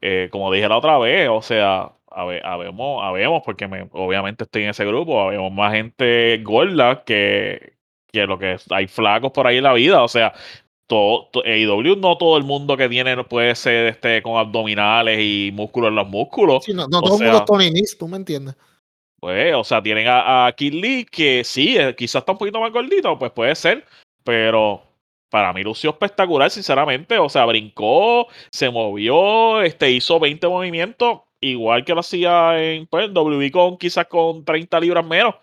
[0.00, 4.70] eh, como dije la otra vez, o sea, habemos, habemos, porque me, obviamente estoy en
[4.70, 7.74] ese grupo, habemos más gente gorda que,
[8.12, 10.02] que lo que hay flacos por ahí en la vida.
[10.02, 10.34] O sea,
[10.86, 15.88] todo, AEW no todo el mundo que tiene puede ser este con abdominales y músculos
[15.88, 16.68] en los músculos.
[16.68, 18.54] no, todo el mundo es Tony Nis, tú me entiendes.
[19.24, 22.60] Pues, o sea, tienen a, a Kid Lee que sí, eh, quizás está un poquito
[22.60, 23.86] más gordito, pues puede ser,
[24.22, 24.82] pero
[25.30, 27.18] para mí lució espectacular, sinceramente.
[27.18, 33.14] O sea, brincó, se movió, este, hizo 20 movimientos igual que lo hacía en pues,
[33.14, 35.36] WB con quizás con 30 libras menos.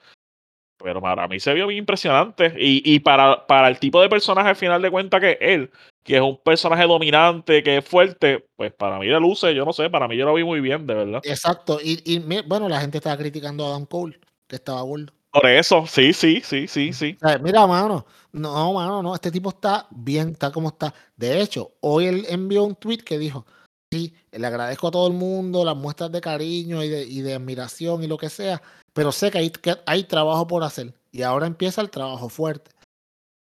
[0.83, 2.53] Pero para mí se vio bien impresionante.
[2.57, 5.71] Y, y para, para el tipo de personaje, al final de cuentas, que él,
[6.03, 9.73] que es un personaje dominante, que es fuerte, pues para mí de luce, yo no
[9.73, 11.21] sé, para mí yo lo vi muy bien, de verdad.
[11.23, 11.79] Exacto.
[11.81, 15.13] Y, y bueno, la gente estaba criticando a Adam Cole, que estaba gordo.
[15.31, 17.17] Por eso, sí, sí, sí, sí, sí.
[17.41, 20.93] mira, mano, no, mano, no, este tipo está bien, está como está.
[21.15, 23.45] De hecho, hoy él envió un tweet que dijo,
[23.89, 28.07] sí, le agradezco a todo el mundo las muestras de cariño y de, admiración y
[28.07, 28.61] lo que sea,
[28.93, 29.51] pero sé que
[29.85, 32.71] hay, trabajo por hacer y ahora empieza el trabajo fuerte.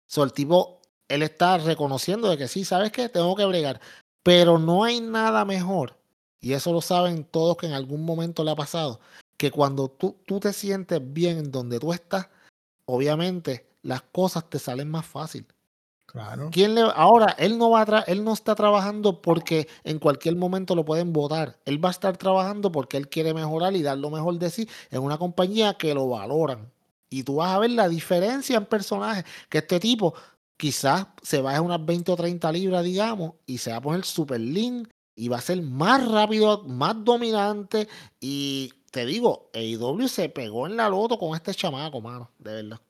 [0.07, 3.09] So, el tipo, él está reconociendo de que sí, ¿sabes qué?
[3.09, 3.81] Tengo que bregar,
[4.23, 5.97] pero no hay nada mejor,
[6.41, 9.01] y eso lo saben todos que en algún momento le ha pasado,
[9.37, 12.29] que cuando tú, tú te sientes bien en donde tú estás,
[12.87, 15.47] obviamente las cosas te salen más fácil.
[16.09, 16.49] Claro.
[16.51, 20.75] ¿Quién le, ahora, él no, va a él no está trabajando porque en cualquier momento
[20.75, 21.59] lo pueden votar.
[21.67, 24.67] Él va a estar trabajando porque él quiere mejorar y dar lo mejor de sí
[24.91, 26.73] en una compañía que lo valoran.
[27.11, 29.25] Y tú vas a ver la diferencia en personajes.
[29.51, 30.15] Que este tipo
[30.57, 34.41] quizás se baje unas 20 o 30 libras, digamos, y se va a poner super
[34.41, 37.87] lean y va a ser más rápido, más dominante.
[38.19, 42.81] Y te digo, AEW se pegó en la loto con este chamaco, mano, de verdad.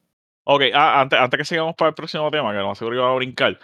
[0.51, 3.15] Ok, ah, antes, antes que sigamos para el próximo tema, que no seguro iba a
[3.17, 3.59] brincar.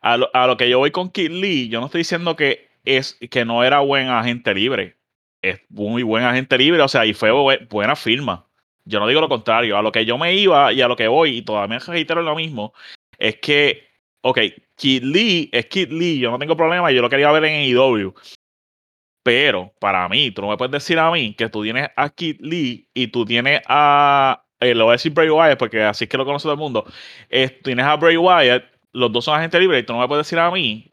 [0.00, 2.70] A lo, a lo, que yo voy con Kid Lee, yo no estoy diciendo que,
[2.86, 4.96] es, que no era buen agente libre.
[5.42, 7.30] Es muy buen agente libre, o sea, y fue
[7.68, 8.46] buena firma.
[8.86, 9.76] Yo no digo lo contrario.
[9.76, 12.22] A lo que yo me iba y a lo que voy, y todavía me reitero
[12.22, 12.72] lo mismo,
[13.18, 13.90] es que,
[14.22, 14.38] ok,
[14.76, 18.14] Kid Lee es Kid Lee, yo no tengo problema, yo lo quería ver en IW.
[19.22, 22.38] Pero para mí, tú no me puedes decir a mí que tú tienes a Kid
[22.40, 26.10] Lee y tú tienes a, eh, lo voy a decir Bray Wyatt porque así es
[26.10, 26.84] que lo conoce todo el mundo.
[27.62, 30.38] tienes a Bray Wyatt, los dos son agentes libres, y tú no me puedes decir
[30.38, 30.90] a mí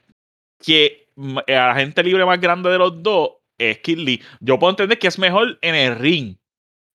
[0.64, 1.08] que
[1.48, 4.22] el agente libre más grande de los dos es Kid Lee.
[4.40, 6.36] Yo puedo entender que es mejor en el ring.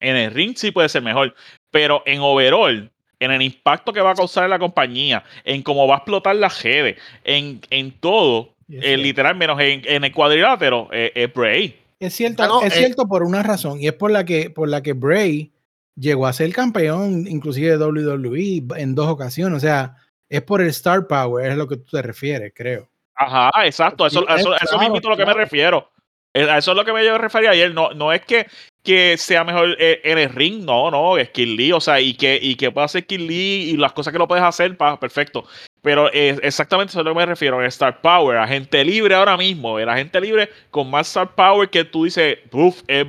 [0.00, 1.34] En el ring sí puede ser mejor,
[1.70, 2.90] pero en overall,
[3.20, 6.34] en el impacto que va a causar en la compañía, en cómo va a explotar
[6.36, 11.78] la redes, en, en todo, eh, literal, menos en, en el cuadrilátero, eh, es Bray.
[12.00, 14.82] Es cierto, ah, es cierto por una razón, y es por la que, por la
[14.82, 15.52] que Bray
[15.96, 19.56] llegó a ser campeón, inclusive de WWE, en dos ocasiones.
[19.56, 19.96] O sea,
[20.28, 22.88] es por el Star Power, es lo que tú te refieres, creo.
[23.14, 24.06] Ajá, exacto.
[24.06, 25.92] Eso, eso, eso mismo es lo que me refiero.
[26.34, 27.74] A eso es lo que me refería ayer.
[27.74, 28.46] No, no es que,
[28.82, 32.14] que sea mejor eh, en el ring, no, no, es Kill Lee, o sea, y
[32.14, 34.98] que, y que pueda hacer Kill Lee y las cosas que lo puedes hacer, pa,
[34.98, 35.44] perfecto.
[35.82, 39.36] Pero es exactamente eso es lo que me refiero, en Star Power, agente libre ahora
[39.36, 43.06] mismo, el agente libre con más Star Power que tú dices, uff, es,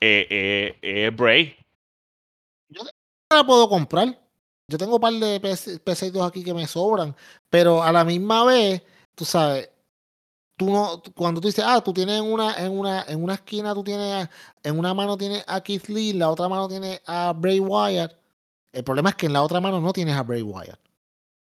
[0.00, 1.56] eh, eh, Bray.
[2.68, 2.82] Yo
[3.30, 4.20] la puedo comprar.
[4.68, 7.14] Yo tengo un par de PC2 aquí que me sobran,
[7.50, 8.82] pero a la misma vez,
[9.14, 9.68] tú sabes,
[10.56, 13.74] tú no, cuando tú dices, ah, tú tienes en una, en una, en una esquina,
[13.74, 14.28] tú tienes,
[14.62, 18.12] en una mano tienes a Keith Lee, en la otra mano tienes a Bray Wyatt.
[18.72, 20.80] El problema es que en la otra mano no tienes a Bray Wyatt.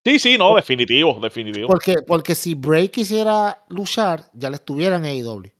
[0.05, 1.67] Sí, sí, no, definitivo, definitivo.
[1.67, 5.51] Porque, porque si Bray quisiera luchar, ya le estuviera en AEW.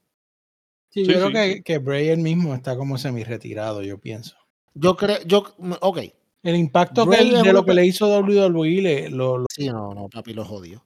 [0.90, 4.38] Sí, yo creo Que, que Bray él mismo está como semi retirado, yo pienso.
[4.80, 5.44] Yo creo, yo,
[5.82, 6.00] ok.
[6.44, 10.34] El impacto que de lo que le hizo WWE le, lo, Sí, no, no, papi,
[10.34, 10.86] lo jodió.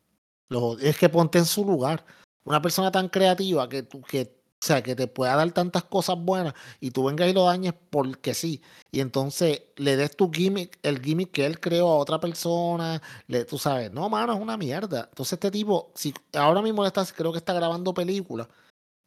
[0.50, 2.04] Lo Es que ponte en su lugar
[2.44, 6.54] una persona tan creativa que, que, o sea, que te pueda dar tantas cosas buenas
[6.80, 8.62] y tú vengas y lo dañes porque sí.
[8.92, 13.46] Y entonces le des tu gimmick, el gimmick que él creó a otra persona, le,
[13.46, 15.08] tú sabes, no, mano, es una mierda.
[15.10, 18.48] Entonces este tipo, si ahora mismo está, creo que está grabando películas,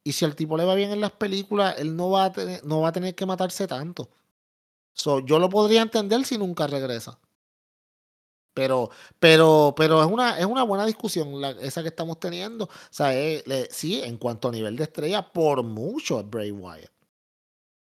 [0.05, 2.65] y si al tipo le va bien en las películas, él no va a tener,
[2.65, 4.11] no va a tener que matarse tanto.
[4.95, 7.19] So, yo lo podría entender si nunca regresa.
[8.55, 12.65] Pero, pero, pero es una, es una buena discusión la, esa que estamos teniendo.
[12.67, 13.11] O sea,
[13.71, 16.91] sí, en cuanto a nivel de estrella, por mucho es Bray Wyatt.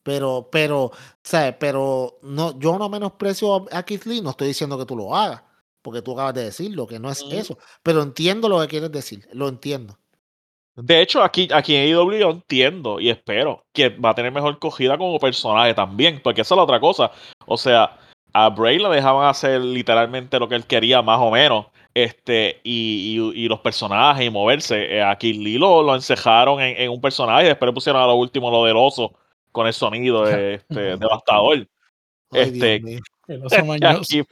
[0.04, 0.92] Pero, pero, o
[1.22, 5.14] sea, pero no, yo no menosprecio a Keith Lee, no estoy diciendo que tú lo
[5.14, 5.42] hagas,
[5.80, 7.58] porque tú acabas de decirlo, que no es eso.
[7.82, 9.98] Pero entiendo lo que quieres decir, lo entiendo.
[10.74, 14.58] De hecho, aquí, aquí en IW yo entiendo y espero que va a tener mejor
[14.58, 17.10] cogida como personaje también, porque esa es la otra cosa.
[17.46, 17.98] O sea,
[18.32, 21.66] a Bray le dejaban hacer literalmente lo que él quería, más o menos.
[21.94, 24.96] Este, y, y, los personajes y moverse.
[24.96, 28.50] Eh, aquí Lilo lo encejaron en, un personaje y después le pusieron a lo último
[28.50, 29.12] lo del oso
[29.50, 31.68] con el sonido este, devastador.
[32.32, 32.76] este,
[33.28, 34.22] el oso aquí,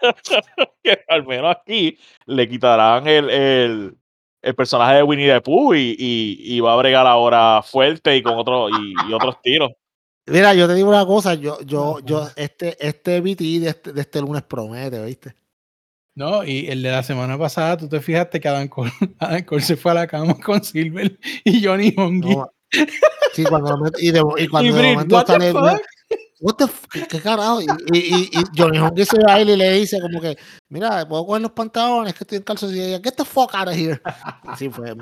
[0.82, 3.96] que al menos aquí le quitarán el, el,
[4.42, 8.22] el personaje de Winnie the Pooh y, y, y, va a bregar ahora fuerte y
[8.22, 9.72] con otro, y otros tiros.
[10.26, 14.00] Mira, yo te digo una cosa, yo, yo, yo, este, este BT de este, de
[14.00, 15.34] este lunes promete, ¿viste?
[16.14, 18.92] No, y el de la semana pasada, tú te fijaste que Adam Cole,
[19.60, 22.36] se fue a la cama con Silver y Johnny Hongi.
[23.32, 25.52] sí, cuando y, de, y cuando de momento sale,
[26.40, 27.60] what the ¿qué, ¿qué, carajo?
[27.62, 30.36] Y, y, y Johnny Hongi se va a él y le dice como que,
[30.68, 33.00] mira, puedo coger los pantalones que estoy en calzoncillos.
[33.02, 34.00] Get the fuck out of here.
[34.58, 34.96] Sí, fue,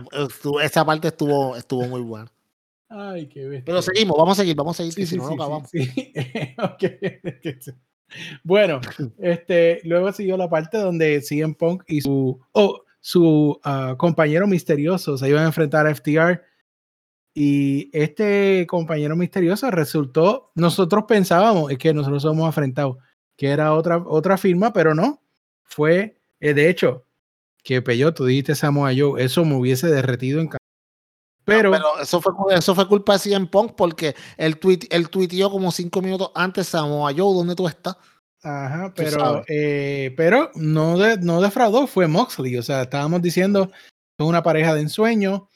[0.63, 2.31] esa parte estuvo, estuvo muy buena.
[2.91, 3.65] Ay, qué bestia.
[3.67, 5.71] Pero seguimos, vamos a seguir, vamos a seguir, sí, si no, no acabamos.
[8.43, 8.81] Bueno,
[9.19, 15.19] este, luego siguió la parte donde CM Punk y su, oh, su uh, compañero misterioso
[15.19, 16.43] se iban a enfrentar a FTR.
[17.41, 22.97] Y este compañero misterioso resultó, nosotros pensábamos, es que nosotros somos enfrentados,
[23.37, 25.23] que era otra, otra firma, pero no.
[25.63, 27.05] Fue, eh, de hecho,
[27.63, 30.51] que Peyo, tú dijiste Samoa Joe, eso me hubiese derretido en
[31.45, 35.71] pero, eso, fue, eso fue culpa de CM Punk porque él, tweet, él tuiteó como
[35.71, 37.97] cinco minutos antes Samoa Joe, ¿dónde tú estás?
[38.43, 42.57] Ajá, pero, eh, pero no, de, no defraudó, fue Moxley.
[42.57, 43.71] O sea, estábamos diciendo,
[44.19, 45.49] son una pareja de ensueño.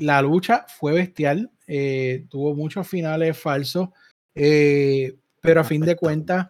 [0.00, 3.88] La lucha fue bestial, eh, tuvo muchos finales falsos,
[4.34, 6.48] eh, pero a fin de cuentas,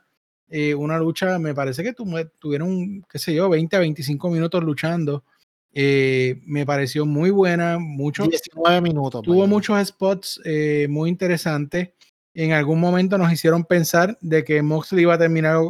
[0.76, 5.24] una lucha, me parece que tuvieron, qué sé yo, 20 a 25 minutos luchando.
[5.72, 9.22] Eh, me pareció muy buena, mucho, 19 minutos.
[9.22, 11.90] Tuvo muchos spots eh, muy interesantes.
[12.34, 15.60] En algún momento nos hicieron pensar de que Moxley iba a terminar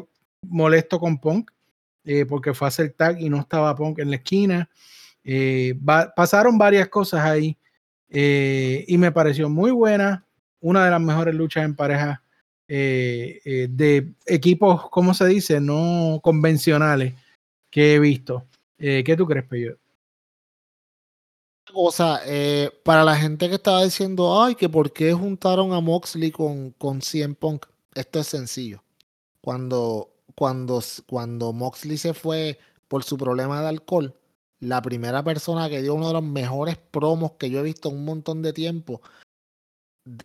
[0.43, 1.51] molesto con Punk,
[2.05, 4.70] eh, porque fue a hacer tag y no estaba Punk en la esquina.
[6.16, 7.59] pasaron varias cosas ahí
[8.11, 10.24] y me pareció muy buena.
[10.61, 12.23] Una de las mejores luchas en pareja
[12.69, 15.61] de equipos, ¿cómo se dice?
[15.61, 17.15] No convencionales
[17.70, 18.45] que he visto.
[18.78, 19.77] ¿Qué tú crees, Peyo?
[21.73, 26.31] cosa, eh, para la gente que estaba diciendo, ay, que por qué juntaron a Moxley
[26.31, 28.82] con, con CM Punk, esto es sencillo.
[29.41, 32.59] Cuando, cuando, cuando Moxley se fue
[32.89, 34.15] por su problema de alcohol,
[34.61, 37.97] la primera persona que dio uno de los mejores promos que yo he visto en
[37.97, 39.01] un montón de tiempo,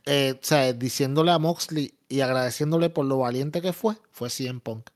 [0.06, 4.60] eh, o sea, diciéndole a Moxley y agradeciéndole por lo valiente que fue, fue CM
[4.60, 4.90] Punk.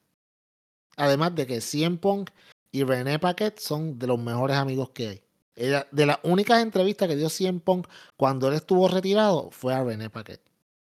[0.97, 2.29] Además de que CM Punk
[2.71, 5.23] y René Paquet son de los mejores amigos que hay.
[5.91, 10.09] De las únicas entrevistas que dio CM Punk cuando él estuvo retirado fue a René
[10.09, 10.41] Paquet.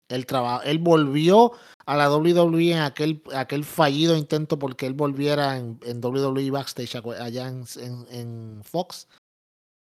[0.10, 0.26] Él,
[0.64, 1.52] él volvió
[1.86, 7.48] a la WWE en aquel, aquel fallido intento porque él volviera en, WWE Backstage allá
[7.48, 9.08] en, Fox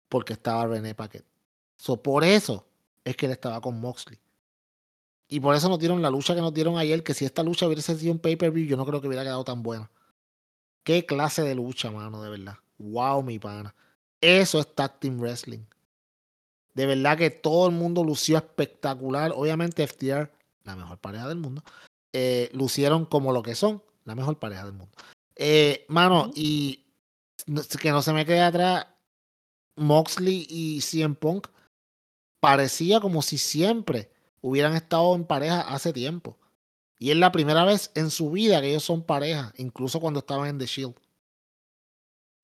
[0.08, 1.24] porque estaba René Paquet.
[1.76, 2.66] So, por eso
[3.04, 4.18] es que él estaba con Moxley.
[5.28, 7.66] Y por eso nos dieron la lucha que nos dieron ayer, que si esta lucha
[7.66, 9.90] hubiese sido un pay-per-view, yo no creo que hubiera quedado tan buena.
[10.84, 12.54] Qué clase de lucha, mano, de verdad.
[12.78, 13.74] Wow, mi pana.
[14.20, 15.64] Eso es Tag Team Wrestling.
[16.76, 19.32] De verdad que todo el mundo lució espectacular.
[19.34, 20.30] Obviamente FTR,
[20.62, 21.64] la mejor pareja del mundo,
[22.12, 24.94] eh, lucieron como lo que son, la mejor pareja del mundo.
[25.36, 26.84] Eh, mano, y
[27.80, 28.88] que no se me quede atrás,
[29.76, 31.48] Moxley y CM Punk
[32.40, 34.10] parecía como si siempre
[34.42, 36.36] hubieran estado en pareja hace tiempo.
[36.98, 40.46] Y es la primera vez en su vida que ellos son pareja, incluso cuando estaban
[40.46, 40.94] en The Shield.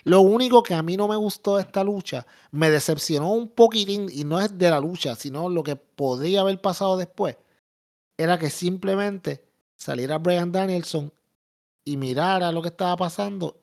[0.04, 4.08] Lo único que a mí no me gustó de esta lucha, me decepcionó un poquitín,
[4.12, 7.36] y no es de la lucha, sino lo que podría haber pasado después,
[8.16, 9.44] era que simplemente
[9.76, 11.12] saliera Brian Danielson
[11.84, 13.62] y mirara lo que estaba pasando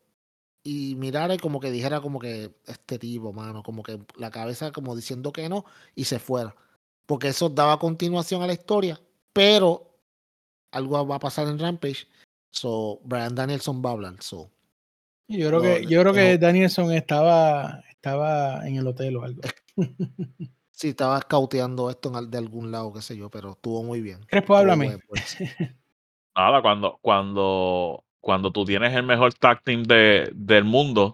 [0.64, 4.72] y mirara y como que dijera como que este tipo, mano, como que la cabeza
[4.72, 6.56] como diciendo que no y se fuera.
[7.06, 8.99] Porque eso daba continuación a la historia,
[9.34, 9.98] pero
[10.72, 12.07] algo va a pasar en Rampage.
[12.52, 14.22] So, Brian Danielson va a hablar.
[14.22, 14.49] So,
[15.38, 19.41] yo creo que, yo creo que Danielson estaba, estaba en el hotel o algo.
[20.72, 24.22] Sí, estaba escauteando esto de algún lado, qué sé yo, pero estuvo muy bien.
[24.27, 24.97] Crespo, háblame.
[25.10, 25.38] Pues.
[26.34, 31.11] Nada, cuando, cuando, cuando tú tienes el mejor tag team de, del mundo,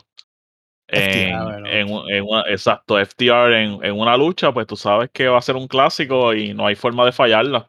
[0.87, 5.41] en, en, una, exacto, FTR en, en, una lucha, pues tú sabes que va a
[5.41, 7.67] ser un clásico y no hay forma de fallarla.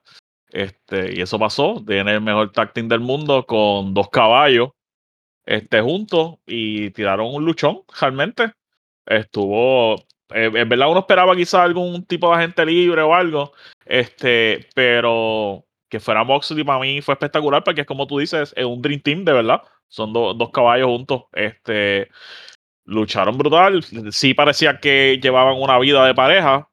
[0.51, 4.76] Este, y eso pasó, tiene el mejor tag team del mundo con dos caballos
[5.47, 8.53] este, juntos y tiraron un luchón realmente.
[9.07, 9.95] Estuvo,
[10.35, 13.53] eh, en verdad uno esperaba quizás algún tipo de agente libre o algo,
[13.85, 18.65] este, pero que fuera Moxley para mí fue espectacular porque es como tú dices, es
[18.65, 19.63] un Dream Team de verdad.
[19.89, 21.23] Son dos caballos juntos.
[21.33, 22.11] Este,
[22.85, 23.85] lucharon brutal.
[24.11, 26.69] Sí parecía que llevaban una vida de pareja.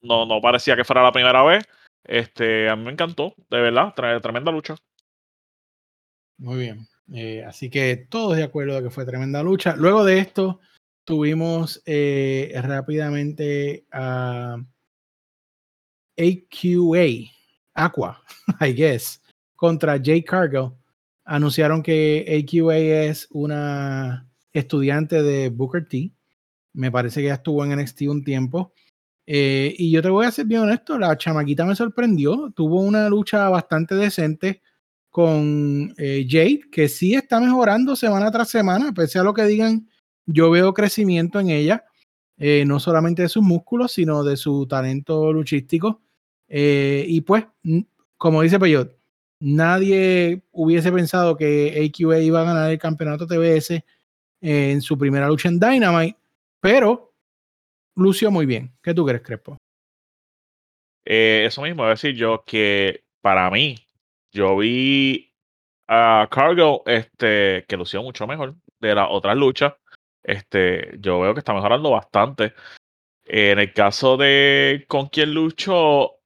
[0.00, 1.66] No, no parecía que fuera la primera vez.
[2.04, 4.76] Este, a mí me encantó, de verdad, tremenda lucha.
[6.38, 6.86] Muy bien.
[7.12, 9.76] Eh, así que todos de acuerdo de que fue tremenda lucha.
[9.76, 10.60] Luego de esto,
[11.04, 14.56] tuvimos eh, rápidamente a
[16.16, 17.30] AQA,
[17.74, 18.22] Aqua,
[18.60, 19.22] I guess,
[19.56, 20.72] contra Jay Cargill.
[21.24, 26.12] Anunciaron que AQA es una estudiante de Booker T.
[26.74, 28.72] Me parece que ya estuvo en NXT un tiempo.
[29.26, 32.52] Eh, y yo te voy a ser bien honesto, la chamaquita me sorprendió.
[32.54, 34.62] Tuvo una lucha bastante decente
[35.14, 39.88] con eh, Jade, que sí está mejorando semana tras semana, pese a lo que digan,
[40.26, 41.84] yo veo crecimiento en ella,
[42.36, 46.02] eh, no solamente de sus músculos, sino de su talento luchístico.
[46.48, 47.44] Eh, y pues,
[48.16, 48.98] como dice Peyot,
[49.38, 53.84] nadie hubiese pensado que AQA iba a ganar el campeonato TBS
[54.40, 56.18] en su primera lucha en Dynamite,
[56.58, 57.14] pero
[57.94, 58.74] lució muy bien.
[58.82, 59.58] ¿Qué tú crees, Crespo?
[61.04, 63.83] eso mismo, voy a decir yo que para mí
[64.34, 65.32] yo vi
[65.86, 69.74] a Cargo, este, que lució mucho mejor de las otras luchas.
[70.22, 72.52] Este, yo veo que está mejorando bastante.
[73.24, 76.16] En el caso de con quién luchó,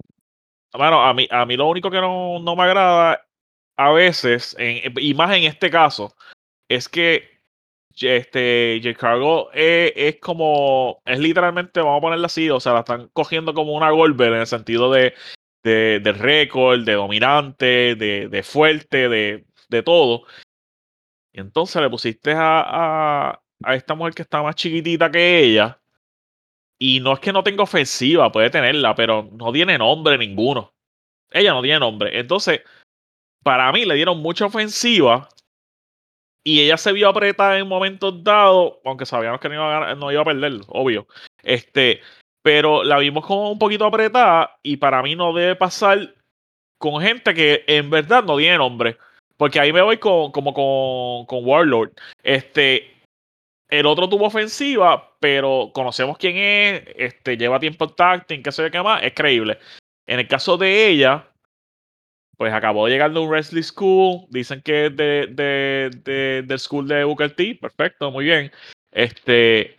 [0.72, 3.24] bueno, a mí, a mí lo único que no, me agrada
[3.76, 6.16] a veces, y más en este caso,
[6.68, 7.39] es que
[8.01, 8.98] este J.
[8.98, 13.55] Cargo es, es, como, es literalmente, vamos a ponerlo así, o sea, la están cogiendo
[13.55, 15.14] como una Goldberg en el sentido de
[15.62, 20.24] de, récord, de dominante, de, de fuerte, de, de, todo.
[21.32, 25.80] Y entonces le pusiste a, a, a, esta mujer que está más chiquitita que ella.
[26.78, 30.74] Y no es que no tenga ofensiva, puede tenerla, pero no tiene nombre ninguno.
[31.30, 32.18] Ella no tiene nombre.
[32.18, 32.62] Entonces,
[33.43, 35.28] para mí le dieron mucha ofensiva.
[36.44, 40.10] Y ella se vio apretada en momentos dados, aunque sabíamos que no iba a, no
[40.10, 41.06] iba a perder, obvio.
[41.43, 42.01] Este,
[42.49, 46.15] pero la vimos como un poquito apretada y para mí no debe pasar
[46.79, 48.97] con gente que en verdad no tiene nombre.
[49.37, 51.93] Porque ahí me voy con, como con, con Warlord.
[52.23, 52.91] Este,
[53.69, 58.62] el otro tuvo ofensiva, pero conocemos quién es, este, lleva tiempo en tacting, qué sé
[58.62, 59.59] yo qué más, es creíble.
[60.07, 61.29] En el caso de ella,
[62.39, 66.89] pues acabó de llegar de un wrestling school, dicen que es de, de, de, school
[66.89, 68.51] de Booker T, perfecto, muy bien.
[68.91, 69.77] Este,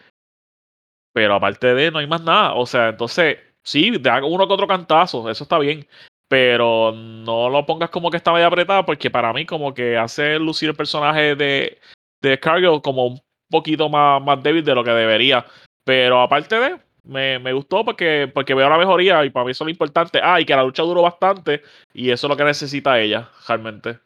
[1.13, 2.53] pero aparte de no hay más nada.
[2.53, 5.87] O sea, entonces, sí, da uno que otro cantazo, eso está bien.
[6.27, 10.37] Pero no lo pongas como que está medio apretado, porque para mí, como que hace
[10.37, 11.79] lucir el personaje de,
[12.21, 15.45] de Cargill como un poquito más, más débil de lo que debería.
[15.83, 19.63] Pero aparte de, me, me, gustó porque, porque veo la mejoría y para mí eso
[19.63, 20.19] es lo importante.
[20.21, 21.63] Ah, y que la lucha duró bastante
[21.93, 23.99] y eso es lo que necesita ella, realmente.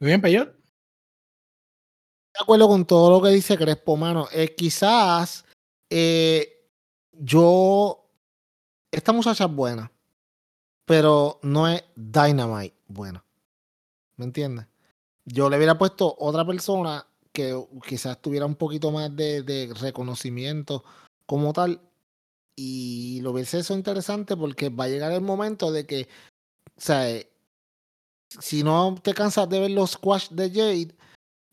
[0.00, 0.48] Muy bien, Peyot.
[0.48, 4.26] De acuerdo con todo lo que dice Crespo, mano.
[4.32, 5.44] Eh, quizás
[5.90, 6.66] eh,
[7.12, 7.96] yo.
[8.92, 9.92] Esta muchacha es buena,
[10.84, 13.24] pero no es Dynamite buena.
[14.16, 14.66] ¿Me entiendes?
[15.24, 17.56] Yo le hubiera puesto otra persona que
[17.86, 20.84] quizás tuviera un poquito más de, reconocimiento
[21.26, 21.80] como tal
[22.56, 26.08] y lo ves eso interesante porque va a llegar el momento de que,
[26.76, 27.06] o sea,
[28.40, 30.94] si no te cansas de ver los squash de Jade,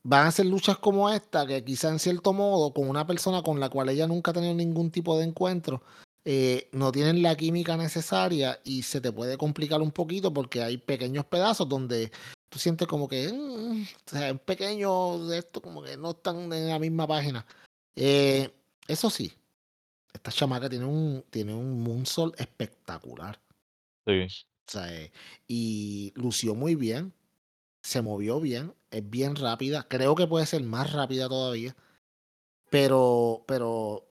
[0.07, 3.59] van a ser luchas como esta, que quizá en cierto modo, con una persona con
[3.59, 5.83] la cual ella nunca ha tenido ningún tipo de encuentro,
[6.23, 10.77] eh, no tienen la química necesaria y se te puede complicar un poquito porque hay
[10.77, 12.09] pequeños pedazos donde
[12.47, 16.53] tú sientes como que, mm, o sea, un pequeño de esto como que no están
[16.53, 17.45] en la misma página.
[17.93, 18.49] Eh,
[18.87, 19.33] eso sí,
[20.13, 23.41] esta chamaca tiene un, tiene un moonsault espectacular.
[24.05, 24.21] Sí.
[24.21, 25.11] O sea, eh,
[25.49, 27.13] y lució muy bien,
[27.87, 29.87] se movió bien, es bien rápida.
[29.87, 31.73] Creo que puede ser más rápida todavía.
[32.69, 34.05] Pero, pero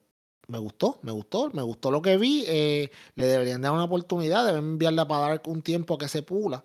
[0.49, 2.45] me gustó, me gustó, me gustó lo que vi.
[2.49, 6.65] Eh, le deberían dar una oportunidad, deben enviarla para dar un tiempo que se pula.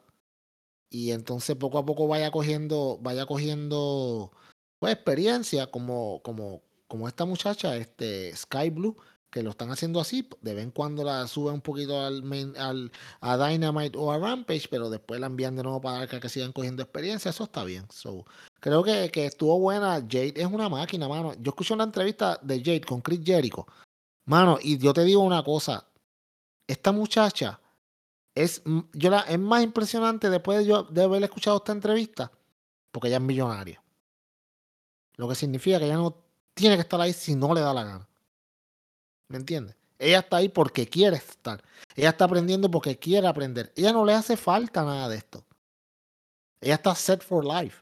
[0.89, 4.31] Y entonces poco a poco vaya cogiendo, vaya cogiendo
[4.79, 8.97] pues, experiencia como, como, como esta muchacha, este Sky Blue,
[9.31, 12.21] que lo están haciendo así, de vez en cuando la suben un poquito al,
[12.57, 12.91] al
[13.21, 16.83] a Dynamite o a Rampage, pero después la envían de nuevo para que, sigan cogiendo
[16.83, 17.85] experiencia, eso está bien.
[17.89, 18.25] So,
[18.59, 20.01] creo que, que, estuvo buena.
[20.01, 21.33] Jade es una máquina, mano.
[21.39, 23.65] Yo escuché una entrevista de Jade con Chris Jericho,
[24.25, 25.87] mano, y yo te digo una cosa,
[26.67, 27.59] esta muchacha
[28.35, 28.61] es,
[28.93, 32.31] yo la, es más impresionante después de, yo, de haber escuchado esta entrevista,
[32.91, 33.81] porque ella es millonaria.
[35.15, 36.15] Lo que significa que ella no
[36.53, 38.10] tiene que estar ahí si no le da la gana.
[39.31, 39.75] ¿Me entiendes?
[39.97, 41.63] Ella está ahí porque quiere estar.
[41.95, 43.71] Ella está aprendiendo porque quiere aprender.
[43.75, 45.45] Ella no le hace falta nada de esto.
[46.59, 47.81] Ella está set for life.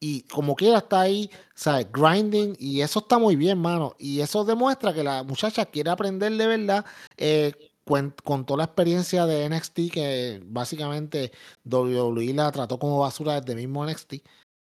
[0.00, 1.86] Y como quiera está ahí, ¿sabes?
[1.92, 2.56] Grinding.
[2.58, 3.94] Y eso está muy bien, mano.
[3.98, 6.84] Y eso demuestra que la muchacha quiere aprender de verdad.
[7.16, 7.52] Eh,
[7.84, 11.32] con, toda la experiencia de NXT, que básicamente
[11.64, 14.14] WWE la trató como basura desde mismo NXT.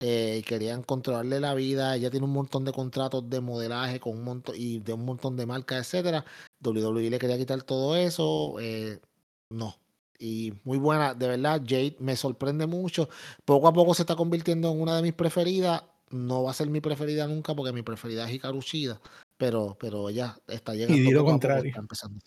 [0.00, 1.94] Eh, querían controlarle la vida.
[1.96, 5.36] Ella tiene un montón de contratos de modelaje con un montón y de un montón
[5.36, 6.24] de marcas, etcétera.
[6.62, 8.56] WWE le quería quitar todo eso.
[8.60, 9.00] Eh,
[9.50, 9.76] no.
[10.18, 13.08] Y muy buena, de verdad, Jade me sorprende mucho.
[13.44, 15.82] Poco a poco se está convirtiendo en una de mis preferidas.
[16.10, 19.00] No va a ser mi preferida nunca porque mi preferida es Hikaru Shida,
[19.36, 20.96] pero, pero ella está llegando.
[20.96, 21.72] Y lo contrario.
[21.76, 22.20] empezando.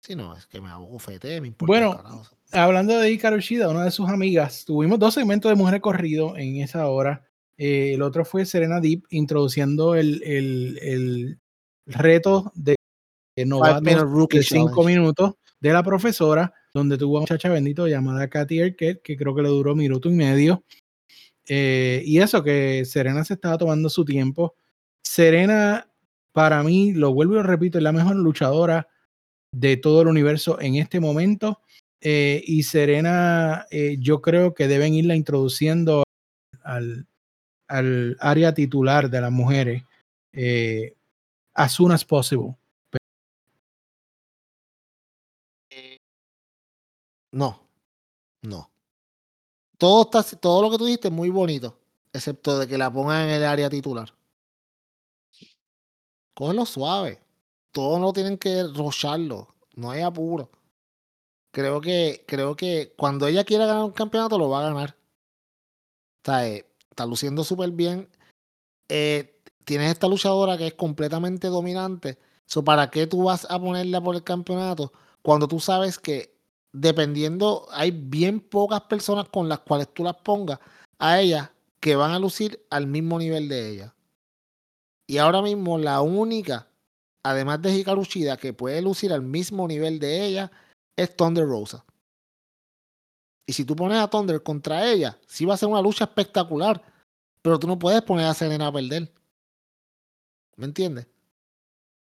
[0.00, 0.98] Sí, no, es que me hago
[1.40, 1.66] me importa.
[1.66, 2.22] Bueno,
[2.54, 6.56] hablando de Hikaru Shida, una de sus amigas, tuvimos dos segmentos de mujer corrido en
[6.56, 7.26] esa hora.
[7.56, 11.38] Eh, el otro fue Serena Deep introduciendo el, el, el
[11.86, 12.76] reto de
[13.44, 18.60] novatos de cinco minutos de la profesora, donde tuvo a una muchacha bendito llamada Katy
[18.60, 20.64] Arquette, que creo que le duró minuto y medio.
[21.48, 24.54] Eh, y eso, que Serena se estaba tomando su tiempo.
[25.02, 25.90] Serena,
[26.32, 28.88] para mí, lo vuelvo y lo repito, es la mejor luchadora
[29.52, 31.60] de todo el universo en este momento.
[32.06, 36.02] Eh, y Serena, eh, yo creo que deben irla introduciendo
[36.62, 37.06] al,
[38.20, 39.82] área titular de las mujeres
[40.32, 40.94] eh,
[41.54, 42.56] as soon as possible.
[47.32, 47.66] No,
[48.42, 48.70] no.
[49.78, 51.78] Todo, está, todo lo que tú dijiste es muy bonito,
[52.12, 54.12] excepto de que la pongan en el área titular.
[56.34, 57.18] Cógelo suave.
[57.72, 59.54] Todos no tienen que rocharlo.
[59.74, 60.50] No hay apuro.
[61.54, 64.96] Creo que, creo que cuando ella quiera ganar un campeonato, lo va a ganar.
[66.16, 68.08] Está, eh, está luciendo súper bien.
[68.88, 72.18] Eh, tienes esta luchadora que es completamente dominante.
[72.64, 76.36] ¿Para qué tú vas a ponerla por el campeonato cuando tú sabes que
[76.72, 80.58] dependiendo, hay bien pocas personas con las cuales tú las pongas
[80.98, 83.94] a ella que van a lucir al mismo nivel de ella?
[85.06, 86.68] Y ahora mismo la única
[87.24, 90.52] además de Hikaru Shida, que puede lucir al mismo nivel de ella,
[90.96, 91.84] es Thunder Rosa.
[93.46, 96.82] Y si tú pones a Thunder contra ella, sí va a ser una lucha espectacular,
[97.42, 99.12] pero tú no puedes poner a Serena a perder.
[100.56, 101.06] ¿Me entiendes?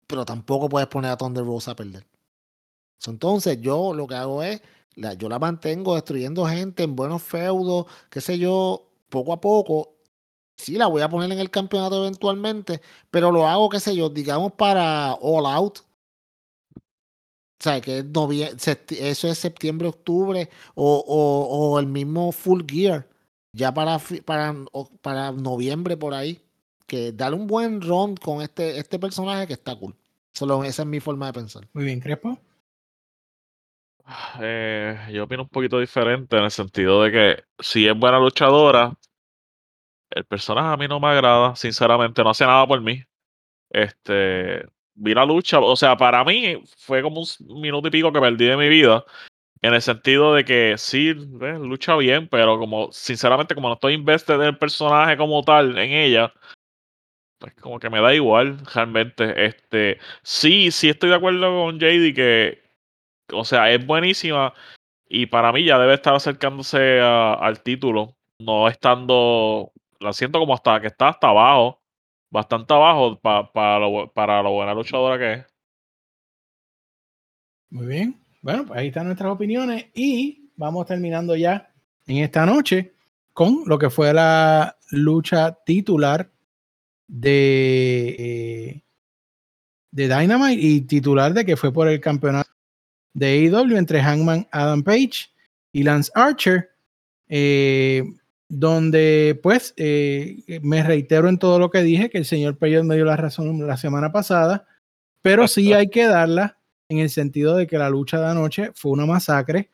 [0.07, 2.07] Pero tampoco puedes poner a Thunder Rosa a perder.
[3.05, 4.61] Entonces yo lo que hago es,
[5.17, 9.95] yo la mantengo destruyendo gente en buenos feudos, qué sé yo, poco a poco,
[10.55, 14.09] sí, la voy a poner en el campeonato eventualmente, pero lo hago, qué sé yo,
[14.09, 15.79] digamos para All Out.
[17.63, 18.03] O sea, que
[18.99, 23.07] eso es septiembre, octubre, o, o, el mismo Full Gear,
[23.53, 24.53] ya para, para,
[25.01, 26.41] para noviembre por ahí.
[26.85, 29.95] Que darle un buen run con este, este personaje que está cool.
[30.33, 31.65] Solo esa es mi forma de pensar.
[31.71, 32.37] Muy bien, Crespo.
[34.41, 38.93] Eh, yo opino un poquito diferente en el sentido de que si es buena luchadora,
[40.09, 43.01] el personaje a mí no me agrada, sinceramente, no hace nada por mí.
[43.69, 44.65] Este,
[44.95, 48.45] vi la lucha, o sea, para mí fue como un minuto y pico que perdí
[48.45, 49.03] de mi vida,
[49.61, 54.35] en el sentido de que sí, lucha bien, pero como, sinceramente, como no estoy invested
[54.35, 56.33] en el personaje como tal, en ella,
[57.39, 59.45] pues como que me da igual, realmente.
[59.45, 62.61] Este, sí, sí estoy de acuerdo con JD que,
[63.33, 64.53] o sea, es buenísima
[65.09, 70.81] y para mí ya debe estar acercándose al título, no estando, la siento como hasta
[70.81, 71.82] que está hasta abajo,
[72.33, 75.45] bastante abajo lo, para lo buena luchadora que es.
[77.69, 78.19] Muy bien.
[78.41, 81.71] Bueno, pues ahí están nuestras opiniones y vamos terminando ya
[82.07, 82.95] en esta noche
[83.33, 86.31] con lo que fue la lucha titular
[87.07, 88.83] de, eh,
[89.91, 92.49] de Dynamite y titular de que fue por el campeonato
[93.13, 95.31] de AEW entre Hangman Adam Page
[95.71, 96.71] y Lance Archer,
[97.29, 98.03] eh,
[98.59, 102.95] donde pues eh, me reitero en todo lo que dije, que el señor Peyot me
[102.95, 104.65] dio la razón la semana pasada,
[105.21, 106.57] pero sí hay que darla
[106.89, 109.71] en el sentido de que la lucha de anoche fue una masacre.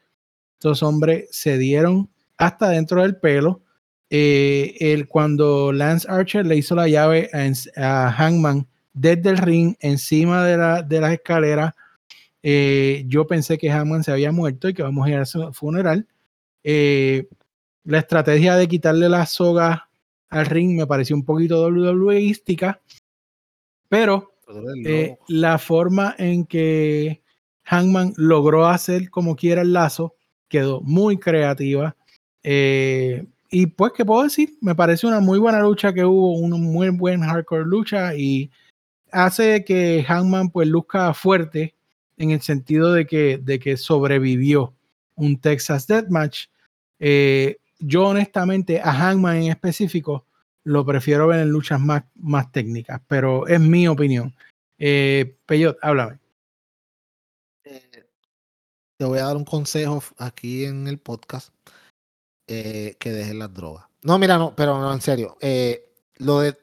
[0.54, 3.62] Estos hombres se dieron hasta dentro del pelo.
[4.10, 9.76] Eh, el, cuando Lance Archer le hizo la llave a, a Hangman desde el ring,
[9.80, 11.74] encima de, la, de las escaleras,
[12.42, 15.52] eh, yo pensé que Hangman se había muerto y que vamos a ir a su
[15.54, 16.08] funeral.
[16.64, 17.28] Eh,
[17.90, 19.90] la estrategia de quitarle la soga
[20.30, 22.80] al ring me pareció un poquito WWEística,
[23.88, 24.36] pero
[24.86, 27.24] eh, la forma en que
[27.64, 30.16] Hangman logró hacer como quiera el lazo
[30.48, 31.96] quedó muy creativa.
[32.44, 34.56] Eh, y pues, ¿qué puedo decir?
[34.62, 38.52] Me parece una muy buena lucha que hubo, una muy buena hardcore lucha y
[39.12, 41.74] hace que Hangman pues luzca fuerte
[42.18, 44.76] en el sentido de que, de que sobrevivió
[45.16, 46.46] un Texas Deathmatch.
[47.00, 50.26] Eh, yo honestamente a Hangman en específico
[50.64, 54.36] lo prefiero ver en luchas más, más técnicas, pero es mi opinión.
[54.78, 56.20] Eh, Peyot, háblame.
[57.64, 58.06] Eh,
[58.98, 61.54] te voy a dar un consejo aquí en el podcast
[62.48, 63.86] eh, que dejes las drogas.
[64.02, 65.38] No, mira, no, pero no, en serio.
[65.42, 66.58] Eh, lo de,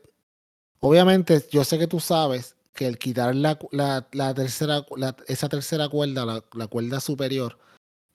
[0.80, 5.48] obviamente, yo sé que tú sabes que el quitar la, la, la tercera, la, esa
[5.48, 7.58] tercera cuerda, la, la, cuerda superior,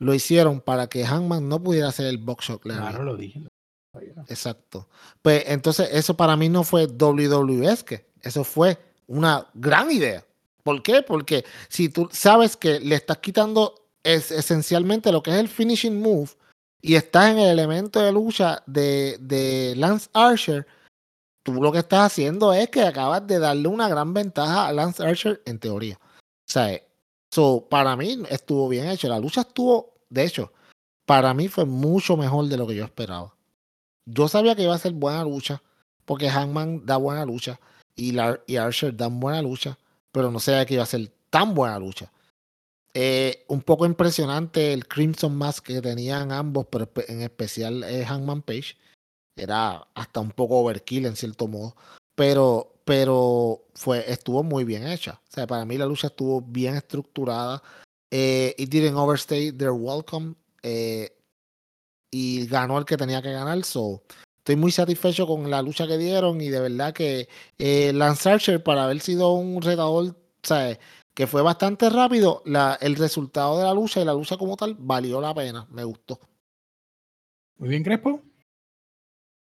[0.02, 2.62] lo hicieron para que Hangman no pudiera hacer el box shot.
[2.64, 3.44] Claro, lo dije.
[4.28, 4.88] Exacto.
[5.22, 10.26] Pues entonces eso para mí no fue WWE, que eso fue una gran idea.
[10.64, 11.04] ¿Por qué?
[11.04, 16.02] Porque si tú sabes que le estás quitando es esencialmente lo que es el finishing
[16.02, 16.32] move
[16.82, 20.66] y estás en el elemento de lucha de, de Lance Archer,
[21.44, 25.04] tú lo que estás haciendo es que acabas de darle una gran ventaja a Lance
[25.04, 26.00] Archer en teoría.
[26.02, 26.82] O sea,
[27.32, 29.08] so, para mí estuvo bien hecho.
[29.08, 30.52] La lucha estuvo, de hecho,
[31.06, 33.36] para mí fue mucho mejor de lo que yo esperaba.
[34.06, 35.64] Yo sabía que iba a ser buena lucha,
[36.06, 37.60] porque Hangman da buena lucha
[37.96, 39.78] y, la, y Archer dan buena lucha,
[40.12, 42.12] pero no sabía que iba a ser tan buena lucha.
[42.94, 48.42] Eh, un poco impresionante el Crimson Mask que tenían ambos, pero en especial eh, Hangman
[48.42, 48.76] Page.
[49.38, 51.76] Era hasta un poco overkill en cierto modo,
[52.16, 55.22] pero, pero fue, estuvo muy bien hecha.
[55.30, 57.64] O sea, para mí la lucha estuvo bien estructurada.
[58.12, 60.36] Eh, it didn't overstay their welcome.
[60.62, 61.10] Eh,
[62.12, 63.64] y ganó el que tenía que ganar.
[63.64, 64.04] So,
[64.40, 68.62] estoy muy satisfecho con la lucha que dieron y de verdad que eh, Lance Archer,
[68.62, 70.78] para haber sido un retador, ¿sabes?
[71.14, 74.76] que fue bastante rápido, la, el resultado de la lucha y la lucha como tal
[74.80, 76.20] valió la pena, me gustó.
[77.58, 78.22] Muy bien, Crespo.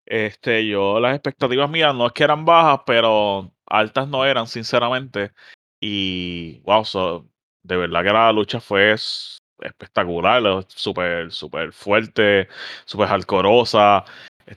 [0.05, 5.31] Este, yo las expectativas mías no es que eran bajas, pero altas no eran, sinceramente.
[5.79, 7.30] Y wow, so,
[7.63, 8.95] de verdad que la lucha fue
[9.61, 12.47] espectacular, súper, súper fuerte,
[12.85, 14.03] súper alcorosa,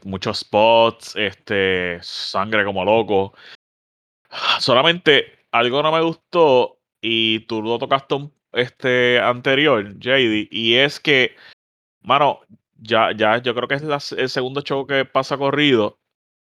[0.05, 3.35] muchos spots, este, sangre como loco.
[4.59, 11.37] Solamente algo no me gustó y tú lo tocaste este anterior, JD, y es que,
[12.03, 12.41] mano,
[12.77, 15.99] ya, ya, yo creo que es el segundo show que pasa corrido,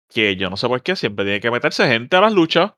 [0.09, 2.73] que yo no sé por qué siempre tiene que meterse gente a las luchas.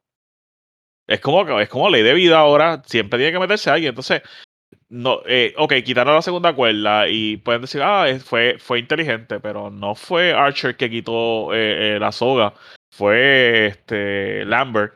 [1.08, 3.90] Es como, es como ley de vida ahora, siempre tiene que meterse alguien.
[3.90, 4.22] Entonces,
[4.90, 9.70] no, eh, ok, quitaron la segunda cuerda y pueden decir, ah, fue, fue inteligente, pero
[9.70, 12.54] no fue Archer que quitó eh, eh, la soga,
[12.92, 14.94] fue este Lambert.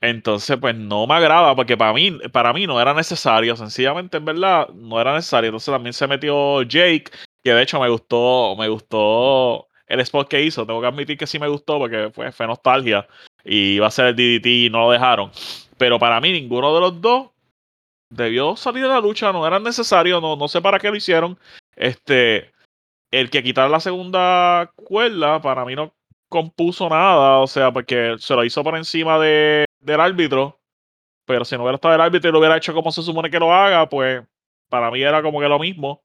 [0.00, 4.24] Entonces, pues no me agrada porque para mí, para mí no era necesario, sencillamente en
[4.24, 5.48] verdad no era necesario.
[5.48, 7.10] Entonces también se metió Jake,
[7.44, 10.66] que de hecho me gustó, me gustó el spot que hizo.
[10.66, 13.06] Tengo que admitir que sí me gustó porque fue, fue nostalgia
[13.44, 15.30] y iba a ser el DDT y no lo dejaron.
[15.78, 17.30] pero para mí ninguno de los dos
[18.10, 21.38] debió salir de la lucha, no era necesario, no, no sé para qué lo hicieron.
[21.76, 22.52] Este,
[23.10, 25.94] el que quitar la segunda cuerda, para mí no
[26.28, 30.60] compuso nada, o sea, porque se lo hizo por encima de, del árbitro,
[31.24, 33.38] pero si no hubiera estado el árbitro y lo hubiera hecho como se supone que
[33.38, 34.22] lo haga, pues
[34.68, 36.02] para mí era como que lo mismo.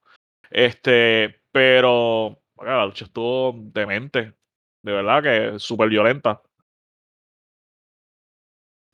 [0.50, 4.34] Este, pero la lucha estuvo demente,
[4.82, 6.42] de verdad que súper violenta.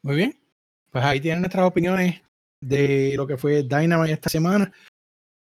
[0.04, 0.40] Muy bien,
[0.90, 2.22] pues ahí tienen nuestras opiniones
[2.60, 4.72] de lo que fue Dynamite esta semana.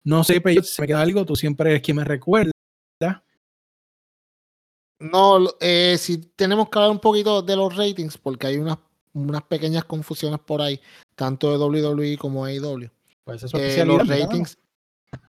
[0.04, 2.52] No sé, pero si me queda algo, tú siempre eres quien me recuerda.
[4.98, 8.78] No, eh, si tenemos que hablar un poquito de los ratings, porque hay unas,
[9.12, 10.80] unas pequeñas confusiones por ahí,
[11.14, 12.90] tanto de WWE como de AEW.
[13.24, 14.58] Pues eso Eh, los ratings,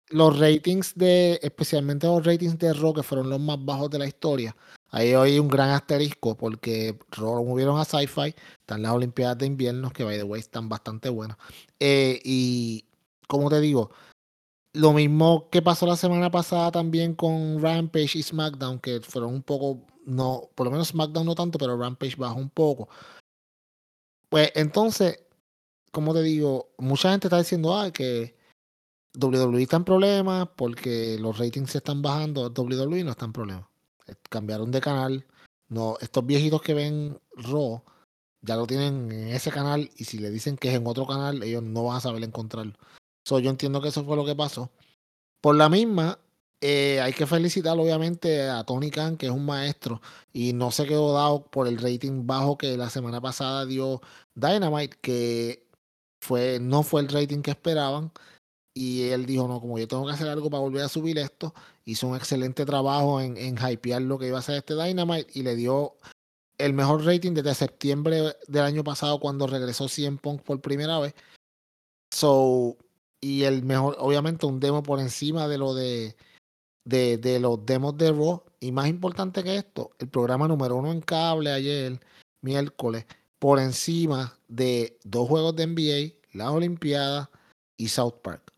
[0.09, 4.07] los ratings de, especialmente los ratings de Raw, que fueron los más bajos de la
[4.07, 4.55] historia.
[4.91, 10.03] Ahí hay un gran asterisco porque movieron a Sci-Fi, están las Olimpiadas de Invierno, que
[10.03, 11.37] by the way están bastante buenas.
[11.79, 12.85] Eh, y
[13.27, 13.91] como te digo,
[14.73, 19.43] lo mismo que pasó la semana pasada también con Rampage y SmackDown, que fueron un
[19.43, 22.89] poco, no, por lo menos SmackDown no tanto, pero Rampage bajó un poco.
[24.29, 25.19] Pues entonces,
[25.91, 28.35] como te digo, mucha gente está diciendo ah, que
[29.19, 33.70] WWE está en problemas porque los ratings se están bajando, WWE no está en problemas.
[34.07, 35.25] Eh, Cambiaron de canal.
[35.69, 37.83] No, estos viejitos que ven Raw
[38.41, 41.43] ya lo tienen en ese canal y si le dicen que es en otro canal,
[41.43, 42.73] ellos no van a saber encontrarlo.
[43.25, 44.71] So, yo entiendo que eso fue lo que pasó.
[45.41, 46.19] Por la misma,
[46.61, 50.01] eh, hay que felicitar obviamente a Tony Khan, que es un maestro,
[50.33, 54.01] y no se quedó dado por el rating bajo que la semana pasada dio
[54.35, 55.67] Dynamite, que
[56.21, 58.11] fue, no fue el rating que esperaban.
[58.73, 61.53] Y él dijo, no, como yo tengo que hacer algo para volver a subir esto,
[61.91, 65.43] hizo un excelente trabajo en, en hypear lo que iba a ser este Dynamite y
[65.43, 65.95] le dio
[66.57, 71.15] el mejor rating desde septiembre del año pasado cuando regresó CM Punk por primera vez.
[72.13, 72.77] So,
[73.19, 76.15] y el mejor, obviamente, un demo por encima de lo de,
[76.85, 78.43] de los demos de Raw.
[78.59, 81.99] Y más importante que esto, el programa número uno en cable ayer,
[82.41, 83.05] miércoles,
[83.39, 87.29] por encima de dos juegos de NBA, las Olimpiadas
[87.77, 88.50] y South Park.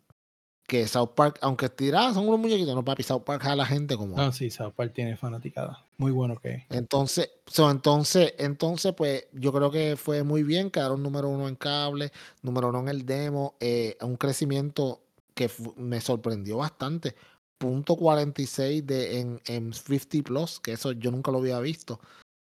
[0.68, 3.98] Que South Park, aunque tiradas son unos muñequitos, no papi, South Park a la gente
[3.98, 4.16] como.
[4.16, 5.86] No, sí, South Park tiene fanaticada.
[5.98, 6.64] Muy bueno que es.
[6.70, 11.56] Entonces, so, entonces, entonces, pues yo creo que fue muy bien, quedaron número uno en
[11.56, 12.12] cable,
[12.42, 15.02] número uno en el demo, eh, un crecimiento
[15.34, 17.16] que me sorprendió bastante.
[17.58, 22.00] Punto 46 de, en, en 50 Plus, que eso yo nunca lo había visto.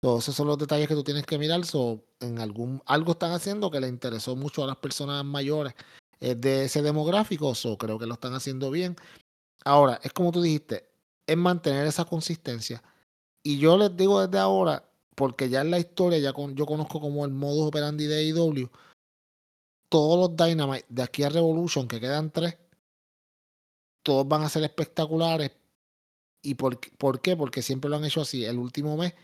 [0.02, 1.64] So, esos son los detalles que tú tienes que mirar.
[1.64, 5.74] So, en algún, algo están haciendo que le interesó mucho a las personas mayores
[6.20, 7.54] eh, de ese demográfico.
[7.54, 8.96] So, creo que lo están haciendo bien.
[9.64, 10.88] Ahora, es como tú dijiste,
[11.26, 12.82] es mantener esa consistencia.
[13.42, 17.00] Y yo les digo desde ahora, porque ya en la historia, ya con, yo conozco
[17.00, 18.70] como el modus operandi de AEW,
[19.88, 22.56] todos los Dynamite de aquí a Revolution, que quedan tres,
[24.02, 25.52] todos van a ser espectaculares.
[26.42, 27.36] ¿Y por, por qué?
[27.36, 28.44] Porque siempre lo han hecho así.
[28.44, 29.14] El último mes,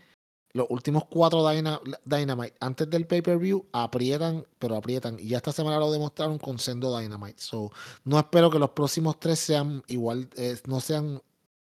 [0.53, 5.19] los últimos cuatro Dyna- Dynamite antes del pay-per-view aprietan, pero aprietan.
[5.19, 7.41] Y ya esta semana lo demostraron con Sendo Dynamite.
[7.41, 7.71] So,
[8.05, 11.21] no espero que los próximos tres sean igual, eh, no sean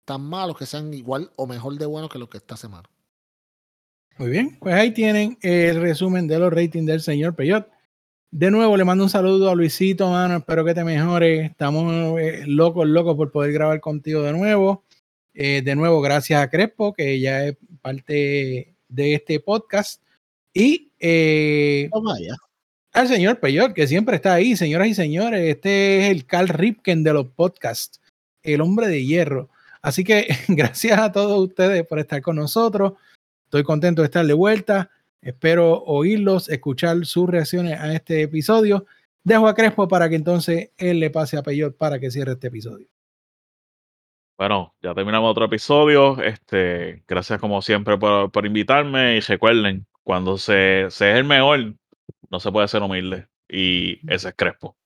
[0.04, 2.88] tan malos, que sean igual o mejor de buenos que los que esta semana.
[4.18, 7.68] Muy bien, pues ahí tienen el resumen de los ratings del señor Peyot.
[8.30, 10.36] De nuevo, le mando un saludo a Luisito, mano.
[10.38, 11.50] Espero que te mejores.
[11.50, 14.84] Estamos eh, locos, locos por poder grabar contigo de nuevo.
[15.34, 20.02] Eh, de nuevo, gracias a Crespo, que ya es parte de este podcast.
[20.54, 22.36] Y eh, Oh, vaya.
[22.92, 25.40] al señor Peyot, que siempre está ahí, señoras y señores.
[25.48, 28.00] Este es el Carl Ripken de los podcasts,
[28.42, 29.48] el hombre de hierro.
[29.80, 32.92] Así que gracias a todos ustedes por estar con nosotros.
[33.44, 34.90] Estoy contento de estar de vuelta.
[35.20, 38.86] Espero oírlos, escuchar sus reacciones a este episodio.
[39.24, 42.48] Dejo a Crespo para que entonces él le pase a Peyot para que cierre este
[42.48, 42.88] episodio.
[44.38, 46.20] Bueno, ya terminamos otro episodio.
[46.22, 49.16] Este, gracias como siempre por, por invitarme.
[49.16, 51.74] Y recuerden, cuando se, se es el mejor,
[52.30, 53.28] no se puede ser humilde.
[53.48, 54.76] Y ese es Crespo.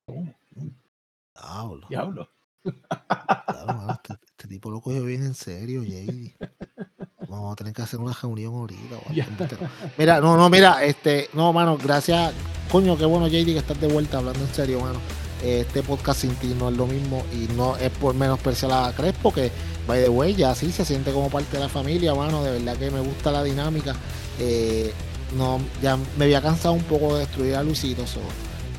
[1.33, 2.29] Diablo, Diablo.
[2.63, 6.35] diablo, mano, este, este tipo lo cogió bien en serio, JD.
[7.29, 8.95] Vamos a tener que hacer una reunión ahorita.
[8.95, 9.25] o algo, Ya.
[9.25, 9.69] embustero.
[9.97, 12.33] Mira, no, no, mira, este, no, mano, gracias.
[12.71, 14.99] Coño, qué bueno, JD, que estás de vuelta hablando en serio, mano.
[15.43, 19.31] Este podcast sin ti no es lo mismo y no es por menospreciar a Crespo,
[19.31, 19.51] que,
[19.87, 22.43] by the way, ya sí se siente como parte de la familia, mano.
[22.43, 23.95] De verdad que me gusta la dinámica.
[24.39, 24.91] Eh,
[25.37, 28.19] no, ya me había cansado un poco de destruir a Luisito, so,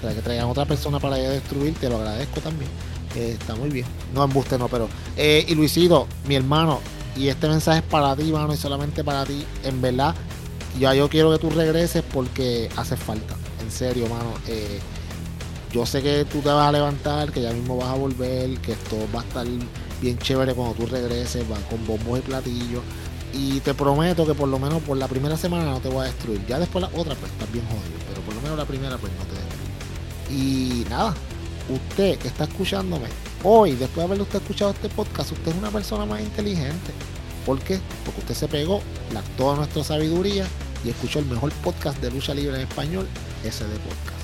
[0.03, 2.71] para que traigan otra persona para destruir, te lo agradezco también.
[3.15, 3.87] Eh, está muy bien.
[4.15, 4.89] No embuste, no, pero.
[5.17, 6.81] Eh, y Luisito, mi hermano,
[7.17, 9.45] y este mensaje es para ti, mano, y solamente para ti.
[9.65, 10.15] En verdad,
[10.79, 13.37] ya yo quiero que tú regreses porque hace falta.
[13.63, 14.35] en serio, mano.
[15.73, 18.73] Yo sé que tú te vas a levantar, que ya mismo vas a volver, que
[18.73, 19.47] esto va a estar
[20.01, 22.83] bien chévere cuando tú regreses, va con bombos y platillos.
[23.35, 26.05] Y te prometo que por lo menos por la primera semana no te voy a
[26.05, 26.45] destruir.
[26.47, 27.99] Ya después la otra, pues estás bien jodido.
[28.09, 29.59] Pero por lo menos la primera, pues no te destruyo.
[30.31, 31.15] Y nada,
[31.69, 33.09] usted que está escuchándome,
[33.43, 36.93] hoy, después de haberle usted escuchado este podcast, usted es una persona más inteligente.
[37.45, 37.79] ¿Por qué?
[38.05, 38.81] Porque usted se pegó
[39.13, 40.47] la, toda nuestra sabiduría
[40.85, 43.07] y escuchó el mejor podcast de lucha libre en español,
[43.43, 44.18] SD Podcast.